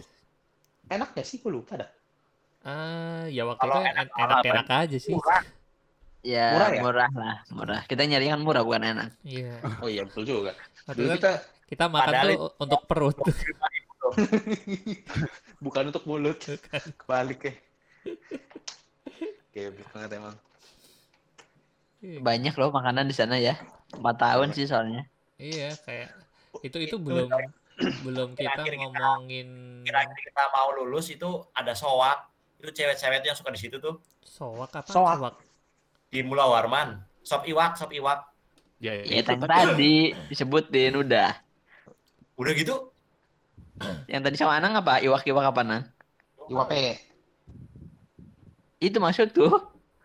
enak 0.92 1.10
gak 1.16 1.28
sih? 1.28 1.38
Gue 1.40 1.52
lupa 1.56 1.74
dah. 1.82 1.90
ah 2.62 3.26
ya 3.32 3.42
waktu 3.50 3.62
Kalau 3.66 3.76
itu 3.82 3.90
enak, 3.90 4.06
en- 4.06 4.14
enak-enak 4.22 4.68
aja 4.70 4.98
sih 5.02 5.14
Murah. 5.18 5.42
Ya 6.22 6.54
Murah 6.54 6.70
ya? 6.70 6.82
murah 6.86 7.12
lah, 7.18 7.36
murah. 7.50 7.82
Kita 7.90 8.06
nyari 8.06 8.30
kan 8.30 8.40
murah 8.46 8.62
bukan 8.62 8.84
enak. 8.94 9.10
iya 9.26 9.58
Oh 9.82 9.90
iya, 9.90 10.06
betul 10.06 10.24
juga. 10.30 10.54
Dulu 10.94 11.08
kita 11.18 11.32
kita 11.66 11.86
makan 11.90 12.14
tuh 12.14 12.38
untuk 12.62 12.82
perut. 12.86 13.18
Bukan 15.66 15.84
untuk 15.90 16.04
mulut. 16.10 16.38
Kebalik 17.00 17.40
ya. 17.48 17.54
Goblok 19.54 19.88
banget 19.94 20.12
emang. 20.20 20.36
Banyak 22.02 22.54
loh 22.58 22.70
makanan 22.74 23.06
di 23.10 23.16
sana 23.16 23.36
ya. 23.38 23.54
Empat 23.94 24.16
tahun 24.18 24.50
sih 24.58 24.66
soalnya. 24.70 25.06
Iya, 25.42 25.74
kayak 25.86 26.10
itu 26.62 26.78
itu 26.86 26.96
belum 27.02 27.30
belum 28.02 28.30
kita 28.34 28.54
kita- 28.60 28.78
ngomongin 28.78 29.48
Kira-kira 29.82 30.22
kita 30.24 30.44
mau 30.52 30.70
lulus 30.72 31.10
itu 31.10 31.26
ada 31.52 31.74
soak. 31.74 32.30
Itu 32.58 32.70
cewek-cewek 32.70 33.18
tuh 33.20 33.28
yang 33.28 33.38
suka 33.38 33.50
di 33.50 33.60
situ 33.60 33.78
tuh. 33.78 33.98
soak 34.22 34.70
apa? 34.72 34.86
Soak. 34.86 35.18
Soak. 35.18 35.36
Di 36.08 36.22
Mula 36.22 36.46
Warman. 36.46 37.02
Sop 37.22 37.44
iwak, 37.44 37.76
sop 37.76 37.90
iwak. 37.90 38.26
Ya, 38.78 38.98
Ya, 38.98 39.22
itu 39.22 39.30
yang 39.30 39.42
tadi. 39.42 39.54
tadi 39.72 39.96
disebutin 40.28 40.94
udah. 40.96 41.30
Udah 42.34 42.54
gitu, 42.54 42.90
Yang 44.06 44.22
tadi 44.24 44.36
sama 44.36 44.58
Anang 44.58 44.78
apa? 44.78 44.98
Iwak-iwak 45.00 45.46
apa 45.48 45.62
Nang? 45.62 45.84
Iwape. 46.48 46.98
Itu 48.78 48.98
maksud 48.98 49.30
tuh. 49.32 49.54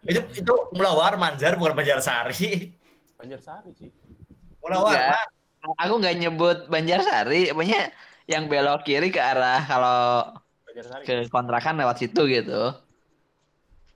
itu 0.03 0.21
itu 0.35 0.53
Mula 0.71 0.93
Warman, 0.93 1.35
Jar, 1.35 1.57
bukan 1.57 1.75
Banjarsari. 1.75 2.73
Banjarsari 3.17 3.73
sih. 3.75 3.91
Mula. 4.61 4.77
Warman. 4.81 5.29
Aku 5.75 5.95
nggak 5.99 6.17
nyebut 6.23 6.59
Banjarsari, 6.71 7.51
pokoknya 7.51 7.91
yang 8.31 8.47
belok 8.47 8.87
kiri 8.87 9.11
ke 9.11 9.19
arah 9.19 9.63
kalau 9.67 9.99
Banjarsari. 10.63 11.03
ke 11.03 11.15
kontrakan 11.27 11.83
lewat 11.83 11.99
situ 11.99 12.23
gitu. 12.31 12.71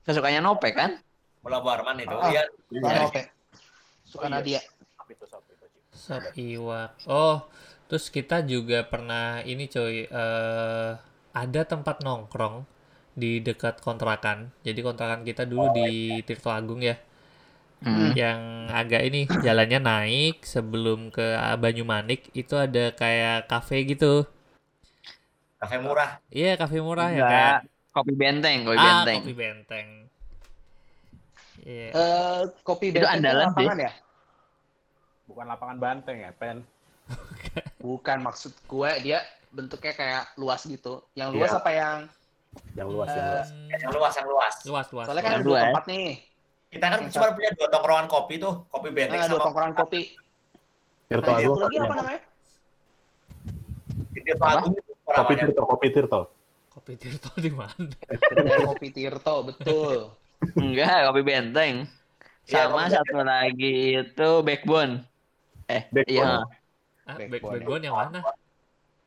Kesukaannya 0.03 0.43
Nope 0.43 0.75
kan? 0.75 0.99
Mula 1.47 1.62
Warman 1.62 2.03
itu. 2.03 2.16
Iya. 2.31 2.43
Bukan 2.68 2.91
Iwape. 2.91 3.23
Suka 4.05 4.27
Oh, 4.27 4.29
iya. 4.29 4.35
Nadia. 4.35 4.61
Sop. 5.23 5.43
Sop 5.95 6.25
iwak. 6.35 6.91
Oh, 7.07 7.45
terus 7.87 8.09
kita 8.09 8.41
juga 8.43 8.83
pernah 8.89 9.45
ini 9.45 9.68
coy, 9.68 10.09
eh 10.09 10.91
ada 11.31 11.62
tempat 11.62 12.03
nongkrong 12.03 12.64
di 13.14 13.39
dekat 13.45 13.85
kontrakan. 13.85 14.51
Jadi 14.64 14.81
kontrakan 14.81 15.23
kita 15.23 15.45
dulu 15.45 15.71
di 15.77 16.18
Tirto 16.25 16.49
Agung 16.51 16.81
ya, 16.81 16.97
Hmm. 17.81 18.12
yang 18.12 18.41
agak 18.68 19.09
ini 19.09 19.24
jalannya 19.41 19.81
naik 19.81 20.45
sebelum 20.45 21.09
ke 21.09 21.24
Banyumanik 21.57 22.28
itu 22.37 22.53
ada 22.55 22.93
kayak 22.93 23.49
kafe 23.49 23.89
gitu. 23.89 24.28
Kafe 25.57 25.76
murah. 25.81 26.11
Iya, 26.31 26.57
kafe 26.57 26.81
murah 26.81 27.09
ya 27.09 27.20
Enggak. 27.20 27.31
kayak 27.33 27.59
Kopi 27.91 28.12
benteng, 28.14 28.59
kopi 28.62 28.78
ah, 28.78 28.85
benteng. 29.03 29.18
kopi 29.20 29.33
benteng. 29.35 29.87
Iya. 31.61 31.89
Eh, 31.93 32.41
kopi 32.62 32.87
Itu 32.89 33.03
benteng 33.03 33.12
andalan 33.18 33.49
sih. 33.51 33.66
lapangan 33.66 33.78
ya? 33.81 33.93
Bukan 35.26 35.47
lapangan 35.47 35.76
banteng 35.78 36.16
ya, 36.20 36.31
Pen. 36.33 36.57
Bukan 37.83 38.18
maksud 38.22 38.53
gue 38.64 38.91
dia 39.03 39.18
bentuknya 39.51 39.93
kayak 39.93 40.24
luas 40.37 40.62
gitu. 40.64 41.03
Yang 41.12 41.28
luas 41.35 41.51
Iya. 41.51 41.59
apa 41.59 41.70
yang 41.72 41.99
Yang 42.74 42.89
luas, 42.91 43.09
yang 43.09 43.18
Eh, 43.18 43.31
luas. 43.31 43.49
Yang 43.70 43.93
luas, 43.95 44.14
yang 44.16 44.28
luas. 44.28 44.55
luas, 44.66 44.87
luas. 44.91 45.05
soalnya 45.07 45.22
kan 45.22 45.33
luas. 45.33 45.39
ada 45.39 45.47
Dua, 45.47 45.59
ya? 45.59 45.64
tempat 45.70 45.85
nih. 45.87 46.09
Kita 46.71 46.87
kan 46.87 47.01
cuma 47.11 47.35
punya 47.35 47.51
dua 47.53 47.66
tongkrongan 47.68 48.07
kopi 48.07 48.35
tuh, 48.39 48.62
kopi 48.71 48.89
benteng 48.95 49.18
Nah, 49.18 49.27
dua 49.27 49.37
sama 49.37 49.45
tongkrongan 49.45 49.75
kopi. 49.75 50.01
Tirto 51.11 51.27
yang 51.27 51.39
Agung. 51.43 51.51
satu 51.51 51.64
lagi 51.66 51.77
apa 51.77 51.95
namanya? 51.99 52.21
Tirto 54.14 54.45
Agung 54.47 54.75
Kopi. 55.11 55.33
Tirto, 55.35 55.62
kopi 55.66 55.87
Tirto. 55.91 56.21
Kopi 56.71 56.93
Tirto 56.95 57.31
di 57.37 57.51
mana? 57.51 57.75
Kopi 58.62 58.89
Tirto, 58.89 59.35
betul. 59.43 60.14
Enggak, 60.55 61.11
kopi 61.11 61.21
benteng. 61.21 61.75
Iya, 62.47 62.71
Sama 62.71 62.87
kopi 62.87 62.95
satu 62.95 63.18
lagi 63.21 63.75
itu 63.99 64.31
backbone. 64.47 64.93
Eh, 65.66 65.83
Backbone. 65.91 66.14
iya. 66.14 66.47
Ah, 67.05 67.18
Backbone. 67.18 67.31
back 67.31 67.43
backbone 67.43 67.83
yang 67.83 67.97
mana? 67.99 68.18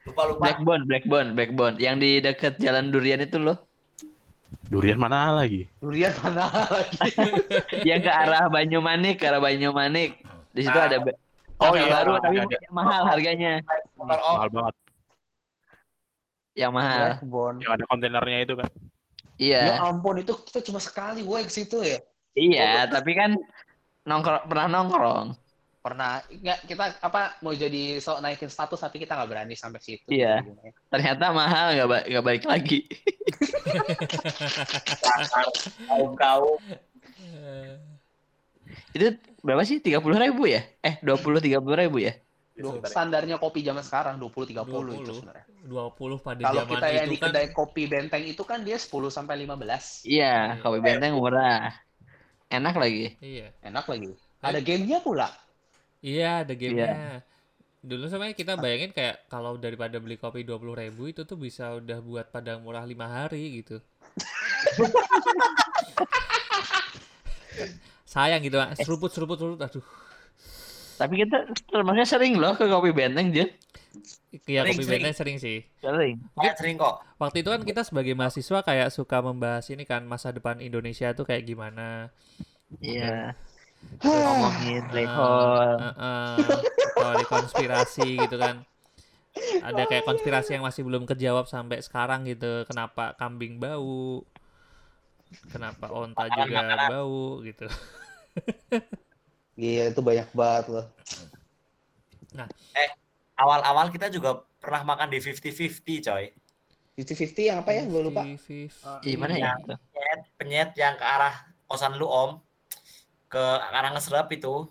Lupa 0.03 0.21
lupa. 0.27 0.41
Backbone, 0.43 0.83
backbone, 0.83 1.29
backbone. 1.31 1.75
Yang 1.79 1.95
di 2.03 2.11
dekat 2.19 2.53
Jalan 2.59 2.91
Durian 2.91 3.23
itu 3.23 3.39
loh. 3.39 3.55
Durian 4.63 4.95
mana 4.97 5.35
lagi? 5.35 5.67
Durian 5.77 6.13
mana 6.23 6.47
lagi? 6.49 6.97
Yang 7.89 8.01
ke 8.07 8.11
arah 8.11 8.47
Banyumanik, 8.47 9.19
ke 9.19 9.25
arah 9.27 9.43
Banyumanik. 9.43 10.23
Di 10.55 10.61
situ 10.63 10.77
Ah. 10.77 10.87
ada 10.87 10.97
Oh 11.63 11.73
iya, 11.77 11.87
baru 12.01 12.17
ada, 12.19 12.27
tapi 12.27 12.35
ada. 12.43 12.57
mahal 12.73 13.03
harganya. 13.07 13.63
Oh, 13.95 14.03
Mahal 14.03 14.49
banget. 14.51 14.75
Yang 16.53 16.71
mahal. 16.75 17.07
Backbone. 17.17 17.57
Yang 17.63 17.71
ada 17.71 17.83
kontainernya 17.87 18.39
itu 18.43 18.53
kan. 18.59 18.69
Ya 19.41 19.61
Iya. 19.73 19.81
ampun, 19.81 20.15
itu 20.19 20.33
kita 20.43 20.59
cuma 20.61 20.79
sekali 20.83 21.23
gue 21.23 21.39
ke 21.41 21.51
situ 21.51 21.77
ya. 21.81 21.97
Iya, 22.33 22.89
tapi 22.89 23.15
kan 23.15 23.37
nongkrong 24.03 24.43
pernah 24.45 24.67
nongkrong. 24.67 25.27
Pernah 25.83 26.23
nggak 26.23 26.59
kita 26.63 26.85
apa 27.03 27.35
mau 27.43 27.51
jadi 27.51 27.99
sok 27.99 28.23
naikin 28.23 28.47
status 28.47 28.79
tapi 28.79 29.03
kita 29.03 29.19
nggak 29.19 29.27
berani 29.27 29.51
sampai 29.51 29.83
situ. 29.83 30.07
Iya. 30.07 30.39
Ternyata 30.87 31.35
mahal 31.35 31.75
nggak 31.75 31.89
ba- 31.91 32.07
nggak 32.07 32.23
balik 32.23 32.45
lagi. 32.47 32.79
kaum 35.87 36.15
kaum. 36.15 36.59
Eh, 37.23 37.77
Itu 38.95 39.05
berapa 39.45 39.61
sih? 39.67 39.77
Tiga 39.83 39.99
puluh 39.99 40.17
ribu 40.17 40.47
ya? 40.49 40.63
Eh, 40.81 40.97
dua 41.03 41.19
puluh 41.19 41.37
tiga 41.43 41.59
puluh 41.61 41.77
ribu 41.77 42.01
ya? 42.01 42.15
Standarnya 42.85 43.41
kopi 43.41 43.65
zaman 43.65 43.81
sekarang 43.81 44.21
20 44.21 44.53
30 44.53 44.53
itu 44.53 45.09
20. 45.09 45.17
sebenarnya. 45.17 45.45
20 45.65 46.21
pada 46.21 46.41
Kalau 46.45 46.61
zaman 46.63 46.71
kita 46.77 46.87
yang 46.93 47.07
itu 47.09 47.13
di 47.13 47.17
kan 47.17 47.29
kedai 47.33 47.47
kopi 47.49 47.83
Benteng 47.89 48.23
itu 48.29 48.43
kan 48.45 48.61
dia 48.61 48.77
10 48.77 49.09
sampai 49.09 49.35
15. 49.41 50.05
Iya, 50.05 50.61
kopi 50.61 50.77
benteng 50.85 51.17
murah. 51.17 51.73
Enak 52.53 52.75
lagi. 52.77 53.17
iya. 53.25 53.49
Enak 53.65 53.89
lagi. 53.89 54.13
Ada 54.45 54.59
gamenya 54.61 55.01
pula. 55.01 55.33
Iya, 56.03 56.43
ada 56.43 56.51
gamenya. 56.51 57.23
Dulu 57.83 58.07
sebenarnya 58.11 58.35
kita 58.35 58.59
bayangin 58.59 58.91
kayak 58.91 59.23
kalau 59.31 59.55
daripada 59.55 60.03
beli 60.03 60.19
kopi 60.19 60.43
20.000 60.43 60.83
ribu 60.83 61.07
itu 61.07 61.23
tuh 61.23 61.39
bisa 61.39 61.79
udah 61.79 62.03
buat 62.03 62.27
padang 62.31 62.63
murah 62.63 62.83
lima 62.83 63.07
hari 63.07 63.63
gitu. 63.63 63.79
Sayang 68.13 68.43
gitu, 68.43 68.59
Pak. 68.59 68.83
seruput 68.83 69.11
seruput 69.15 69.39
seruput, 69.39 69.63
aduh. 69.63 69.83
Tapi 70.99 71.25
kita 71.25 71.49
termasuknya 71.71 72.07
sering 72.07 72.37
loh 72.37 72.53
ke 72.53 72.69
kopi 72.69 72.93
benteng, 72.93 73.33
Jun. 73.33 73.49
Iya 74.47 74.63
kopi 74.63 74.85
sering. 74.85 75.03
benteng 75.03 75.15
sering 75.15 75.37
sih. 75.41 75.65
Sering. 75.81 76.21
Saya 76.39 76.53
sering 76.55 76.75
kok. 76.77 77.03
Waktu 77.19 77.43
itu 77.43 77.49
kan 77.51 77.61
kita 77.65 77.81
sebagai 77.83 78.15
mahasiswa 78.15 78.63
kayak 78.63 78.89
suka 78.95 79.19
membahas 79.19 79.67
ini 79.73 79.83
kan 79.83 80.07
masa 80.07 80.31
depan 80.31 80.63
Indonesia 80.63 81.11
tuh 81.17 81.27
kayak 81.27 81.43
gimana. 81.47 82.13
Iya. 82.79 83.35
Ngomongin 84.03 84.83
black 84.91 85.11
hole. 85.11 85.77
Eh, 85.79 85.93
eh, 85.95 86.59
teori 86.95 87.25
konspirasi 87.27 88.07
gitu 88.27 88.35
kan. 88.35 88.61
Ada 89.63 89.89
kayak 89.89 90.05
konspirasi 90.05 90.59
yang 90.59 90.65
masih 90.65 90.85
belum 90.85 91.09
kejawab 91.09 91.49
sampai 91.49 91.81
sekarang 91.81 92.27
gitu. 92.29 92.67
Kenapa 92.69 93.17
kambing 93.17 93.57
bau? 93.57 94.21
Kenapa 95.49 95.89
onta 95.89 96.29
juga 96.29 96.89
bau 96.89 97.41
gitu. 97.41 97.65
Iya, 99.53 99.93
itu 99.93 100.01
banyak 100.01 100.33
banget 100.33 100.65
loh. 100.73 100.85
Awal-awal 103.37 103.93
kita 103.93 104.09
juga 104.09 104.41
pernah 104.57 104.81
makan 104.81 105.13
di 105.13 105.21
50-50 105.21 106.01
coy. 106.01 106.33
50-50 106.97 107.49
yang 107.53 107.57
apa 107.61 107.71
ya? 107.73 107.83
Gue 107.85 108.01
lupa. 108.01 108.25
Fif- 108.37 108.81
Gimana 109.05 109.37
ya? 109.37 109.53
Penyet, 109.61 110.21
penyet 110.37 110.69
yang 110.73 110.97
ke 110.97 111.05
arah 111.05 111.45
kosan 111.69 111.97
lu 112.01 112.09
om. 112.09 112.41
Ke 113.33 113.41
arah 113.73 113.89
ngeselap 113.97 114.29
itu. 114.29 114.69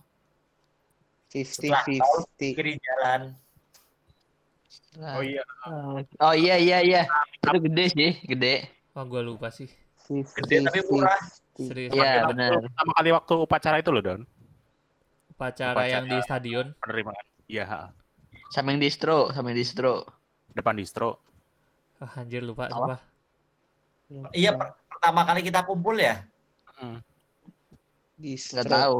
50-50. 1.34 1.98
Kiri 2.38 2.78
jalan. 2.78 3.34
Oh 5.18 5.24
iya, 5.24 5.42
Oh 6.20 6.34
iya 6.36 6.54
iya 6.60 6.78
iya. 6.84 7.02
Itu 7.42 7.58
gede 7.58 7.84
sih, 7.90 8.10
gede. 8.22 8.70
Oh, 8.94 9.02
gua 9.08 9.24
lupa 9.24 9.50
sih. 9.50 9.66
Gede 10.06 10.62
tapi 10.62 10.78
murah. 10.86 11.18
Serius. 11.56 11.90
Iya, 11.90 12.28
benar. 12.28 12.60
Pertama 12.60 12.92
kali 12.94 13.10
waktu 13.10 13.34
upacara 13.34 13.76
itu 13.80 13.90
loh, 13.90 14.02
Don. 14.04 14.22
Upacara 15.32 15.74
Upacara. 15.74 15.90
yang 15.90 16.04
di 16.06 16.16
stadion. 16.22 16.66
Penerimaan. 16.78 17.24
Iya. 17.48 17.90
Sama 18.52 18.76
yang 18.76 18.80
distro, 18.84 19.32
sama 19.34 19.50
yang 19.50 19.58
distro. 19.58 20.06
depan 20.52 20.76
distro. 20.76 21.16
Ah, 21.96 22.20
anjir 22.20 22.44
lupa, 22.44 22.68
lupa. 22.68 23.00
Iya, 24.36 24.52
per- 24.52 24.76
pertama 24.84 25.24
kali 25.24 25.40
kita 25.40 25.64
kumpul 25.64 25.96
ya. 25.96 26.20
Nggak 28.22 28.66
tahu. 28.68 28.98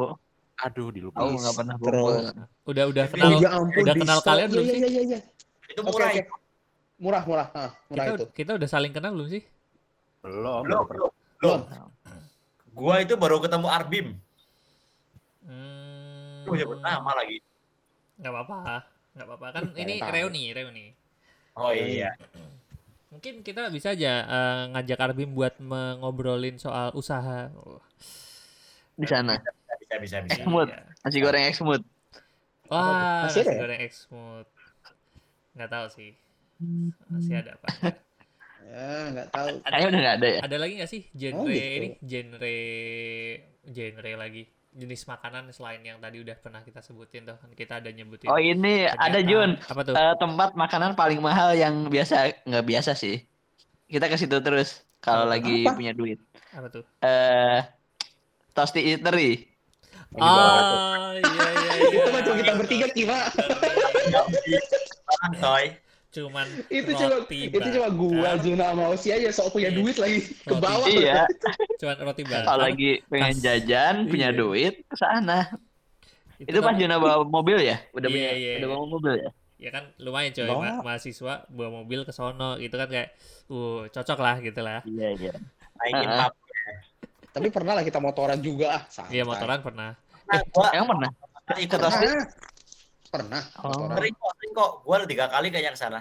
Aduh, 0.63 0.89
dilupa. 0.95 1.19
Aku 1.19 1.35
nggak 1.39 1.55
pernah 1.59 1.75
kumpul. 1.79 2.15
Udah 2.67 2.85
udah 2.87 3.05
Oh, 3.05 3.11
kenal. 3.11 3.31
ya 3.43 3.51
ampun, 3.51 3.83
udah 3.83 3.95
kenal 3.99 4.19
kalian 4.21 4.49
belum 4.51 4.63
Iya, 4.63 4.73
sih? 4.73 4.79
Iya, 4.79 4.89
iya, 4.89 5.03
iya. 5.03 5.19
Itu 5.67 5.81
murah. 5.83 6.11
oke. 6.11 6.23
Murah, 7.03 7.23
murah. 7.27 7.49
Ah, 7.51 7.71
murah 7.91 8.05
Kita, 8.05 8.15
itu. 8.15 8.27
kita 8.37 8.51
udah 8.55 8.69
saling 8.71 8.93
kenal 8.95 9.11
belum 9.13 9.29
sih? 9.29 9.43
belum. 10.23 10.63
Belum, 10.63 10.85
belum. 10.87 11.11
Belum. 11.43 11.61
Gua 12.71 12.95
itu 13.03 13.19
baru 13.19 13.43
ketemu 13.43 13.67
Arbim. 13.67 14.07
Hmm, 15.43 16.47
Oh, 16.47 16.55
nyebut 16.55 16.79
nama 16.79 17.11
lagi. 17.13 17.43
nggak 18.23 18.31
apa-apa, 18.31 18.87
nggak 19.19 19.27
apa-apa 19.27 19.47
kan 19.51 19.63
ini 19.75 19.99
reuni, 19.99 20.43
reuni. 20.55 20.87
Oh 21.59 21.75
iya. 21.75 22.15
Mungkin 23.11 23.43
kita 23.43 23.67
bisa 23.69 23.93
aja 23.93 24.13
eh, 24.25 24.63
ngajak 24.71 24.99
Arbim 25.03 25.35
buat 25.35 25.59
mengobrolin 25.59 26.57
soal 26.57 26.95
usaha. 26.95 27.51
Oh, 27.59 27.83
Di 28.95 29.07
sana. 29.07 29.35
Bisa, 29.81 29.97
bisa, 29.99 30.17
bisa. 30.21 30.35
Exmut. 30.39 30.69
iya. 30.69 30.81
Nasi 31.03 31.19
goreng 31.19 31.45
exmut. 31.45 31.83
Wah, 32.67 33.27
Masih 33.27 33.41
ada 33.41 33.45
nasi 33.45 33.51
ya? 33.51 33.61
goreng 33.61 33.81
exmut. 33.81 34.47
Nggak 35.53 35.71
tahu 35.71 35.87
sih. 35.91 36.11
Masih 37.07 37.35
ada 37.37 37.51
apa? 37.55 37.67
Ya, 38.63 38.89
nggak 39.11 39.29
tahu. 39.29 39.49
Kayaknya 39.61 39.87
udah 39.87 40.01
nggak 40.01 40.17
ada 40.17 40.29
ya. 40.29 40.41
Ada 40.41 40.57
lagi 40.57 40.73
nggak 40.79 40.91
sih 40.91 41.03
genre 41.13 41.37
Oh, 41.37 41.47
gitu. 41.47 41.61
ini? 41.77 41.89
Genre 42.01 42.55
genre 43.65 44.13
lagi 44.17 44.43
jenis 44.73 45.05
makanan 45.05 45.53
selain 45.53 45.85
yang 45.85 46.01
tadi 46.01 46.17
udah 46.19 46.33
pernah 46.35 46.65
kita 46.65 46.81
sebutin 46.81 47.29
tuh 47.29 47.37
kan 47.37 47.53
kita 47.53 47.85
ada 47.85 47.93
nyebutin. 47.93 48.25
Oh 48.27 48.41
ini 48.41 48.89
ada 48.89 49.13
Ternyata- 49.13 49.29
Jun. 49.29 49.51
Apa 49.61 49.81
tuh? 49.83 49.93
Eh, 49.93 50.15
tempat 50.17 50.51
makanan 50.55 50.91
paling 50.95 51.21
mahal 51.21 51.53
yang 51.53 51.85
biasa 51.87 52.33
nggak 52.43 52.65
biasa 52.65 52.93
sih. 52.95 53.21
Kita 53.85 54.09
ke 54.09 54.17
situ 54.17 54.33
terus 54.41 54.81
kalau 54.99 55.29
lagi 55.29 55.67
Apa? 55.67 55.77
punya 55.77 55.93
duit. 55.93 56.17
Apa 56.51 56.73
tuh? 56.73 56.85
Eh 57.05 57.61
Toasty 58.53 58.81
Eatery. 58.87 59.49
Ah, 60.15 61.17
iya 61.17 61.47
iya 61.49 61.73
iya. 61.81 61.89
Itu 61.89 62.09
cuma 62.29 62.37
kita 62.37 62.53
bertiga, 62.55 62.87
Kima. 62.93 63.19
Apaan, 64.13 65.33
Toy? 65.41 65.65
Cuman 66.13 66.45
Itu 66.69 66.93
cuma 66.93 67.25
itu 67.25 67.69
cuma 67.73 67.89
gua, 67.89 68.31
Juna 68.37 68.77
sama 68.77 68.85
Osi 68.93 69.09
aja 69.09 69.33
sok 69.33 69.57
punya 69.57 69.73
Iya. 69.73 69.79
duit 69.81 69.97
lagi 69.97 70.19
ke 70.45 70.53
bawah. 70.53 70.85
Iya, 70.85 71.25
cuman 71.81 71.97
roti 72.05 72.23
bakar. 72.29 72.45
kalau 72.45 72.63
lagi 72.69 72.91
pengen 73.09 73.37
jajan, 73.41 73.95
punya 74.13 74.29
Iya. 74.29 74.37
duit 74.37 74.75
ke 74.85 74.97
sana. 75.01 75.49
Itu 76.37 76.61
pas 76.61 76.77
Juna 76.77 77.01
bawa 77.01 77.25
mobil 77.25 77.65
ya? 77.65 77.81
Udah 77.97 78.13
Iya, 78.13 78.13
punya, 78.13 78.31
iya, 78.37 78.53
udah 78.61 78.69
iya. 78.69 78.77
bawa 78.77 78.85
mobil 78.87 79.15
ya? 79.17 79.31
ya 79.63 79.71
kan 79.71 79.95
lumayan 80.03 80.35
coy 80.35 80.51
ma- 80.51 80.83
mahasiswa 80.83 81.47
bawa 81.47 81.71
mobil 81.71 82.03
ke 82.03 82.11
sono 82.11 82.59
gitu 82.59 82.75
kan 82.75 82.91
kayak 82.91 83.15
uh 83.47 83.87
cocok 83.89 84.19
lah 84.19 84.43
gitu 84.43 84.59
lah 84.59 84.83
Iya, 84.83 85.09
iya. 85.15 85.33
Naikin 85.79 86.09
ah. 86.11 86.35
Tapi 87.33 87.49
pernah 87.49 87.73
lah 87.73 87.83
kita 87.83 87.97
motoran 87.97 88.39
juga 88.39 88.77
ah. 88.77 88.83
iya 89.09 89.25
motoran 89.25 89.61
pernah 89.61 89.97
Nah, 90.23 90.41
gua 90.49 90.69
Emang 90.71 90.97
pernah? 90.97 91.11
ikut 91.59 91.69
Pernah. 91.73 91.91
Toasty. 91.91 92.07
Pernah. 92.07 92.25
Pernah. 93.11 93.43
Oh. 93.59 93.69
motoran. 93.69 93.97
Sering 93.97 94.15
kok, 94.15 94.31
sering 94.37 94.53
kok. 94.55 94.71
Gua 94.83 94.95
udah 94.97 95.09
tiga 95.09 95.27
kali 95.29 95.47
kayaknya 95.49 95.73
ke 95.73 95.81
sana. 95.81 96.01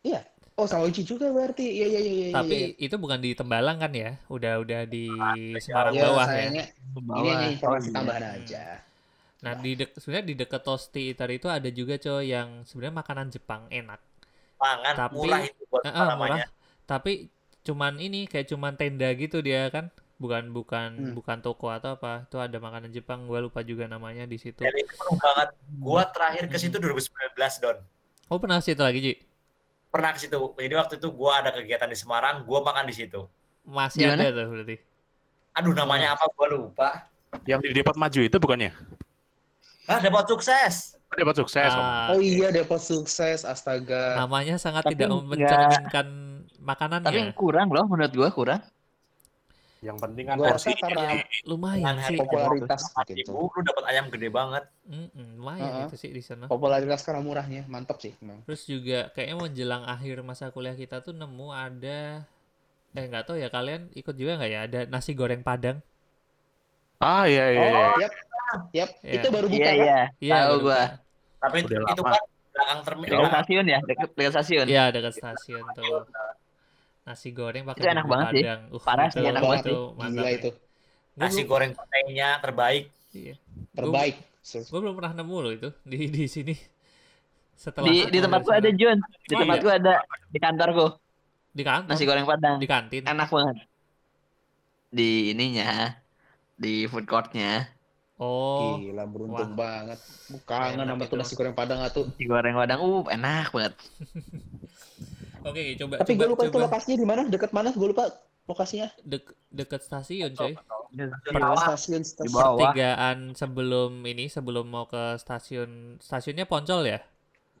Iya. 0.00 0.20
Oh, 0.54 0.68
sama 0.68 0.84
Uci 0.84 1.02
juga 1.02 1.28
berarti. 1.30 1.64
Iya, 1.64 1.86
iya, 1.88 2.00
iya, 2.00 2.12
iya. 2.12 2.28
tapi 2.34 2.56
iya. 2.76 2.84
itu 2.84 2.96
bukan 2.96 3.16
di 3.16 3.32
Tembalang 3.32 3.80
kan 3.80 3.92
ya 3.92 4.20
udah 4.28 4.60
udah 4.60 4.80
di 4.84 5.08
Semarang 5.56 5.94
Ya, 5.94 6.04
bawah 6.04 6.20
ya 6.20 6.32
sayangnya 6.36 6.64
ini 6.68 7.00
Bawah. 7.00 7.24
hanya 7.32 7.46
informasi 7.48 7.88
iya. 7.88 7.94
tambahan 7.96 8.24
aja. 8.36 8.62
nah 9.40 9.52
di 9.56 9.70
dek 9.72 9.96
sebenarnya 9.96 10.26
di 10.28 10.34
dekat 10.36 10.60
Tosti 10.60 11.00
Eater 11.08 11.32
itu 11.32 11.48
ada 11.48 11.64
juga 11.72 11.96
coy 11.96 12.28
yang 12.28 12.60
sebenarnya 12.68 12.92
makanan 12.94 13.26
Jepang 13.32 13.62
enak 13.72 13.96
Pangan 14.60 14.94
Tapi- 15.00 15.16
murah 15.16 15.40
itu 15.40 15.62
buat 15.64 15.80
Eh, 15.80 15.88
eh, 15.88 15.96
namanya. 15.96 16.44
murah 16.44 16.48
tapi 16.84 17.12
cuman 17.62 17.96
ini 17.96 18.24
kayak 18.24 18.46
cuman 18.46 18.72
tenda 18.74 19.08
gitu 19.12 19.38
dia 19.38 19.68
kan 19.68 19.88
bukan 20.16 20.48
bukan 20.50 20.88
Hmm. 20.92 21.12
bukan 21.12 21.38
toko 21.38 21.68
atau 21.68 21.94
apa 21.94 22.24
itu 22.24 22.36
ada 22.36 22.56
makanan 22.56 22.88
Jepang 22.90 23.24
gua 23.24 23.40
lupa 23.40 23.60
juga 23.60 23.84
namanya 23.84 24.24
di 24.24 24.36
situ 24.36 24.60
Dan 24.60 24.72
itu 24.74 24.92
penuh 24.94 25.16
banget. 25.16 25.48
Gua 25.76 26.02
terakhir 26.06 26.44
ke 26.46 26.56
situ 26.56 26.76
2019, 26.76 27.12
Don. 27.58 27.76
oh 28.26 28.36
pernah 28.36 28.58
ke 28.58 28.66
situ 28.66 28.80
lagi 28.80 29.00
Ji 29.00 29.14
Pernah 29.88 30.14
ke 30.14 30.20
situ. 30.20 30.36
Jadi 30.54 30.74
waktu 30.76 30.94
itu 30.96 31.08
gua 31.10 31.40
ada 31.40 31.50
kegiatan 31.50 31.84
di 31.84 31.94
Semarang, 31.94 32.44
gua 32.44 32.62
makan 32.62 32.84
di 32.84 32.94
situ. 32.94 33.26
masih 33.62 34.06
Gimana? 34.06 34.22
ada 34.22 34.32
tuh 34.34 34.46
berarti 34.50 34.76
Aduh, 35.52 35.72
namanya 35.74 36.14
apa 36.14 36.24
gua 36.30 36.46
lupa. 36.48 36.88
Yang 37.42 37.60
di 37.62 37.70
Depot 37.74 37.94
Maju 37.94 38.20
itu 38.20 38.36
bukannya? 38.36 38.70
Ah, 39.84 39.98
dapat 39.98 40.24
sukses. 40.26 40.94
Depot 41.10 41.34
sukses. 41.34 41.66
Ah, 41.68 42.08
Oh 42.08 42.22
iya, 42.22 42.48
Depot 42.48 42.78
sukses. 42.78 43.42
Astaga. 43.42 44.14
namanya 44.16 44.54
sangat 44.56 44.84
Tapi 44.84 44.94
tidak 44.94 45.10
nggak- 45.10 45.26
mencerminkan 45.26 46.06
Tapi 46.06 46.29
makanannya 46.60 47.32
kurang 47.32 47.68
loh 47.72 47.84
menurut 47.88 48.12
gua 48.12 48.28
kurang. 48.30 48.62
Yang 49.80 49.96
penting 49.96 50.28
kan 50.28 50.36
rasa 50.36 50.68
porsinya. 50.68 50.76
karena 50.92 51.24
lumayan 51.48 51.94
sih 52.04 52.16
popularitas 52.20 52.82
gitu. 53.08 53.32
lu 53.32 53.60
dapat 53.64 53.84
ayam 53.88 54.12
gede 54.12 54.28
banget. 54.28 54.64
Mm-mm, 54.84 55.40
lumayan 55.40 55.72
Heeh. 55.72 55.84
itu 55.88 55.96
sih 55.96 56.10
di 56.12 56.20
sana 56.20 56.44
Popularitas 56.46 57.00
karena 57.00 57.24
murahnya, 57.24 57.64
mantap 57.64 57.96
sih. 57.96 58.12
Memang. 58.20 58.44
terus 58.44 58.68
juga 58.68 59.08
kayaknya 59.16 59.36
menjelang 59.40 59.84
akhir 59.88 60.20
masa 60.20 60.52
kuliah 60.52 60.76
kita 60.76 61.00
tuh 61.00 61.16
nemu 61.16 61.48
ada 61.48 62.28
eh 62.92 63.04
nggak 63.08 63.24
tahu 63.24 63.36
ya 63.40 63.48
kalian 63.48 63.88
ikut 63.96 64.12
juga 64.12 64.36
nggak 64.36 64.50
ya 64.50 64.60
ada 64.68 64.80
nasi 64.84 65.16
goreng 65.16 65.40
padang 65.40 65.80
Ah 67.00 67.24
iya 67.24 67.44
iya. 67.48 67.64
iya. 67.64 67.80
Oh, 67.80 67.92
yap. 67.96 68.12
Yap, 68.76 68.90
Iya. 69.00 69.12
itu 69.16 69.26
baru 69.32 69.46
buka 69.48 69.56
Iya, 69.56 69.70
kan? 69.72 69.80
iya. 69.80 70.00
iya 70.20 70.36
Tahu 70.44 70.54
gua. 70.60 70.82
Tapi 71.40 71.56
Udah 71.64 71.80
itu 71.88 72.02
lama. 72.04 72.10
kan 72.12 72.22
belakang 72.50 72.76
Dekat 72.76 72.84
terminal. 72.84 73.20
stasiun 73.32 73.64
ya, 73.64 73.78
dekat 73.88 74.08
dekat 74.12 74.32
stasiun. 74.36 74.66
iya 74.68 74.84
dekat 74.92 75.12
stasiun 75.16 75.64
tuh 75.72 76.04
nasi 77.06 77.28
goreng 77.38 77.64
pakai 77.70 77.82
Itu 77.82 77.86
enak 77.92 78.06
banget 78.12 78.28
sih. 78.34 78.44
padang 78.44 78.60
uh, 78.74 78.82
Parah 78.86 79.08
itu, 79.08 79.16
sih, 79.16 79.24
enak 79.30 79.42
banget 79.48 79.62
itu 79.62 79.70
sih. 79.70 79.76
mantap 80.00 80.26
Gila 80.26 80.28
ya. 80.36 80.38
itu. 80.38 80.48
Gua 81.16 81.26
Nasi 81.26 81.40
goreng 81.50 81.72
pantainya 81.78 82.26
terbaik. 82.44 82.84
iya. 83.14 83.34
Terbaik. 83.76 84.16
Gue 84.70 84.78
belum 84.82 84.94
pernah 84.98 85.12
nemu 85.18 85.36
loh 85.44 85.52
itu 85.56 85.68
di 85.90 85.96
di 86.16 86.24
sini 86.30 86.54
setelah 87.54 87.92
Di 87.92 88.08
di 88.12 88.18
tempatku 88.24 88.50
ada. 88.58 88.70
Jun. 88.80 88.98
Di 89.28 89.34
Oh, 89.34 89.40
tempatku 89.40 89.68
ada 89.78 89.92
di 90.32 90.38
kantorku 90.44 90.86
di 91.56 91.62
kantor 91.66 91.88
nasi 91.88 92.04
goreng 92.08 92.26
padang. 92.30 92.58
di 92.60 92.66
kantin 92.70 93.06
Enak 93.10 93.28
banget. 93.34 93.56
Di 94.96 95.30
ininya, 95.34 95.70
di 96.62 96.74
food 96.90 97.06
courtnya. 97.10 97.50
oh 98.20 98.70
Gila, 98.78 99.04
beruntung 99.12 99.52
Wah. 99.52 99.58
banget. 99.60 99.98
Kangen 100.48 100.84
Enak 100.84 100.86
sama 100.90 101.04
itu. 101.04 101.10
tuh 101.10 101.16
nasi 101.20 101.32
goreng 101.38 101.54
padang 101.58 101.80
atuh. 101.86 102.06
Nasi 102.06 102.22
goreng 102.30 102.54
padang, 102.60 102.78
uh 102.86 103.04
enak 103.14 103.46
banget. 103.54 103.74
oke 105.42 105.62
coba 105.76 105.94
Tapi 105.98 106.12
coba 106.12 106.18
gue 106.18 106.28
lupa 106.28 106.42
itu 106.44 106.50
coba 106.50 106.64
lokasinya 106.66 106.96
di 106.96 107.06
mana? 107.06 107.22
Dekat 107.26 107.50
mana? 107.50 107.70
Gue 107.72 107.88
lupa 107.90 108.04
lokasinya. 108.46 108.88
dek 109.02 109.24
deket 109.48 109.80
stasiun 109.82 110.32
coy 110.34 110.52
Bawah. 111.30 111.78
Stasiun, 111.78 112.02
Di 112.02 112.08
stasiun. 112.08 112.34
bawah. 112.34 112.74
pertigaan 112.74 113.18
sebelum 113.32 114.02
ini 114.02 114.26
sebelum 114.26 114.66
mau 114.66 114.90
ke 114.90 115.14
stasiun 115.16 116.02
stasiunnya 116.02 116.44
Poncol 116.44 116.82
ya 116.84 116.98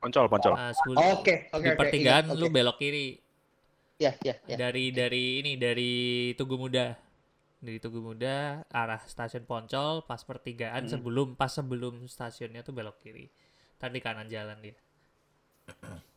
Poncol 0.00 0.26
poncol. 0.26 0.56
Nah, 0.56 0.72
sebelum 0.72 0.98
Oke, 1.14 1.46
oke, 1.52 1.60
di 1.60 1.68
oke. 1.70 1.78
pertigaan 1.78 2.24
ingat, 2.26 2.34
lu 2.34 2.46
oke. 2.48 2.54
belok 2.56 2.76
kiri 2.78 3.20
Ya, 4.00 4.16
ya, 4.18 4.32
ya. 4.48 4.56
dari 4.56 4.88
dari 4.90 5.44
ini 5.44 5.60
dari 5.60 5.92
Tugu 6.32 6.56
Muda 6.56 6.96
dari 7.60 7.76
Tugu 7.76 8.00
Muda 8.00 8.64
arah 8.66 9.04
stasiun 9.04 9.44
Poncol 9.44 10.02
pas 10.02 10.24
pertigaan 10.24 10.88
Hmm. 10.88 10.90
sebelum 10.90 11.36
pas 11.36 11.52
sebelum 11.52 12.08
stasiunnya 12.08 12.64
tuh 12.64 12.72
belok 12.72 12.96
kiri 12.98 13.28
tadi 13.76 14.00
kanan 14.00 14.26
jalan 14.26 14.56
dia 14.58 14.72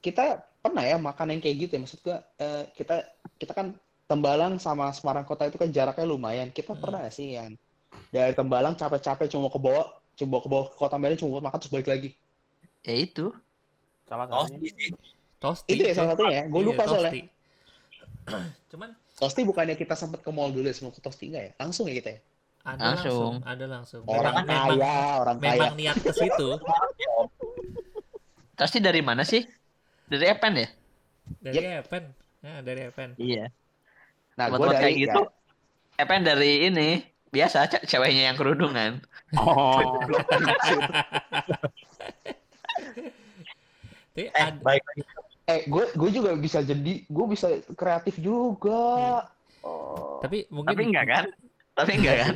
Kita 0.04 0.24
pernah 0.60 0.84
ya 0.84 0.97
makan 0.99 1.32
yang 1.36 1.41
kayak 1.43 1.56
gitu 1.68 1.72
ya. 1.76 1.82
Maksud 1.84 1.99
gue, 2.04 2.18
eh, 2.39 2.64
kita 2.76 2.95
kita 3.39 3.54
kan 3.56 3.68
Tembalang 4.04 4.60
sama 4.60 4.91
Semarang 4.91 5.24
Kota 5.24 5.47
itu 5.47 5.56
kan 5.56 5.72
jaraknya 5.72 6.04
lumayan. 6.06 6.51
Kita 6.51 6.76
Hmm. 6.76 6.82
pernah 6.84 7.01
sih 7.08 7.39
yang 7.39 7.56
dari 8.12 8.36
Tembalang 8.36 8.76
capek-capek 8.76 9.32
cuma 9.32 9.47
ke 9.47 9.60
bawah, 9.60 9.88
cuma 10.14 10.38
ke 10.43 10.47
bawah 10.51 10.68
ke 10.70 10.76
Kota 10.76 10.97
Medan 10.99 11.18
cuma 11.18 11.39
makan 11.39 11.58
terus 11.64 11.72
balik 11.72 11.88
lagi. 11.88 12.10
Ya 12.84 12.95
itu. 12.99 13.32
Satunya. 14.04 14.60
sih. 14.60 14.91
Tosti 15.39 15.72
Itu 15.76 15.84
ya 15.88 15.93
salah 15.95 16.10
satunya 16.16 16.36
ya. 16.39 16.43
Gue 16.51 16.62
Iya, 16.62 16.68
lupa 16.72 16.84
soalnya. 16.88 17.12
Tosti. 17.12 17.22
cuman 18.72 18.89
Tosti 19.20 19.41
bukannya 19.47 19.76
kita 19.80 19.95
sempat 19.95 20.20
ke 20.24 20.32
mall 20.32 20.51
dulu 20.51 20.68
ya, 20.68 20.76
sebelum 20.76 20.91
ke 20.95 21.01
Tosti 21.04 21.32
nggak 21.32 21.43
ya? 21.43 21.51
Langsung 21.60 21.88
ya 21.88 21.95
kita 21.99 22.10
ya? 22.12 22.20
ada 22.64 22.80
Langsung. 22.95 23.04
langsung 23.04 23.34
ada 23.43 23.66
langsung 23.68 24.01
Orang 24.08 24.36
memang 24.39 24.47
memang, 24.47 24.68
kaya, 24.80 24.95
orang 25.20 25.38
kaya. 25.43 25.51
memang 25.51 25.74
niat 25.76 25.97
ke 25.99 26.12
situ 26.16 26.47
Pasti 28.54 28.78
dari 28.80 29.01
mana 29.01 29.24
sih? 29.26 29.41
Dari 30.08 30.26
Epen 30.30 30.54
ya? 30.58 30.68
dari 31.39 31.80
Epen 31.80 32.04
ya 32.43 32.60
dari 32.60 32.82
Epen 32.91 33.16
Iya. 33.16 33.47
Nah, 34.36 34.45
gue 34.51 34.58
Tempat-tempat 34.60 34.76
dari 34.76 34.84
kayak 34.84 34.95
gitu. 35.08 35.22
ya, 35.24 36.01
Epen 36.04 36.22
dari 36.26 36.51
ini 36.68 36.89
biasa 37.32 37.58
ce- 37.72 37.86
ceweknya 37.88 38.30
yang 38.34 38.38
kerudungan. 38.38 39.01
Oh. 39.38 39.80
Tapi 44.14 44.30
Eh, 44.30 44.49
baik 44.62 44.84
eh, 45.49 45.62
gue 45.66 45.86
gue 45.97 46.10
juga 46.14 46.38
bisa 46.38 46.62
jadi, 46.62 47.01
gue 47.01 47.26
bisa 47.28 47.49
kreatif 47.74 48.22
juga. 48.22 49.26
Hmm. 49.26 49.32
Oh, 49.64 50.20
tapi 50.20 50.43
mungkin 50.51 50.76
Tapi 50.76 50.84
enggak 50.91 51.06
kan? 51.08 51.24
Tapi 51.74 51.91
enggak 51.97 52.16
kan? 52.20 52.36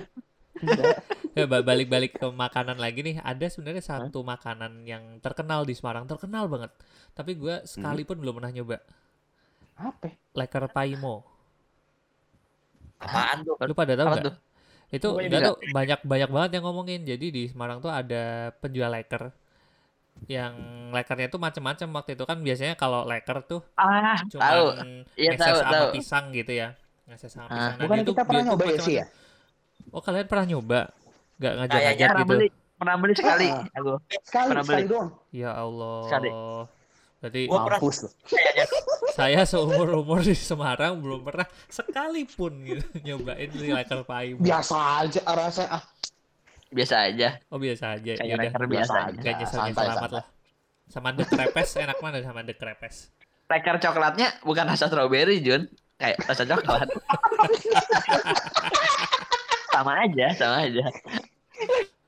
Ya, 1.37 1.45
ba- 1.45 1.61
balik-balik 1.61 2.17
ke 2.17 2.25
makanan 2.27 2.75
lagi 2.75 2.99
nih, 2.99 3.21
ada 3.21 3.45
sebenarnya 3.45 3.77
satu 3.79 4.25
makanan 4.25 4.81
yang 4.83 5.21
terkenal 5.21 5.61
di 5.61 5.71
Semarang, 5.71 6.03
terkenal 6.03 6.49
banget. 6.49 6.73
Tapi 7.13 7.37
gue 7.37 7.61
sekalipun 7.63 8.17
belum 8.17 8.41
pernah 8.41 8.49
nyoba. 8.49 8.81
Apa? 9.77 10.09
Leker 10.33 10.65
Paimo. 10.67 11.21
Apaan 12.97 13.45
tuh? 13.45 13.53
Lu 13.59 13.73
pada 13.73 13.93
tahu 13.93 14.07
nggak? 14.09 14.25
tuh? 14.25 14.35
Itu 14.89 15.07
enggak. 15.15 15.41
tuh 15.43 15.55
banyak 15.69 15.99
banyak 16.01 16.29
banget 16.31 16.51
yang 16.57 16.63
ngomongin. 16.65 17.01
Jadi 17.03 17.25
di 17.27 17.43
Semarang 17.45 17.77
tuh 17.77 17.91
ada 17.91 18.49
penjual 18.55 18.89
leker 18.89 19.29
yang 20.25 20.57
lekernya 20.89 21.29
tuh 21.29 21.37
macam-macam 21.37 21.87
waktu 21.93 22.17
itu 22.17 22.25
kan 22.25 22.41
biasanya 22.41 22.73
kalau 22.73 23.05
leker 23.05 23.45
tuh 23.45 23.61
Ah, 23.75 24.17
cuma 24.25 24.41
tahu. 24.41 24.65
Iya, 25.13 25.29
ngeses 25.31 25.45
tahu, 25.45 25.57
sama 25.61 25.69
tahu. 25.71 25.87
pisang 25.93 26.25
gitu 26.33 26.51
ya. 26.51 26.73
Ngeses 27.05 27.29
sama 27.29 27.45
Ah. 27.45 27.49
pisang. 27.51 27.61
Nah, 27.69 27.77
Bukannya 27.77 27.93
dia 27.95 28.01
tuh- 28.03 28.15
kita 28.15 28.23
pernah 28.25 28.41
nyoba 28.43 28.65
ya 28.65 28.79
sih 28.81 28.95
ya? 28.97 29.05
Oh, 29.89 29.99
kalian 29.99 30.25
pernah 30.25 30.45
nyoba? 30.47 30.79
Nggak 31.37 31.53
Kayaknya 31.53 31.57
ngajak-ngajak 31.59 32.07
Pernah 32.07 32.19
gitu? 32.19 32.31
beli, 32.31 32.47
pernah 32.73 32.95
beli 32.95 33.13
sekali 33.13 33.47
Ah. 33.47 33.63
aku. 33.71 33.93
Sekali, 34.21 34.47
Pernah 34.47 34.63
sekali 34.63 34.77
beli. 34.79 34.91
doang. 34.91 35.09
Ya 35.31 35.49
Allah. 35.51 35.97
Sekali. 36.05 36.29
Berarti 37.17 37.41
Gua 37.43 37.59
pernah 37.65 37.79
Mampus 37.79 37.97
saya 39.17 39.41
seumur-umur 39.43 40.21
di 40.21 40.37
Semarang 40.37 41.01
belum 41.01 41.25
pernah 41.25 41.49
sekalipun 41.65 42.53
gitu 42.61 42.85
nyobain 43.01 43.49
si 43.49 43.67
leker 43.67 44.01
paimo. 44.03 44.37
Biasa 44.37 44.75
aja 45.01 45.21
rasanya. 45.25 45.69
Ah, 45.71 45.83
Biasa 46.67 46.95
aja. 47.07 47.29
Oh 47.47 47.57
biasa 47.57 47.97
aja. 47.97 48.11
Kayak 48.13 48.27
Ya 48.27 48.35
udah. 48.51 48.67
biasa 48.67 48.93
aja. 49.07 49.17
Gak 49.17 49.33
nyesel 49.35 49.57
santai, 49.57 49.73
selamat 49.83 49.97
santai. 49.99 50.13
lah. 50.13 50.25
Sama 50.85 51.09
The 51.11 51.25
Crepes 51.25 51.69
enak 51.75 51.97
mana 51.97 52.17
sama 52.21 52.39
The 52.43 52.53
Crepes? 52.53 52.95
Cracker 53.47 53.75
coklatnya 53.79 54.27
bukan 54.43 54.65
rasa 54.67 54.85
strawberry, 54.85 55.39
Jun. 55.39 55.65
Kayak 55.97 56.21
rasa 56.21 56.43
coklat. 56.45 56.87
sama 59.77 59.93
aja, 60.03 60.25
sama 60.33 60.57
aja. 60.65 60.85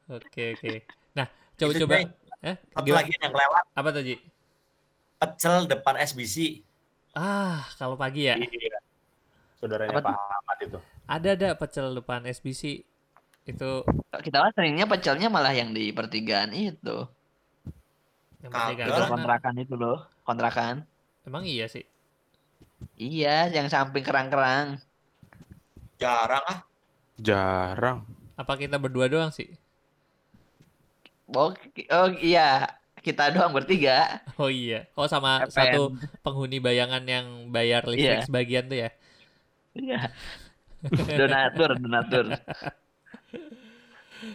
Oke 0.10 0.58
oke. 0.58 0.74
Nah 1.14 1.28
coba 1.56 1.72
coba. 1.78 1.94
Eh, 2.40 2.56
Satu 2.72 2.88
lagi 2.96 3.12
yang 3.20 3.36
lewat 3.36 3.64
Apa 3.76 3.90
tuh 3.92 4.00
Ji? 4.02 4.16
pecel 5.20 5.68
depan 5.68 6.00
SBC. 6.00 6.64
Ah 7.14 7.68
kalau 7.76 8.00
pagi 8.00 8.32
ya. 8.32 8.40
Iya. 8.40 8.80
Saudaranya 9.60 9.92
Apa 10.00 10.02
Pak 10.02 10.16
Ahmad 10.16 10.58
itu. 10.64 10.80
Ada 11.10 11.30
ada 11.36 11.50
pecel 11.60 11.92
depan 11.92 12.24
SBC 12.24 12.88
itu 13.44 13.72
Kita 14.24 14.38
mah 14.40 14.52
seringnya 14.56 14.86
pecelnya 14.88 15.28
malah 15.28 15.52
yang 15.52 15.76
di 15.76 15.92
pertigaan 15.92 16.56
itu. 16.56 17.06
yang 18.40 18.52
penting 18.56 18.88
Itu 18.88 19.04
kontrakan 19.04 19.54
itu 19.60 19.76
loh, 19.76 20.08
kontrakan. 20.24 20.88
Emang 21.28 21.44
iya 21.44 21.68
sih. 21.68 21.84
Iya, 22.96 23.52
yang 23.52 23.68
samping 23.68 24.08
kerang-kerang. 24.08 24.80
Jarang 26.00 26.44
ah. 26.48 26.60
Jarang. 27.28 28.00
Apa 28.42 28.54
kita 28.62 28.76
berdua 28.84 29.06
doang 29.14 29.32
sih? 29.38 29.50
Oh, 31.30 31.54
oh 31.94 32.08
iya, 32.30 32.42
kita 33.06 33.24
doang 33.34 33.54
bertiga. 33.58 34.22
Oh 34.40 34.50
iya. 34.50 34.88
Oh 34.98 35.06
sama 35.14 35.46
FN. 35.46 35.52
satu 35.56 35.82
penghuni 36.26 36.58
bayangan 36.68 37.04
yang 37.06 37.28
bayar 37.56 37.82
listrik 37.92 38.22
Iya. 38.22 38.26
sebagian 38.26 38.66
tuh 38.72 38.78
ya. 38.84 38.90
Iya. 39.76 40.00
donatur, 41.20 41.70
donatur. 41.84 42.26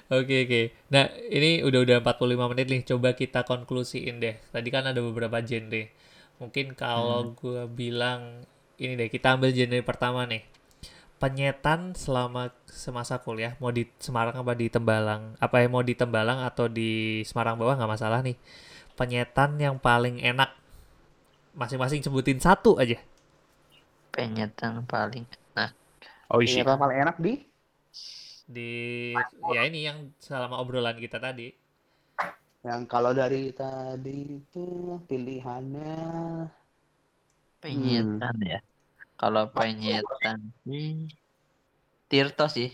Oke 0.09 0.35
oke. 0.49 0.61
Nah 0.95 1.05
ini 1.37 1.61
udah 1.61 1.81
udah 1.85 1.97
45 2.01 2.51
menit 2.53 2.67
nih. 2.73 2.83
Coba 2.89 3.13
kita 3.13 3.45
konklusiin 3.45 4.17
deh. 4.25 4.35
Tadi 4.53 4.69
kan 4.73 4.85
ada 4.89 5.01
beberapa 5.05 5.39
genre. 5.45 5.83
Mungkin 6.41 6.67
kalau 6.83 7.21
Hmm. 7.21 7.37
gua 7.39 7.63
bilang 7.69 8.21
ini 8.81 8.93
deh 9.01 9.09
kita 9.13 9.37
ambil 9.37 9.51
genre 9.53 9.81
pertama 9.85 10.25
nih. 10.25 10.43
Penyetan 11.25 11.97
selama 11.97 12.53
semasa 12.69 13.17
kuliah 13.17 13.57
mau 13.57 13.73
di 13.73 13.89
Semarang 13.97 14.37
apa 14.37 14.53
di 14.53 14.69
Tembalang? 14.69 15.41
Apa 15.41 15.65
ya 15.65 15.73
mau 15.73 15.81
di 15.81 15.97
Tembalang 15.97 16.45
atau 16.45 16.69
di 16.69 17.25
Semarang 17.25 17.57
bawah 17.57 17.81
nggak 17.81 17.93
masalah 17.97 18.21
nih. 18.21 18.37
Penyetan 18.93 19.57
yang 19.57 19.81
paling 19.81 20.21
enak. 20.21 20.53
Masing-masing 21.57 22.05
sebutin 22.05 22.37
satu 22.45 22.77
aja. 22.77 23.01
Penyetan 24.13 24.85
paling. 24.85 25.25
Nah, 25.57 25.73
Oh. 26.29 26.45
Ini 26.45 26.61
apa 26.61 26.77
paling 26.77 26.99
enak 27.09 27.17
di? 27.21 27.35
Di 28.45 28.73
ya 29.57 29.65
ini 29.65 29.89
yang 29.89 30.13
selama 30.21 30.61
obrolan 30.61 31.01
kita 31.01 31.17
tadi. 31.17 31.49
Yang 32.65 32.83
kalau 32.89 33.17
dari 33.17 33.49
tadi 33.53 34.45
itu 34.45 34.99
pilihannya 35.09 35.97
penyetan 37.65 38.37
ya. 38.45 38.61
Kalau 39.15 39.47
penyetan 39.49 40.51
hmm, 40.67 41.07
Tirto 42.07 42.47
sih. 42.47 42.71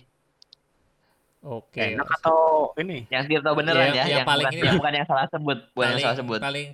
Oke. 1.41 1.97
Enak 1.97 2.09
atau 2.20 2.70
ini? 2.76 3.09
Yang 3.09 3.24
Tirto 3.32 3.51
beneran 3.57 3.93
Yang- 3.93 3.97
ya, 3.97 4.05
yang 4.05 4.18
yang, 4.22 4.28
paling 4.28 4.47
bukan, 4.49 4.57
ini 4.59 4.66
lah. 4.68 4.74
bukan 4.76 4.93
yang 4.93 5.07
salah 5.09 5.26
sebut, 5.28 5.59
bukan 5.72 5.80
yang 5.80 5.93
paling 5.93 6.05
salah 6.05 6.18
sebut. 6.20 6.41
paling 6.41 6.68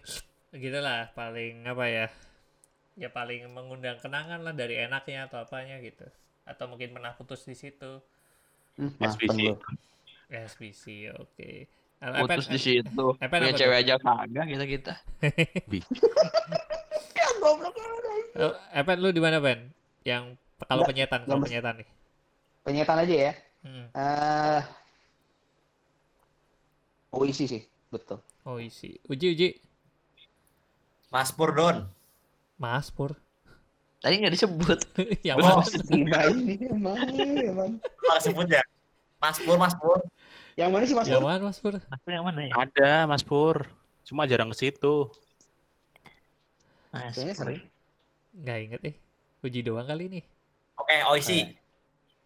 gitu 0.56 0.78
lah 0.80 1.00
paling 1.12 1.54
apa 1.68 1.84
ya 1.84 2.06
ya 2.96 3.12
paling 3.12 3.44
mengundang 3.52 4.00
kenangan 4.00 4.40
lah 4.40 4.56
dari 4.56 4.80
enaknya 4.80 5.28
atau 5.28 5.44
apanya 5.44 5.76
gitu 5.84 6.08
atau 6.48 6.64
mungkin 6.64 6.96
pernah 6.96 7.12
putus 7.12 7.44
di 7.44 7.52
situ 7.52 8.00
hmm, 8.80 8.96
SBC. 8.96 9.52
SBC 10.32 11.12
oke 11.12 11.50
Eh, 11.96 12.12
Putus 12.12 12.44
Epen- 12.44 12.52
di 12.52 12.60
situ. 12.60 13.06
Epen 13.24 13.40
Punya 13.40 13.56
cewek 13.56 13.76
aja 13.80 13.94
kagak 13.96 14.46
kita 14.52 14.64
kita. 14.68 14.94
Eh, 18.36 18.54
Epen 18.76 18.98
lu 19.00 19.10
di 19.12 19.22
mana 19.22 19.40
Ben 19.40 19.72
yang 20.04 20.36
kalau 20.68 20.84
penyetan 20.84 21.24
kalau 21.24 21.40
penyetan 21.44 21.80
nih 21.80 21.88
Penyetan 22.66 22.98
aja 23.02 23.14
ya. 23.14 23.32
Hmm. 23.62 23.86
Eh 23.94 24.60
oh 27.16 27.24
isi 27.24 27.44
sih, 27.48 27.62
betul. 27.88 28.20
oh 28.44 28.60
isi 28.60 29.00
uji 29.08 29.26
uji 29.32 29.48
Mas 31.08 31.32
Purdon. 31.32 31.88
Mas 32.60 32.92
Pur 32.92 33.16
Tadi 34.06 34.22
nggak 34.22 34.34
disebut. 34.38 34.78
yang 35.26 35.40
Oh. 35.40 35.64
Gimana 35.90 36.30
ini 36.30 36.54
emang, 36.68 36.94
emang. 37.42 37.70
Kalau 37.80 38.20
sebut 38.22 38.46
ya. 38.46 38.62
Mas 39.18 39.40
Pur, 39.40 39.56
Mas 39.56 39.74
Pur. 39.74 39.98
Yang 40.54 40.70
mana 40.70 40.84
sih 40.86 40.94
Mas? 40.94 41.06
yang 41.08 41.20
Pur? 41.24 41.26
mana 41.26 41.42
Mas 41.42 41.58
Pur 41.58 41.74
yang 42.06 42.24
mana 42.24 42.40
ya? 42.46 42.52
Ada 42.54 42.92
Mas 43.08 43.24
Pur. 43.26 43.66
Cuma 44.06 44.28
jarang 44.30 44.52
ke 44.52 44.56
situ. 44.62 45.10
Mas 46.96 47.14
Kayaknya 47.14 47.34
sering. 47.40 47.60
nggak 48.42 48.58
inget 48.64 48.80
eh 48.90 48.96
uji 49.46 49.60
doang 49.66 49.86
kali 49.90 50.04
nih 50.14 50.24
Oke, 50.80 50.96
Oisi. 51.12 51.38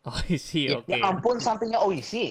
oh 0.09 0.21
isi 0.29 0.61
Ya- 0.69 0.79
oke 0.79 0.93
Ya 0.93 0.99
ampun 1.11 1.37
sampingnya 1.41 1.81
Oisi. 1.89 2.25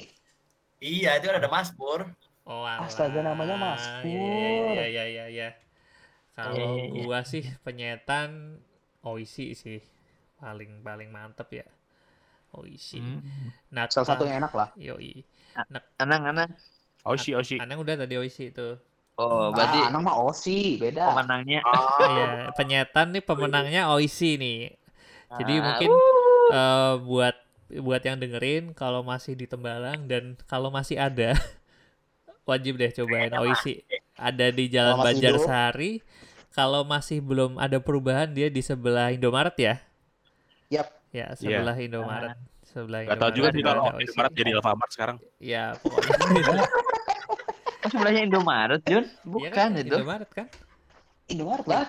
Iya, 0.80 1.10
itu 1.20 1.28
ada 1.28 1.50
Mas 1.52 1.70
Pur. 1.78 2.00
Oh, 2.48 2.64
alah. 2.64 2.88
Astaga, 2.88 3.20
namanya 3.22 3.56
Mas 3.60 3.84
Iya, 4.04 4.04
Pur. 4.04 4.76
Iya, 4.76 4.84
iya, 4.92 5.04
iya, 5.14 5.24
iya. 5.36 5.48
Kalau 6.38 6.56
Iya, 6.56 6.64
iya, 6.72 6.86
iya. 6.96 7.04
gua 7.08 7.20
sih 7.32 7.44
penyetan 7.66 8.30
Oishi 9.04 9.46
sih. 9.64 9.80
Paling 10.40 10.72
paling 10.88 11.10
mantep 11.12 11.50
ya. 11.60 11.68
Oishi. 12.56 13.00
Hmm. 13.00 13.52
Nata, 13.76 13.94
Salah 13.94 14.08
satu 14.10 14.24
yang 14.26 14.38
enak 14.42 14.54
lah. 14.56 14.70
Yoi. 14.80 15.24
Anang, 16.00 16.24
anang. 16.32 16.52
Oshi, 17.06 17.32
Oshi. 17.36 17.58
Anang 17.64 17.80
udah 17.84 17.96
tadi 18.00 18.16
Oishi 18.18 18.50
itu. 18.52 18.68
Oh, 19.20 19.52
berarti 19.52 19.84
Ah, 19.84 19.92
anak 19.92 20.02
mah 20.08 20.16
Osi, 20.32 20.80
beda. 20.80 21.12
pemenangnya 21.12 21.60
Iya, 22.08 22.56
penyetan 22.56 23.12
nih 23.12 23.20
pemenangnya 23.20 23.82
Oishi 23.92 24.40
nih. 24.40 24.80
Jadi 25.36 25.54
Ah, 25.60 25.64
mungkin 25.68 25.92
eh, 26.56 26.94
buat 27.04 27.36
buat 27.84 28.02
yang 28.02 28.18
dengerin 28.18 28.72
kalau 28.72 29.04
masih 29.04 29.36
di 29.36 29.44
Tembalang 29.46 30.08
dan 30.08 30.40
kalau 30.48 30.72
masih 30.72 30.96
ada 30.98 31.36
wajib 32.50 32.80
deh 32.80 32.90
cobain 32.96 33.36
Oishi. 33.36 33.84
Ada 34.16 34.56
di 34.56 34.72
Jalan 34.72 35.04
Banjarsari. 35.04 36.00
Kalau 36.56 36.88
masih 36.88 37.20
belum 37.20 37.60
ada 37.60 37.78
perubahan 37.84 38.32
dia 38.32 38.48
di 38.48 38.64
sebelah 38.64 39.12
Indomaret 39.12 39.54
ya. 39.60 39.76
Yap. 40.72 40.88
Ya, 41.12 41.36
sebelah 41.36 41.76
Indomaret. 41.76 42.40
Sebelah 42.64 43.04
Gak 43.04 43.18
tau 43.20 43.32
juga 43.36 43.52
Indomaret 43.52 43.56
sih 43.60 43.64
kalau. 43.68 43.84
Indomaret 44.00 44.34
jadi 44.34 44.50
Alfamart 44.56 44.92
sekarang. 44.96 45.18
Ya, 45.44 45.76
pokoknya 45.84 46.14
Oh, 46.16 46.64
sebelahnya 47.90 48.22
Indomaret, 48.24 48.82
Jun. 48.84 49.04
Iya 49.04 49.24
Bukan 49.24 49.52
kan, 49.52 49.70
itu. 49.76 49.92
Indomaret 49.92 50.30
kan? 50.30 50.48
Indomaret 51.28 51.66
lah. 51.66 51.84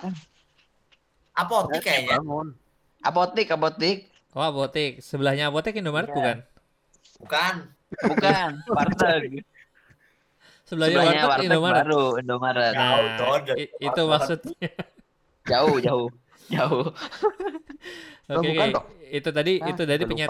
Apotik 1.33 1.81
kayaknya. 1.81 2.17
Bangun. 2.17 2.47
Apotik, 3.01 3.47
apotik. 3.49 3.97
Oh, 4.31 4.43
apotek. 4.43 4.99
Sebelahnya 4.99 5.47
apotek 5.47 5.75
Indomaret 5.75 6.07
Iya. 6.07 6.15
bukan? 6.15 6.37
Bukan. 7.19 7.55
Bukan, 7.91 8.49
warteg. 8.75 9.43
Sebelahnya, 10.63 10.95
Sebelahnya 10.95 11.01
warteg 11.03 11.27
warteg 11.27 11.45
Indomaret. 11.45 11.83
baru, 11.83 12.03
Indomaret. 12.17 12.73
Nah, 12.73 12.95
i- 13.55 13.71
itu 13.77 14.01
maksudnya. 14.05 14.69
Jauh, 15.43 15.75
jauh. 15.79 16.07
Jauh. 16.47 16.85
Oke, 18.31 18.47
oke. 18.47 18.71
toh? 18.71 18.83
Itu 19.11 19.29
tadi 19.29 19.59
Ah, 19.59 19.67
itu 19.67 19.83
tadi 19.83 20.01
udah 20.01 20.15
lupa. 20.15 20.23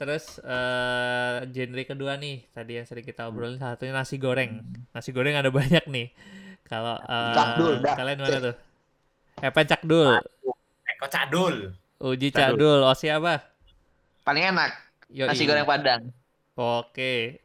Terus 0.00 0.40
eh 0.40 1.36
genre 1.52 1.82
kedua 1.84 2.16
nih, 2.16 2.48
tadi 2.56 2.80
yang 2.80 2.88
sering 2.88 3.04
kita 3.04 3.28
obrolin 3.28 3.60
satunya 3.60 3.92
nasi 3.92 4.16
goreng. 4.16 4.64
Nasi 4.96 5.12
goreng 5.12 5.36
ada 5.36 5.52
banyak 5.52 5.84
nih. 5.92 6.08
Kalau 6.64 6.96
eh, 6.96 7.34
Cakdul, 7.36 7.72
dah. 7.84 7.94
kalian 8.00 8.16
mana 8.16 8.38
tuh? 8.40 8.56
Epen 9.44 9.66
Cakdul, 9.68 10.08
Eh, 10.88 10.94
kok 10.96 11.10
cadul. 11.12 11.54
Uji 12.00 12.32
Cakdul. 12.32 12.56
Cakdul, 12.56 12.80
Osi 12.88 13.12
apa? 13.12 13.44
Paling 14.24 14.56
enak, 14.56 14.72
Yoi. 15.12 15.28
nasi 15.28 15.44
goreng 15.44 15.68
Padang. 15.68 16.08
Oke. 16.56 17.44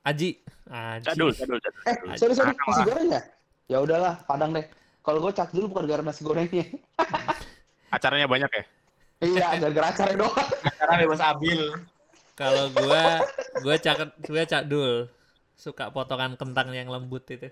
Aji. 0.00 0.40
Aji. 0.72 1.04
Cadul, 1.12 1.30
cadul, 1.36 1.58
cadul. 1.60 1.80
Eh, 1.84 1.96
sorry 2.16 2.32
sorry, 2.32 2.56
nasi 2.56 2.82
goreng 2.88 3.06
ya? 3.12 3.20
Ya 3.68 3.78
udahlah, 3.84 4.24
Padang 4.24 4.56
deh. 4.56 4.64
Kalau 5.04 5.20
gue 5.20 5.28
cak 5.30 5.52
dulu 5.52 5.76
bukan 5.76 5.84
gara 5.84 6.00
nasi 6.00 6.24
gorengnya. 6.24 6.64
Acaranya 7.92 8.24
banyak 8.24 8.48
ya? 8.48 8.64
Iya, 9.24 9.46
gara-gara 9.60 9.86
acaranya 9.92 10.18
doang. 10.24 10.48
Karena 10.76 10.94
bebas 11.04 11.20
abil. 11.22 11.60
Kalau 12.36 12.64
gua 12.72 13.04
gua 13.64 13.76
cak 13.80 13.96
gua 14.28 14.42
Cakdul. 14.44 14.92
Suka 15.56 15.88
potongan 15.88 16.36
kentang 16.36 16.68
yang 16.76 16.92
lembut 16.92 17.24
itu. 17.32 17.48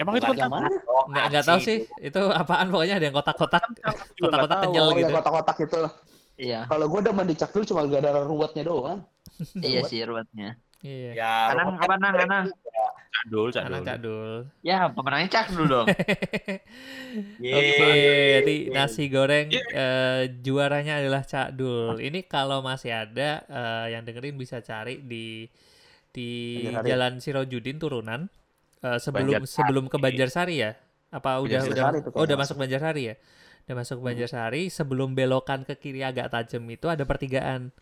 Emang 0.00 0.16
itu 0.16 0.28
kan 0.32 0.48
mana? 0.48 0.68
Oh, 0.88 1.04
Nggak 1.08 1.24
nggak 1.32 1.44
tahu 1.44 1.58
sih 1.60 1.78
itu 2.00 2.20
apaan 2.32 2.68
pokoknya 2.72 2.96
ada 3.00 3.06
yang 3.08 3.16
kotak-kotak 3.16 3.64
kotak-kotak 4.20 4.58
kenyal 4.68 4.84
Oh, 4.88 4.96
gitu. 4.96 5.12
kotak-kotak 5.12 5.56
itu. 5.64 5.80
Iya, 6.36 6.68
Kalau 6.68 6.84
gue 6.92 7.00
udah 7.00 7.14
mandi 7.16 7.32
cak 7.32 7.48
dulu 7.56 7.64
cuma 7.64 7.80
gara-gara 7.88 8.20
ruwetnya 8.20 8.62
doang. 8.68 9.00
iya 9.64 9.80
sih 9.88 10.04
ruwetnya. 10.04 10.60
Iya. 10.84 11.10
Ya, 11.16 11.32
Anang, 11.56 11.80
apa 11.80 11.94
nang, 11.96 12.14
anang? 12.16 12.46
cadul, 13.16 13.48
cadul. 13.50 13.68
Anak 13.72 13.82
Cakdul. 13.88 14.32
Ya, 14.60 14.78
pemenangnya 14.92 15.28
cak 15.32 15.46
dulu 15.50 15.64
dong. 15.66 15.86
Ye. 17.40 17.54
Oke, 17.58 17.90
jadi 18.40 18.54
nasi 18.70 19.08
goreng 19.08 19.48
eh, 19.52 20.22
juaranya 20.44 21.00
adalah 21.00 21.24
Cak 21.24 21.56
Dul. 21.56 21.96
Ini 21.98 22.28
kalau 22.28 22.60
masih 22.60 22.92
ada 22.92 23.42
eh, 23.48 23.96
yang 23.96 24.04
dengerin 24.04 24.36
bisa 24.36 24.60
cari 24.60 25.00
di 25.00 25.48
di. 26.12 26.28
Jalan 26.70 27.18
Sirojudin 27.18 27.80
turunan. 27.80 28.28
Eh, 28.84 28.98
sebelum 29.00 29.42
Banjarsari. 29.42 29.56
sebelum 29.56 29.84
ke 29.88 29.96
Banjarsari 29.96 30.54
ya? 30.60 30.72
Apa 31.10 31.40
udah 31.40 31.64
udah 31.64 31.84
oh 32.12 32.22
udah 32.22 32.36
masuk 32.36 32.60
Banjarsari 32.60 33.02
ya? 33.10 33.14
Udah 33.66 33.82
masuk 33.82 33.98
Banjarsari, 33.98 34.70
sebelum 34.70 35.18
belokan 35.18 35.66
ke 35.66 35.74
kiri 35.74 36.06
agak 36.06 36.30
tajam 36.30 36.62
itu 36.70 36.86
ada 36.86 37.02
pertigaan. 37.02 37.74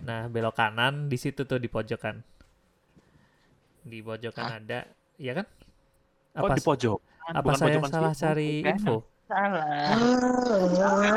Nah, 0.00 0.26
belok 0.26 0.54
kanan 0.54 1.06
di 1.06 1.16
situ 1.16 1.42
tuh 1.42 1.56
di 1.56 1.66
pojokan. 1.66 2.20
Di 3.82 3.98
pojokan 4.00 4.46
ada, 4.58 4.84
ya 5.16 5.32
kan? 5.34 5.46
Oh, 6.34 6.44
Apa 6.44 6.54
di 6.54 6.62
pojok. 6.62 6.98
apa 7.24 7.40
Bukan 7.42 7.56
saya 7.56 7.76
salah 7.84 8.12
situ. 8.12 8.22
cari 8.22 8.50
bukan. 8.58 8.72
info? 8.72 8.96
Salah. 9.28 9.92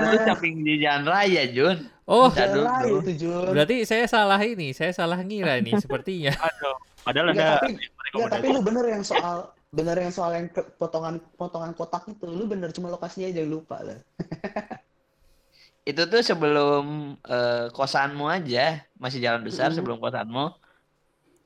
Itu 0.04 0.18
samping 0.26 0.56
di 0.60 0.74
jalan 0.78 1.04
raya, 1.06 1.44
Jun. 1.48 1.78
Oh, 2.04 2.28
Jalan 2.28 2.68
tuh. 2.84 3.00
itu 3.00 3.12
Jun. 3.24 3.56
berarti 3.56 3.88
saya 3.88 4.04
salah 4.06 4.42
ini, 4.42 4.76
saya 4.76 4.92
salah 4.92 5.16
ngira 5.18 5.56
ini 5.58 5.72
sepertinya. 5.78 6.36
Aduh. 6.48 6.76
Padahal 7.02 7.32
ada 7.32 7.58
tapi, 7.58 7.80
nggak, 8.12 8.30
tapi 8.30 8.46
lu 8.52 8.60
bener 8.62 8.86
yang 8.86 9.02
soal 9.02 9.38
bener 9.72 9.96
yang 9.96 10.12
soal 10.12 10.36
yang 10.36 10.52
ke- 10.52 10.68
potongan 10.76 11.18
potongan 11.34 11.72
kotak 11.72 12.04
itu 12.06 12.28
lu 12.28 12.44
bener 12.44 12.70
cuma 12.70 12.92
lokasinya 12.92 13.26
aja 13.26 13.40
yang 13.40 13.56
lupa 13.56 13.80
lah. 13.80 13.98
Itu 15.92 16.02
tuh 16.12 16.22
sebelum 16.30 16.84
eh, 17.32 17.54
kosanmu 17.78 18.24
aja, 18.36 18.60
masih 19.04 19.20
jalan 19.26 19.42
besar 19.48 19.70
sebelum 19.78 19.98
kosanmu, 20.06 20.40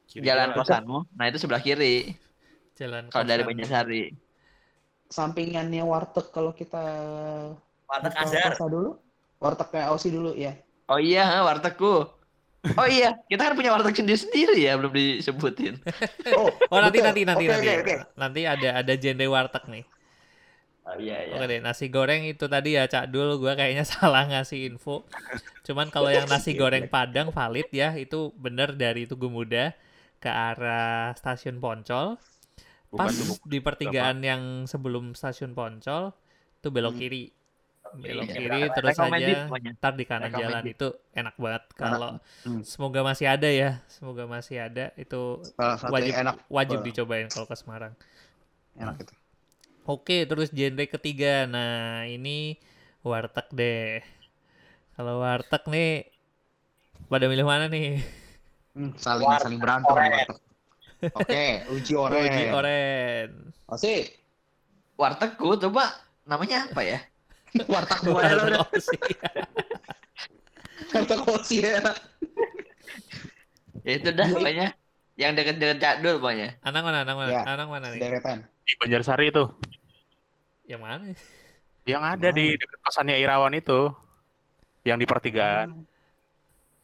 Kiri 0.10 0.28
jalan 0.28 0.50
jalan. 0.58 0.58
kosanmu. 0.58 0.96
Nah, 1.18 1.26
itu 1.30 1.38
sebelah 1.44 1.62
kiri 1.68 1.86
Jalan 2.80 3.06
kalau 3.12 3.26
dari. 3.30 3.44
Banjarsari. 3.48 3.96
Sampingannya 5.18 5.82
warteg 5.92 6.26
kalau 6.36 6.52
kita 6.60 6.78
Warteg 7.90 8.16
Azhar. 8.24 8.54
dulu. 8.74 8.90
Warteg 9.44 9.68
kayak 9.72 9.88
Aussie 9.92 10.14
dulu 10.16 10.32
ya. 10.46 10.52
Oh 10.92 11.00
iya, 11.08 11.20
ha, 11.32 11.36
wartegku. 11.48 11.86
Oh 12.80 12.88
iya, 12.96 13.06
kita 13.30 13.42
kan 13.48 13.54
punya 13.58 13.72
warteg 13.76 13.96
sendiri-sendiri 14.00 14.54
ya, 14.68 14.72
belum 14.80 14.94
disebutin. 15.00 15.74
Oh, 16.32 16.50
Oh, 16.72 16.80
nanti 16.84 16.98
betul. 16.98 17.06
nanti 17.06 17.22
nanti 17.30 17.44
Oke, 17.44 17.52
nanti. 17.52 17.68
oke, 17.68 17.72
oke. 17.82 17.96
Nanti 18.22 18.40
ada 18.54 18.68
ada 18.82 18.94
genre 19.04 19.26
warteg 19.36 19.64
nih. 19.74 19.84
Oh 20.86 20.96
iya, 21.02 21.18
iya. 21.26 21.34
Oke 21.34 21.46
deh, 21.50 21.60
nasi 21.66 21.86
goreng 21.90 22.22
itu 22.30 22.46
tadi 22.46 22.78
ya 22.78 22.86
Cak 22.86 23.10
Dul, 23.10 23.42
gua 23.42 23.58
kayaknya 23.58 23.82
salah 23.94 24.24
ngasih 24.30 24.70
info. 24.70 25.02
Cuman 25.66 25.90
kalau 25.90 26.14
yang 26.14 26.30
nasi 26.30 26.54
goreng 26.54 26.86
Padang 26.86 27.34
valid 27.34 27.68
ya, 27.74 27.98
itu 27.98 28.30
bener 28.38 28.78
dari 28.78 29.10
Tugu 29.10 29.28
Muda 29.34 29.74
ke 30.22 30.30
arah 30.30 31.12
stasiun 31.18 31.58
Poncol. 31.58 32.22
Bukan 32.94 33.02
Pas 33.02 33.14
Tugu 33.18 33.36
di 33.50 33.60
pertigaan 33.60 34.22
yang 34.22 34.42
sebelum 34.70 35.18
stasiun 35.18 35.58
Poncol, 35.58 36.14
itu 36.62 36.68
belok 36.70 36.94
Hmm. 36.96 37.02
kiri. 37.02 37.24
Belok 37.96 38.28
Iya. 38.28 38.36
kiri 38.38 38.62
terus 38.76 38.98
aja 39.00 39.36
ntar 39.80 39.94
di 39.96 40.06
kanan 40.06 40.32
jalan 40.36 40.64
itu 40.68 40.88
enak 41.16 41.36
banget 41.40 41.64
kalau 41.80 42.20
Hmm. 42.44 42.60
semoga 42.62 43.02
masih 43.08 43.28
ada 43.32 43.48
ya 43.48 43.80
semoga 43.88 44.28
masih 44.28 44.58
ada 44.68 44.92
itu 45.00 45.40
wajib 45.90 46.14
enak 46.14 46.36
wajib 46.52 46.80
dicobain 46.84 47.28
kalau 47.32 47.48
ke 47.48 47.56
Semarang 47.56 47.94
enak 48.76 48.96
itu. 49.00 49.14
Oke, 49.86 50.26
terus 50.30 50.50
genre 50.58 50.86
ketiga. 50.90 51.46
Nah, 51.54 52.10
ini 52.10 52.58
warteg 53.06 53.48
deh. 53.54 54.02
Kalau 54.96 55.22
warteg 55.24 55.64
nih, 55.74 55.90
pada 57.12 57.26
milih 57.30 57.46
mana 57.46 57.66
nih? 57.70 58.02
Hmm, 58.76 58.92
saling 59.00 59.30
Warteg 59.30 59.44
saling 59.46 59.60
berantem 59.62 59.96
oren. 59.96 60.12
warteg. 60.12 60.30
Oke, 61.16 61.46
uji 61.76 61.94
oren. 62.06 62.22
Uji 62.26 62.44
oren. 62.52 63.30
Osi, 63.70 63.94
Wartegku 64.96 65.60
coba 65.60 65.92
namanya 66.26 66.66
apa 66.72 66.82
ya? 66.84 67.00
warteg 67.72 68.00
gue 68.04 68.22
ya 68.26 68.34
lo 68.36 68.44
Warteg 68.44 68.52
udah. 68.52 68.62
Osi. 68.74 68.98
Warteg 70.94 71.22
Osi 71.30 71.56
ya. 71.64 71.80
Ya 73.86 73.92
itu 74.02 74.10
dah 74.12 74.28
pokoknya. 74.34 74.68
Yang 75.16 75.32
deket-deket 75.40 75.78
Cakdul 75.80 76.16
pokoknya. 76.20 76.48
Anang 76.68 76.84
mana? 76.84 76.98
Anang 77.08 77.18
mana? 77.22 77.32
Ya. 77.32 77.42
Anang 77.48 77.70
mana 77.72 77.88
nih? 77.94 78.02
Deretan. 78.02 78.44
Di 78.66 78.74
Banjarsari 78.82 79.32
itu. 79.32 79.44
Yang 80.66 80.82
mana? 80.82 81.04
Yang 81.86 82.04
ada 82.04 82.30
di 82.34 82.46
dekat 82.58 82.80
kosannya 82.82 83.16
Irawan 83.18 83.54
itu. 83.54 83.94
Yang 84.82 84.98
di 85.02 85.06
pertigaan. 85.06 85.70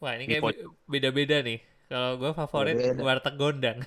Wah, 0.02 0.18
ini 0.18 0.26
kayak 0.26 0.42
be- 0.42 0.74
beda-beda 0.88 1.42
nih. 1.42 1.60
Kalau 1.86 2.18
gue 2.18 2.32
favorit 2.34 2.76
Beda-beda. 2.78 3.02
warteg 3.04 3.36
gondang. 3.38 3.80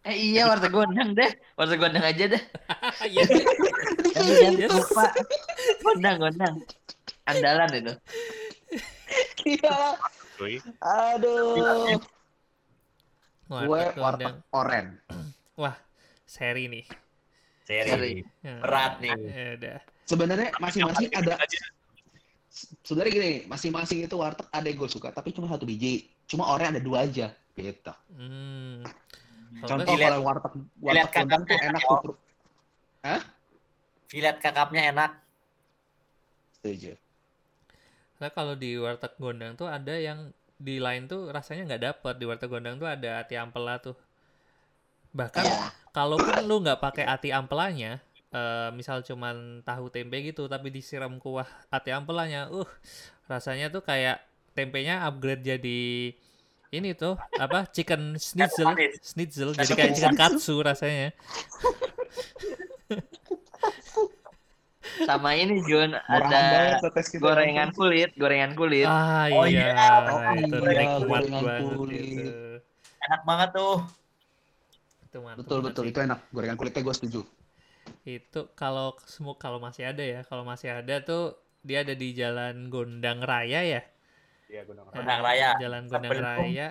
Eh 0.00 0.16
iya 0.16 0.46
warteg 0.46 0.70
gondang 0.70 1.12
deh. 1.12 1.30
Warteg 1.56 1.78
gondang 1.78 2.04
aja 2.04 2.24
deh. 2.28 2.42
Iya. 3.10 3.24
Tapi 4.10 4.30
jangan 4.36 4.70
lupa. 4.76 5.04
Gondang, 5.80 6.16
gondang. 6.20 6.54
Andalan 7.24 7.70
itu. 7.72 7.92
Iya. 9.46 9.78
Aduh. 10.80 11.98
Gue 13.48 13.58
Warteg 13.66 13.98
warteg 13.98 14.26
gondang. 14.30 14.36
oren. 14.52 14.86
Wah, 15.60 15.76
seri 16.24 16.68
nih. 16.68 16.84
Seri. 17.70 17.90
Seri. 17.90 18.12
Ya. 18.42 18.56
Berat 18.58 18.92
nih. 18.98 19.12
Ya. 19.62 19.78
Sebenarnya 20.04 20.50
masing-masing 20.58 21.08
ada 21.14 21.38
sebenarnya 22.82 23.12
gini, 23.14 23.32
masing-masing 23.46 23.98
itu 24.02 24.16
warteg 24.18 24.46
ada 24.50 24.66
yang 24.66 24.78
gue 24.82 24.90
suka, 24.90 25.14
tapi 25.14 25.30
cuma 25.30 25.46
satu 25.46 25.62
biji. 25.62 26.10
Cuma 26.26 26.50
oren 26.50 26.74
ada 26.74 26.82
dua 26.82 27.06
aja. 27.06 27.30
Gitu. 27.54 27.92
Hmm. 28.14 28.82
Kalau 29.60 29.84
Contoh 29.84 29.94
Dilihat- 29.94 30.10
kalau 30.14 30.20
warteg 30.26 30.52
warteg 30.82 31.12
gondang 31.14 31.42
tuh 31.46 31.58
enak 31.58 31.82
tuh. 31.86 32.16
Filet 34.10 34.36
kakapnya 34.42 34.82
enak. 34.90 35.10
Setuju. 36.58 36.92
Nah 38.20 38.30
kalau 38.34 38.58
di 38.58 38.74
warteg 38.76 39.14
gondang 39.16 39.54
tuh 39.54 39.70
ada 39.70 39.94
yang 39.94 40.34
di 40.60 40.76
lain 40.76 41.08
tuh 41.08 41.32
rasanya 41.32 41.72
nggak 41.72 41.82
dapet 41.86 42.14
di 42.20 42.24
warteg 42.28 42.50
gondang 42.50 42.76
tuh 42.76 42.90
ada 42.90 43.22
ati 43.22 43.38
ampela 43.38 43.78
tuh. 43.78 43.94
Bahkan 45.10 45.42
Iya. 45.42 45.68
kalaupun 45.90 46.34
lu 46.46 46.62
nggak 46.62 46.78
pakai 46.78 47.04
ati 47.04 47.34
ampelanya, 47.34 47.98
eh, 48.30 48.70
misal 48.70 49.02
cuman 49.02 49.60
tahu 49.62 49.90
tempe 49.90 50.22
gitu 50.22 50.46
tapi 50.46 50.70
disiram 50.70 51.18
kuah 51.18 51.46
ati 51.68 51.90
ampelanya, 51.90 52.46
uh 52.48 52.68
rasanya 53.26 53.70
tuh 53.70 53.82
kayak 53.82 54.22
tempenya 54.54 55.06
upgrade 55.06 55.42
jadi 55.42 56.14
ini 56.70 56.94
tuh 56.94 57.18
apa 57.34 57.66
chicken 57.66 58.14
schnitzel, 58.14 58.70
schnitzel 59.02 59.50
jadi 59.54 59.72
kayak 59.74 59.92
chicken 59.98 60.14
katsu 60.14 60.62
rasanya. 60.62 61.10
Sama 65.00 65.34
ini 65.34 65.62
Jun 65.64 65.94
ada 65.94 66.78
gorengan 67.18 67.70
kulit, 67.70 68.10
gorengan 68.18 68.52
kulit. 68.54 68.86
Ah 68.86 69.26
Oh 69.30 69.46
iya, 69.46 69.70
iya, 69.70 69.90
oh 70.06 70.20
itu 70.34 70.56
iya, 70.70 70.98
gorengan 70.98 71.62
kulit. 71.74 72.02
itu. 72.04 72.30
Enak 73.00 73.20
banget 73.22 73.48
tuh. 73.54 73.76
Itu 75.10 75.18
mantap 75.20 75.42
Betul 75.42 75.58
betul 75.60 75.84
sih. 75.84 75.90
itu 75.90 75.98
enak. 76.00 76.18
Gorengan 76.30 76.54
kulitnya 76.54 76.80
gue 76.80 76.94
setuju. 76.94 77.20
Itu 78.06 78.40
kalau 78.54 78.94
semua 79.04 79.34
kalau 79.34 79.58
masih 79.58 79.90
ada 79.90 80.00
ya, 80.00 80.22
kalau 80.22 80.46
masih 80.46 80.70
ada 80.70 81.02
tuh 81.02 81.34
dia 81.60 81.82
ada 81.82 81.92
di 81.92 82.14
Jalan 82.14 82.70
Gondang 82.70 83.20
Raya 83.20 83.60
ya. 83.66 83.82
Iya, 84.46 84.62
Gondang 84.64 84.86
Nah, 84.88 84.94
Gondang 84.94 85.20
Raya. 85.20 85.50
Jalan 85.58 85.82
Gondang 85.86 86.12
Sebelum- 86.14 86.38
Raya. 86.38 86.68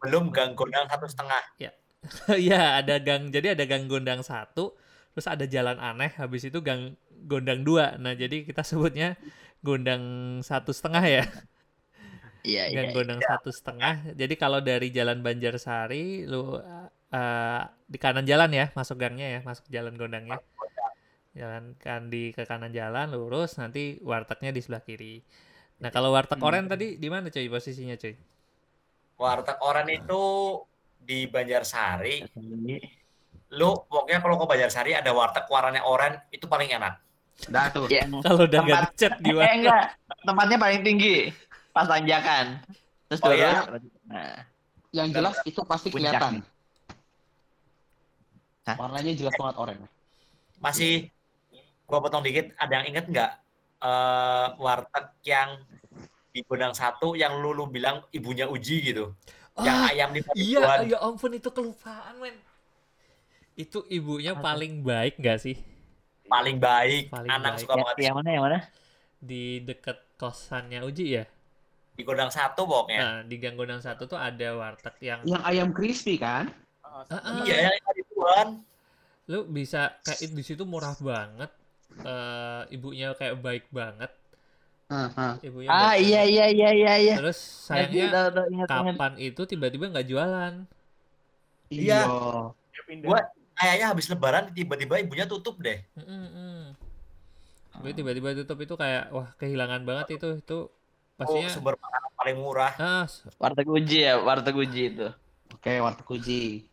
Belum 0.00 0.24
gang 0.30 0.52
gondang 0.52 0.86
satu 0.86 1.06
setengah. 1.08 1.42
Iya, 2.36 2.84
ada 2.84 3.00
gang. 3.00 3.32
Jadi 3.32 3.56
ada 3.56 3.64
gang 3.64 3.88
Gondang 3.88 4.20
satu, 4.20 4.76
terus 5.16 5.24
ada 5.24 5.48
jalan 5.48 5.80
aneh, 5.80 6.12
habis 6.20 6.44
itu 6.44 6.60
gang 6.60 6.94
Gondang 7.24 7.64
dua. 7.64 7.96
Nah, 7.96 8.12
jadi 8.12 8.44
kita 8.44 8.60
sebutnya 8.60 9.16
Gondang 9.64 10.04
satu 10.44 10.70
setengah 10.70 11.00
ya. 11.02 11.24
Iya, 12.44 12.68
iya. 12.68 12.76
Gang 12.76 12.88
Gondang 12.92 13.20
satu 13.24 13.48
setengah. 13.48 14.12
Jadi 14.12 14.34
kalau 14.36 14.60
dari 14.60 14.92
Jalan 14.92 15.24
Banjarsari, 15.24 16.28
lu 16.28 16.60
eh, 17.14 17.60
di 17.86 17.96
kanan 17.96 18.26
jalan 18.26 18.50
ya, 18.50 18.66
masuk 18.72 18.98
gangnya 18.98 19.38
ya, 19.38 19.40
masuk 19.40 19.64
jalan 19.68 19.94
Gondangnya. 19.94 20.42
Jalan 21.32 21.74
kan 21.76 22.06
di 22.06 22.30
ke 22.30 22.42
kanan 22.42 22.70
jalan 22.70 23.10
lurus, 23.10 23.54
nanti 23.54 23.98
wartegnya 24.00 24.50
di 24.50 24.60
sebelah 24.60 24.82
kiri. 24.82 25.18
Nah 25.78 25.90
kalau 25.90 26.10
warteg 26.10 26.38
Hmm. 26.38 26.46
oren 26.46 26.66
tadi 26.66 26.94
di 26.94 27.08
mana 27.08 27.26
cuy 27.26 27.46
posisinya 27.46 27.94
cuy? 27.94 28.14
Warteg 29.14 29.58
Oren 29.60 29.86
itu 29.88 30.22
di 30.96 31.26
Banjarsari. 31.26 32.26
Lu 33.50 33.68
pokoknya 33.80 34.18
kalau 34.18 34.34
ke 34.36 34.46
Banjarsari 34.48 34.90
ada 34.90 35.10
warteg 35.10 35.46
warnanya 35.46 35.82
oren 35.82 36.18
itu 36.30 36.46
paling 36.46 36.66
enak. 36.68 36.98
Dah 37.46 37.70
tuh. 37.70 37.86
Yang 37.86 38.22
Kalau 38.22 38.42
udah 38.42 38.60
Tempat- 38.60 38.94
gak 38.94 39.14
di 39.18 39.30
eh 39.30 39.34
warteg. 39.34 39.54
enggak, 39.60 39.84
tempatnya 40.20 40.56
paling 40.56 40.82
tinggi. 40.82 41.16
Pas 41.70 41.86
tanjakan. 41.86 42.46
Terus 43.06 43.20
Oh, 43.22 43.30
iya? 43.30 43.52
Nah, 44.06 44.34
Yang 44.90 45.08
jelas 45.12 45.36
itu 45.44 45.60
pasti 45.62 45.88
Puncak. 45.90 46.14
kelihatan. 46.14 46.34
Hah? 48.64 48.76
Warnanya 48.80 49.12
jelas 49.12 49.34
banget 49.36 49.56
oren. 49.60 49.78
Masih 50.58 51.08
gua 51.84 52.00
potong 52.00 52.24
dikit, 52.24 52.52
ada 52.56 52.80
yang 52.80 52.86
inget 52.88 53.06
nggak 53.08 53.30
eh 53.84 54.46
warteg 54.56 55.06
yang 55.28 55.60
di 56.32 56.40
Gondang 56.42 56.72
satu 56.72 57.12
yang 57.14 57.38
lu, 57.38 57.52
lu 57.52 57.68
bilang 57.68 58.02
ibunya 58.10 58.48
Uji 58.48 58.80
gitu. 58.80 59.12
yang 59.60 59.86
Ah, 59.86 59.92
ayam 59.92 60.10
di 60.10 60.18
iya, 60.34 60.58
ribuan. 60.58 60.78
ya 60.90 60.98
ampun 61.04 61.30
itu 61.36 61.46
kelupaan 61.52 62.18
men. 62.18 62.34
Itu 63.54 63.86
ibunya 63.86 64.34
paling 64.34 64.82
baik 64.82 65.20
gak 65.22 65.38
sih 65.38 65.54
paling 66.24 66.56
baik. 66.58 67.12
Paling 67.12 67.30
Anak 67.30 67.52
baik. 67.54 67.60
suka 67.62 67.74
banget 67.78 67.96
yang 68.02 68.16
mana 68.16 68.30
yang 68.32 68.44
mana? 68.48 68.58
di 69.20 69.60
deket 69.62 69.98
kosannya 70.16 70.80
Uji 70.84 71.20
ya? 71.20 71.24
di 71.94 72.02
Gondang 72.02 72.32
satu 72.34 72.66
pokoknya. 72.66 72.98
Nah, 72.98 73.18
di 73.22 73.38
Gang 73.38 73.54
Gondang 73.54 73.78
satu 73.78 74.10
tuh 74.10 74.18
ada 74.18 74.58
warteg 74.58 74.98
yang 74.98 75.20
Yang 75.22 75.42
ayam 75.46 75.68
crispy 75.70 76.18
kan? 76.18 76.50
Iya, 77.42 77.56
yang 77.68 77.74
ribuan. 77.92 78.48
lu 79.24 79.38
bisa 79.46 79.96
kayak 80.00 80.20
di 80.30 80.42
situ 80.42 80.62
murah 80.62 80.92
banget 80.96 81.48
eh 81.96 82.62
ibunya 82.70 83.14
kayak 83.14 83.38
baik 83.38 83.64
banget 83.70 84.12
Ah, 84.84 85.08
ah. 85.16 85.32
ibunya 85.40 85.68
Ah 85.68 85.96
iya 85.96 86.22
iya 86.22 86.46
iya 86.46 86.68
iya 86.70 86.92
iya. 87.00 87.14
terus 87.16 87.40
Ingat, 87.66 87.88
sayangnya 87.88 88.04
tahu, 88.06 88.28
tahu, 88.30 88.46
ingat, 88.52 88.68
ingat. 88.68 88.94
kapan 88.94 89.12
itu 89.16 89.42
tiba-tiba 89.44 89.84
nggak 89.88 90.06
jualan 90.06 90.54
Iya. 91.72 92.00
Pindah. 92.84 93.08
Gua 93.08 93.20
kayaknya 93.56 93.86
habis 93.88 94.06
lebaran 94.06 94.52
tiba-tiba 94.52 95.00
ibunya 95.00 95.24
tutup 95.24 95.56
deh. 95.56 95.80
Mm-mm. 95.96 96.76
Tapi 97.72 97.90
tiba-tiba 97.90 98.36
tutup 98.36 98.60
itu 98.60 98.74
kayak 98.76 99.08
wah 99.08 99.32
kehilangan 99.34 99.82
banget 99.82 100.20
itu 100.20 100.28
itu 100.36 100.58
Oh, 101.14 101.16
pastinya 101.16 101.48
sumber 101.48 101.74
makanan 101.80 102.10
paling 102.12 102.36
murah. 102.36 102.72
ah 102.76 103.06
Warteg 103.38 103.66
Uji 103.66 103.98
ya, 104.02 104.20
Warteg 104.20 104.52
Uji 104.52 104.82
itu. 104.92 105.08
Oke, 105.54 105.78
warteg 105.78 106.04
uji. 106.04 106.66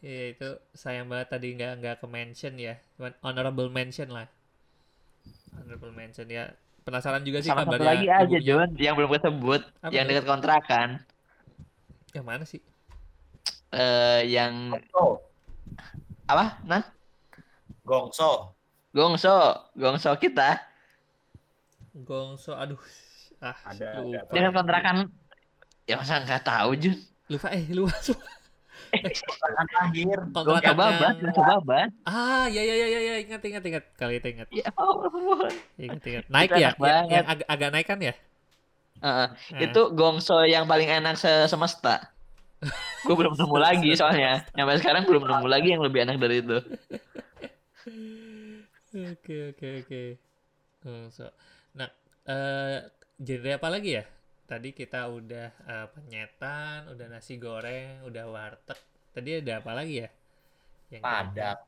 Iya 0.00 0.32
itu 0.32 0.48
sayang 0.72 1.06
banget 1.06 1.28
tadi 1.28 1.54
nggak 1.54 1.72
nggak 1.78 1.94
ke 1.98 2.06
mention 2.06 2.54
ya 2.54 2.74
cuman 2.96 3.12
honorable 3.20 3.68
mention 3.68 4.08
lah 4.08 4.26
honorable 5.54 5.90
mention 5.90 6.26
ya 6.26 6.52
penasaran 6.82 7.20
juga 7.20 7.40
sih 7.40 7.50
Sama 7.50 7.68
satu 7.68 7.84
lagi 7.84 8.08
aja. 8.08 8.38
Jon, 8.40 8.72
yang 8.76 8.96
belum 8.96 9.12
kesebut, 9.12 9.60
Apa 9.84 9.92
yang 9.92 10.08
dekat 10.08 10.24
kontrakan. 10.24 10.88
yang 12.16 12.24
mana 12.24 12.48
sih 12.48 12.64
Eh 13.68 14.24
yang 14.26 14.72
Oh, 14.96 15.20
apa? 16.24 16.56
Nah, 16.64 16.80
gongso. 17.84 18.56
Gongso, 18.88 19.68
Gongso 19.76 20.16
kita. 20.16 20.56
Gongso 21.92 22.56
aduh 22.56 22.80
ah 23.38 23.52
Ada, 23.68 24.00
lupa 24.00 24.24
ada. 24.24 24.32
Dekat 24.32 24.52
kontrakan. 24.56 24.96
Ya 25.84 26.00
masa 26.00 26.24
nggak 26.24 26.40
tahu, 26.42 26.72
Jun. 26.74 26.96
lupa 27.28 27.52
eh 27.52 27.68
lupa 27.68 27.92
Kontrakan 28.00 28.47
terakhir. 28.90 30.18
Gongso 30.28 30.48
kontrakan 30.48 30.74
babat, 30.74 31.14
yang- 31.14 31.18
Gongso 31.26 31.42
babat. 31.42 31.88
ah 32.04 32.46
ya 32.46 32.60
ya 32.60 32.74
ya 32.74 32.86
ya 32.88 33.00
ya 33.00 33.14
ingat 33.20 33.40
ingat 33.42 33.62
ingat 33.64 33.84
kali 33.94 34.14
itu 34.16 34.28
ingat 34.30 34.48
Ya 34.50 34.66
ampun. 34.70 35.52
ingat 35.76 36.02
ingat 36.02 36.24
naik 36.28 36.50
ya 36.50 36.58
yang, 36.58 36.74
banget. 36.76 37.10
yang 37.10 37.26
agak 37.26 37.46
agak 37.46 37.70
naik 37.70 37.86
kan 37.86 38.00
ya 38.00 38.14
Heeh. 38.98 39.28
Nah. 39.30 39.60
Itu 39.62 39.82
Gongso 39.92 40.42
yang 40.42 40.66
paling 40.66 40.90
enak 40.90 41.14
se 41.14 41.30
semesta. 41.46 42.10
Gue 43.04 43.14
belum 43.14 43.32
nemu 43.32 43.54
lagi 43.62 43.94
soalnya. 43.94 44.42
Sampai 44.50 44.74
sekarang 44.76 45.06
belum 45.06 45.22
nemu 45.22 45.46
lagi 45.46 45.70
yang 45.70 45.78
lebih 45.80 46.02
enak 46.02 46.18
dari 46.18 46.42
itu. 46.42 46.58
Oke 48.90 49.54
oke 49.54 49.68
oke. 49.84 50.02
Gongso. 50.80 51.30
Nah, 51.72 51.86
eh 52.24 52.90
genre 53.16 53.50
apa 53.54 53.68
lagi 53.68 53.90
ya? 53.94 54.04
Tadi 54.48 54.72
kita 54.72 55.12
udah 55.12 55.46
eh, 55.68 55.86
penyetan, 55.92 56.88
udah 56.88 57.06
nasi 57.06 57.36
goreng, 57.36 58.00
udah 58.08 58.24
warteg. 58.26 58.80
Tadi 59.12 59.44
ada 59.44 59.60
apa 59.60 59.72
lagi 59.76 60.00
ya? 60.00 60.08
Yang 60.88 61.02
kita- 61.04 61.12
Padang. 61.12 61.58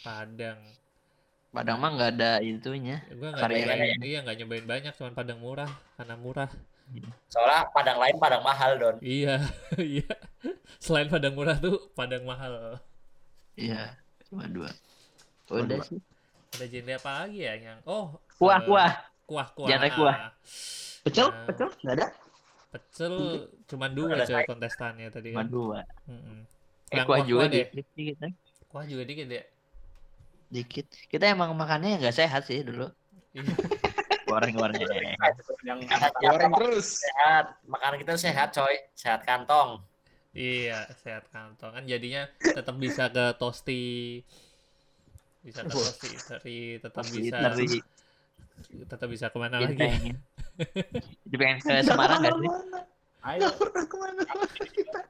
Padang. 0.00 0.58
Padang 1.50 1.76
mah 1.78 1.90
nggak 1.90 2.10
ada 2.18 2.32
itunya. 2.38 2.98
Gue 3.10 3.30
nggak 3.30 3.46
nyobain, 3.46 3.98
iya 4.02 4.18
nggak 4.22 4.36
nyobain 4.42 4.66
banyak, 4.66 4.92
cuman 4.94 5.14
Padang 5.14 5.38
murah, 5.38 5.70
karena 5.94 6.14
murah. 6.14 6.50
Soalnya 7.32 7.64
padang 7.72 7.96
lain 7.96 8.16
padang 8.20 8.42
mahal, 8.44 8.76
Don. 8.76 8.96
Iya, 9.00 9.40
iya. 9.80 10.04
Selain 10.76 11.08
Padang 11.08 11.32
murah 11.32 11.56
tuh 11.56 11.88
Padang 11.96 12.28
mahal. 12.28 12.76
Iya, 13.56 13.96
cuma 14.28 14.44
dua. 14.44 14.68
Udah 15.48 15.80
dua. 15.80 15.86
sih. 15.86 15.96
Ada 16.54 16.66
genre 16.68 16.92
apa 16.94 17.10
lagi 17.24 17.38
ya 17.40 17.54
yang 17.56 17.78
oh 17.88 18.20
Kuah, 18.36 18.60
eh, 18.60 18.66
kuah. 18.68 18.92
kuah 19.24 19.48
kuah. 19.56 19.68
Genre 19.72 19.88
kuah. 19.96 20.16
Pecel, 21.04 21.28
Nah. 21.28 21.44
pecel 21.44 21.68
nggak 21.84 21.94
ada? 21.94 22.06
Pecel 22.72 23.14
cuman 23.68 23.90
dua 23.92 24.08
Ada 24.16 24.24
saya. 24.26 24.46
kontestannya 24.48 25.08
tadi 25.12 25.30
Cuma 25.30 25.44
kan. 25.44 25.48
dua. 25.48 25.78
Mm-mm. 26.08 26.38
Eh, 26.90 26.96
Yang 26.96 27.06
kuah 27.06 27.22
juga 27.22 27.44
dikit, 27.46 27.86
dikit. 27.92 28.16
Kuah 28.66 28.84
juga 28.84 29.02
dikit 29.04 29.28
ya. 29.28 29.44
dikit. 30.44 30.86
Kita 31.10 31.24
emang 31.26 31.50
makannya 31.52 31.98
nggak 31.98 32.14
sehat 32.14 32.46
sih 32.46 32.62
dulu. 32.62 32.86
Iya. 33.34 33.42
Goreng-goreng. 34.30 34.80
Yang 35.62 35.78
Goreng 36.16 36.52
terus. 36.56 37.02
Sehat. 37.02 37.54
Makanan 37.66 37.96
kita 38.02 38.14
sehat, 38.16 38.48
coy. 38.50 38.74
Sehat 38.94 39.22
kantong. 39.22 39.82
Iya, 40.34 40.90
sehat 40.98 41.30
kantong 41.30 41.70
kan 41.70 41.84
jadinya 41.86 42.26
tetap 42.40 42.74
bisa 42.74 43.06
ke 43.06 43.34
tosti. 43.38 44.22
Bisa 45.42 45.62
ke 45.62 45.70
tosti 45.70 46.10
teri, 46.18 46.60
tetap 46.80 47.04
bisa 47.04 47.36
tetap 48.86 49.08
bisa 49.10 49.26
ke 49.30 49.38
mana 49.38 49.58
lagi? 49.60 50.10
Jadi 51.26 51.36
pengen 51.36 51.58
ke 51.58 51.72
Semarang 51.82 52.18
nggak 52.22 52.34
sih? 52.38 52.50
Ayo. 53.24 53.48
Ke 53.88 53.96
mana 53.98 54.22
kita? 54.76 55.00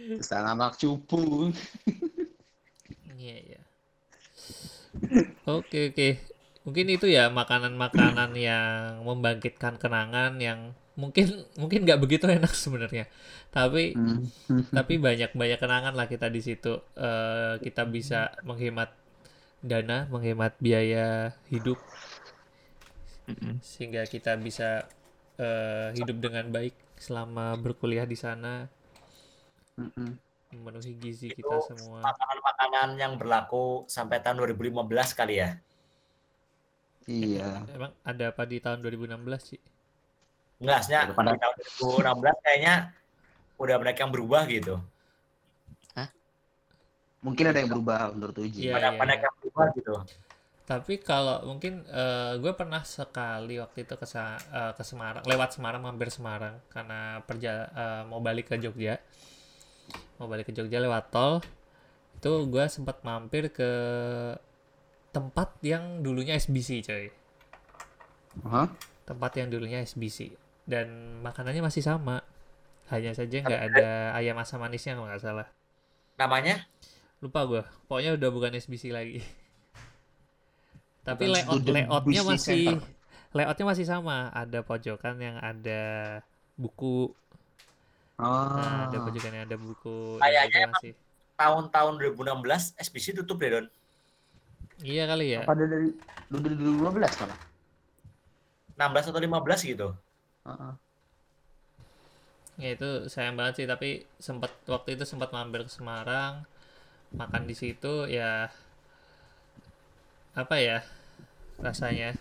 Ke 0.00 0.24
sana 0.24 0.52
anak 0.56 0.76
cupu. 0.76 1.52
Iya, 3.14 3.36
iya. 3.36 3.60
Oke, 5.46 5.92
oke. 5.92 6.08
Mungkin 6.66 6.86
itu 6.92 7.06
ya 7.08 7.32
makanan-makanan 7.32 8.36
yang 8.36 9.00
membangkitkan 9.04 9.80
kenangan 9.80 10.36
yang 10.36 10.76
mungkin 10.98 11.48
mungkin 11.56 11.88
nggak 11.88 12.00
begitu 12.02 12.28
enak 12.28 12.52
sebenarnya. 12.52 13.08
Tapi 13.48 13.96
Hmm. 13.96 14.26
tapi 14.68 15.00
banyak 15.00 15.32
banyak 15.32 15.58
kenangan 15.60 15.94
lah 15.96 16.04
kita 16.04 16.28
di 16.28 16.40
situ. 16.44 16.80
Eh, 16.96 17.54
kita 17.64 17.88
bisa 17.88 18.34
menghemat 18.44 18.92
dana, 19.60 20.08
menghemat 20.08 20.56
biaya 20.60 21.36
hidup 21.48 21.76
Sehingga 23.60 24.02
kita 24.06 24.36
bisa 24.40 24.86
eh, 25.40 25.88
hidup 25.96 26.16
dengan 26.18 26.48
baik 26.48 26.74
selama 27.00 27.56
berkuliah 27.56 28.04
di 28.04 28.16
sana, 28.18 28.68
memenuhi 30.52 30.92
gizi 31.00 31.32
kita 31.32 31.56
semua. 31.72 32.04
Makanan-makanan 32.04 32.88
yang 33.00 33.16
berlaku 33.16 33.88
sampai 33.88 34.20
tahun 34.20 34.44
2015 34.44 35.16
kali 35.16 35.40
ya. 35.40 35.50
Iya. 37.08 37.64
Emang 37.72 37.92
ada 38.04 38.24
apa 38.30 38.42
di 38.44 38.60
tahun 38.60 38.84
2016 38.84 39.42
sih? 39.42 39.60
Enggak, 40.60 40.84
sebenarnya 40.84 41.16
Pada- 41.16 41.32
di 41.32 41.40
tahun 41.40 41.54
2016 41.80 42.36
kayaknya 42.44 42.74
udah 43.56 43.74
banyak 43.80 43.96
yang 43.96 44.10
berubah 44.12 44.42
gitu. 44.48 44.76
Mungkin 47.20 47.52
ada 47.52 47.58
yang 47.60 47.68
berubah 47.68 48.16
menurut 48.16 48.36
Uji. 48.40 48.64
Iya, 48.64 48.80
banyak 48.80 48.92
iya, 48.96 49.00
banyak 49.00 49.18
iya. 49.20 49.24
yang 49.28 49.34
berubah 49.44 49.66
gitu. 49.76 49.92
Tapi 50.70 51.02
kalau 51.02 51.42
mungkin 51.50 51.82
gue 52.38 52.52
pernah 52.54 52.86
sekali 52.86 53.58
waktu 53.58 53.82
itu 53.82 53.98
ke, 53.98 54.06
eh, 54.06 54.72
ke 54.78 54.82
Semarang, 54.86 55.26
lewat 55.26 55.58
Semarang, 55.58 55.82
mampir 55.82 56.14
Semarang 56.14 56.62
karena 56.70 57.18
perja 57.26 57.66
eh, 57.74 58.02
mau 58.06 58.22
balik 58.22 58.54
ke 58.54 58.56
Jogja, 58.62 59.02
mau 60.22 60.30
balik 60.30 60.46
ke 60.46 60.54
Jogja 60.54 60.78
lewat 60.78 61.10
tol, 61.10 61.42
itu 62.14 62.30
gue 62.46 62.64
sempat 62.70 63.02
mampir 63.02 63.50
ke 63.50 63.70
tempat 65.10 65.58
yang 65.66 66.06
dulunya 66.06 66.38
SBC 66.38 66.86
coy, 66.86 67.10
Hah? 68.46 68.70
tempat 69.10 69.42
yang 69.42 69.50
dulunya 69.50 69.82
SBC 69.82 70.38
dan 70.70 71.18
makanannya 71.18 71.66
masih 71.66 71.82
sama, 71.82 72.22
hanya 72.94 73.10
saja 73.10 73.42
nggak 73.42 73.62
ada 73.74 74.14
ayam 74.14 74.38
asam 74.38 74.62
manisnya 74.62 74.94
kalau 74.94 75.10
nggak 75.10 75.18
salah, 75.18 75.50
Namanya? 76.14 76.62
Lupa 77.18 77.42
gue, 77.42 77.62
pokoknya 77.90 78.14
udah 78.14 78.28
bukan 78.30 78.54
SBC 78.54 78.94
lagi. 78.94 79.18
Tapi 81.00 81.24
Bukan 81.26 81.34
layout 81.36 81.62
layoutnya 81.64 82.22
masih 82.22 82.64
Center. 82.76 82.88
layoutnya 83.32 83.66
masih 83.66 83.86
sama. 83.88 84.28
Ada 84.30 84.60
pojokan 84.60 85.16
yang 85.16 85.36
ada 85.36 85.82
buku, 86.54 87.08
nah, 88.16 88.84
ada 88.86 88.96
Ah. 88.96 89.02
pojokan 89.02 89.32
yang 89.32 89.44
ada 89.48 89.56
buku. 89.56 90.20
Kayaknya 90.20 90.68
masih. 90.68 90.92
tahun-tahun 91.34 91.94
2016 91.96 92.76
SBC 92.76 93.16
tutup 93.16 93.40
deh, 93.40 93.48
Don. 93.48 93.66
Iya 94.80 95.08
kali 95.08 95.32
ya. 95.32 95.40
Pada 95.44 95.64
dari 95.64 95.88
dari 96.28 96.54
2015 96.54 97.16
malah. 97.16 97.40
16 98.76 99.08
atau 99.08 99.20
15 99.20 99.60
gitu. 99.64 99.88
Heeh. 100.44 100.72
Ya 102.60 102.76
itu 102.76 103.08
sayang 103.08 103.40
banget 103.40 103.64
sih. 103.64 103.66
Tapi 103.66 104.04
sempat 104.16 104.52
waktu 104.68 105.00
itu 105.00 105.08
sempat 105.08 105.32
mampir 105.32 105.64
ke 105.64 105.72
Semarang, 105.72 106.44
makan 107.12 107.48
di 107.48 107.56
situ 107.56 108.04
ya 108.04 108.52
apa 110.32 110.56
ya 110.56 110.78
rasanya 111.58 112.14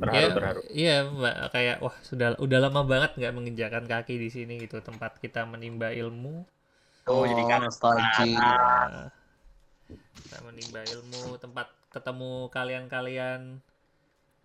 Terharu, 0.00 0.14
ya, 0.16 0.28
terharu. 0.30 0.60
Iya, 0.70 0.96
Mbak, 1.04 1.34
kayak 1.50 1.76
wah 1.82 1.96
sudah 2.00 2.38
udah 2.38 2.58
lama 2.62 2.86
banget 2.86 3.18
nggak 3.18 3.34
menginjakan 3.34 3.84
kaki 3.84 4.16
di 4.16 4.30
sini 4.30 4.56
gitu 4.56 4.78
tempat 4.78 5.18
kita 5.18 5.42
menimba 5.42 5.90
ilmu, 5.90 6.46
Oh, 7.04 7.26
jadi 7.26 7.42
kan 7.44 7.60
nostalgia. 7.60 8.30
Nah, 8.30 9.10
kita 9.90 10.38
menimba 10.40 10.80
ilmu, 10.86 11.34
tempat 11.36 11.66
ketemu 11.90 12.46
kalian-kalian. 12.48 13.58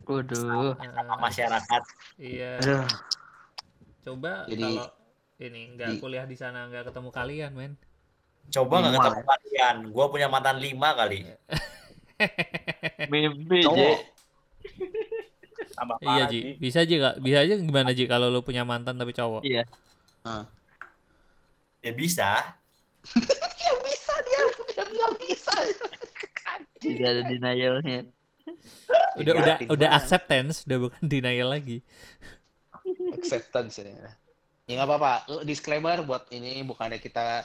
Waduh. 0.03 0.74
sama 0.76 1.16
masyarakat. 1.22 1.84
iya, 2.18 2.58
Aduh. 2.60 2.84
coba 4.03 4.49
Jadi- 4.49 4.60
kalau 4.60 4.88
ini 5.39 5.62
nggak 5.72 5.88
di- 5.88 5.99
kuliah 6.01 6.26
di 6.26 6.34
sana 6.34 6.66
nggak 6.66 6.89
ketemu 6.89 7.10
kalian, 7.14 7.51
men. 7.53 7.74
Coba 8.49 8.82
nggak 8.82 8.97
ketemu 8.97 9.22
kalian. 9.24 9.76
Gua 9.93 10.06
punya 10.10 10.28
mantan 10.28 10.58
lima 10.58 10.97
kali. 10.97 11.30
Mimpi, 13.11 13.59
Cowok. 13.63 13.76
Ji. 13.76 13.91
Tambah 15.76 15.97
Iya 15.99 16.24
Ji, 16.28 16.39
Ji. 16.39 16.51
bisa 16.57 16.78
aja 16.84 16.93
nggak? 16.95 17.16
Bisa 17.20 17.38
aja 17.43 17.53
gimana 17.59 17.89
Ji 17.91 18.03
kalau 18.07 18.28
lu 18.32 18.39
punya 18.41 18.63
mantan 18.63 18.95
tapi 18.95 19.11
cowok? 19.11 19.43
Iya. 19.43 19.63
Ah. 20.24 20.47
Ya 21.82 21.91
bisa. 21.93 22.30
Ya 23.66 23.74
bisa 23.82 24.13
dia, 24.22 24.41
dia 24.70 24.84
bilang 24.86 25.16
bisa. 25.18 25.53
Tidak 26.78 27.07
ada 27.07 27.22
denialnya. 27.26 28.05
Udah 29.20 29.34
Ya, 29.34 29.41
udah 29.41 29.55
udah 29.74 29.89
acceptance, 29.95 30.68
udah 30.70 30.78
bukan 30.86 31.01
denial 31.01 31.49
lagi. 31.49 31.82
acceptance 33.16 33.82
ya. 33.82 33.89
Ya 34.68 34.74
nggak 34.78 34.86
apa-apa. 34.86 35.13
Lu 35.34 35.38
Disclaimer 35.41 36.05
buat 36.05 36.30
ini 36.30 36.61
bukannya 36.61 37.01
kita 37.01 37.41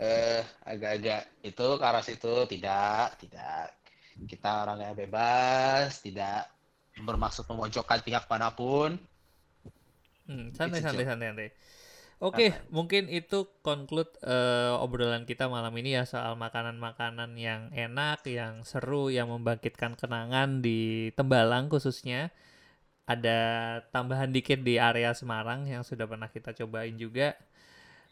eh 0.00 0.42
agak-agak 0.64 1.44
itu 1.44 1.66
ke 1.76 1.84
arah 1.84 2.02
situ 2.02 2.34
tidak, 2.48 3.14
tidak. 3.20 3.78
Kita 4.28 4.66
orangnya 4.66 4.92
bebas, 4.92 6.02
tidak 6.04 6.50
bermaksud 7.00 7.48
memojokkan 7.48 8.04
pihak 8.04 8.26
mana 8.28 8.52
pun. 8.52 8.98
Hmm, 10.28 10.52
santai 10.54 10.78
Gitu, 10.80 10.86
santai 10.86 11.04
santai 11.06 11.28
santai. 11.32 11.48
Oke, 12.20 12.52
mungkin 12.68 13.08
itu 13.08 13.48
conclude 13.64 14.12
eh, 14.20 14.76
obrolan 14.76 15.24
kita 15.24 15.48
malam 15.48 15.72
ini 15.80 15.96
ya 15.96 16.04
soal 16.04 16.36
makanan-makanan 16.36 17.32
yang 17.40 17.72
enak, 17.72 18.20
yang 18.28 18.60
seru, 18.68 19.08
yang 19.08 19.32
membangkitkan 19.32 19.96
kenangan 19.96 20.60
di 20.60 21.10
Tembalang 21.16 21.72
khususnya. 21.72 22.28
Ada 23.08 23.40
tambahan 23.90 24.30
dikit 24.30 24.62
di 24.62 24.78
area 24.78 25.10
Semarang 25.16 25.66
yang 25.66 25.82
sudah 25.82 26.06
pernah 26.06 26.28
kita 26.30 26.52
cobain 26.54 26.94
juga. 27.00 27.34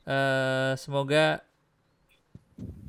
Eh, 0.09 0.73
semoga 0.81 1.45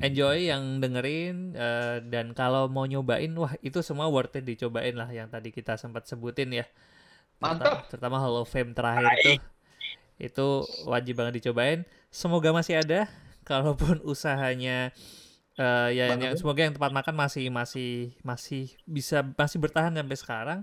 enjoy 0.01 0.49
yang 0.49 0.81
dengerin 0.81 1.53
eh, 1.53 1.97
dan 2.07 2.33
kalau 2.33 2.65
mau 2.71 2.89
nyobain, 2.89 3.29
wah 3.37 3.53
itu 3.61 3.83
semua 3.85 4.09
worth 4.09 4.39
it 4.39 4.45
dicobain 4.47 4.97
lah 4.97 5.09
yang 5.11 5.29
tadi 5.29 5.53
kita 5.53 5.77
sempat 5.77 6.09
sebutin 6.09 6.49
ya. 6.49 6.65
Mantap. 7.39 7.87
Terutama, 7.87 8.17
terutama 8.17 8.17
Hall 8.19 8.39
of 8.41 8.49
Fame 8.49 8.73
terakhir 8.73 9.11
tuh 9.23 9.39
itu 10.19 10.47
wajib 10.89 11.21
banget 11.21 11.39
dicobain. 11.39 11.87
Semoga 12.11 12.51
masih 12.51 12.81
ada. 12.81 13.07
Kalaupun 13.47 14.03
usahanya 14.11 14.91
eh, 15.55 15.89
ya 15.95 16.11
yang 16.11 16.35
semoga 16.35 16.65
yang 16.65 16.75
tempat 16.75 16.91
makan 16.91 17.15
masih 17.15 17.47
masih 17.53 18.13
masih 18.25 18.73
bisa 18.83 19.23
masih 19.23 19.57
bertahan 19.61 19.95
sampai 19.95 20.17
sekarang 20.17 20.59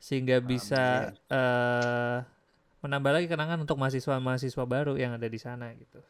sehingga 0.00 0.40
bisa 0.40 1.12
eh, 1.28 2.18
menambah 2.80 3.12
lagi 3.12 3.26
kenangan 3.28 3.60
untuk 3.60 3.76
mahasiswa-mahasiswa 3.76 4.64
baru 4.64 4.96
yang 4.96 5.16
ada 5.16 5.28
di 5.28 5.36
sana 5.40 5.72
gitu. 5.76 6.00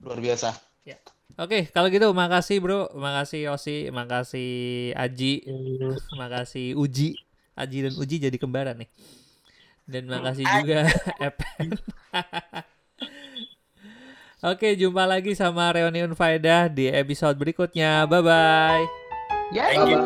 Luar 0.00 0.20
biasa. 0.20 0.75
Oke, 1.36 1.68
kalau 1.68 1.92
gitu 1.92 2.08
makasih 2.16 2.64
bro, 2.64 2.88
makasih 2.96 3.52
Yosi, 3.52 3.92
makasih 3.92 4.48
Aji, 4.96 5.44
makasih 6.20 6.72
Uji, 6.72 7.20
Aji 7.52 7.78
dan 7.84 7.92
Uji 8.00 8.16
jadi 8.16 8.40
kembaran 8.40 8.80
nih. 8.80 8.88
Dan 9.84 10.08
makasih 10.08 10.48
juga 10.48 10.88
Epen. 11.28 11.76
Oke, 14.48 14.80
jumpa 14.80 15.04
lagi 15.04 15.36
sama 15.36 15.76
Reunion 15.76 16.16
Faedah 16.16 16.72
di 16.72 16.88
episode 16.88 17.36
berikutnya. 17.36 18.08
Bye 18.08 18.24
bye. 18.24 18.88
Ya, 19.52 19.68
Thank 19.70 19.92
you. 19.92 20.00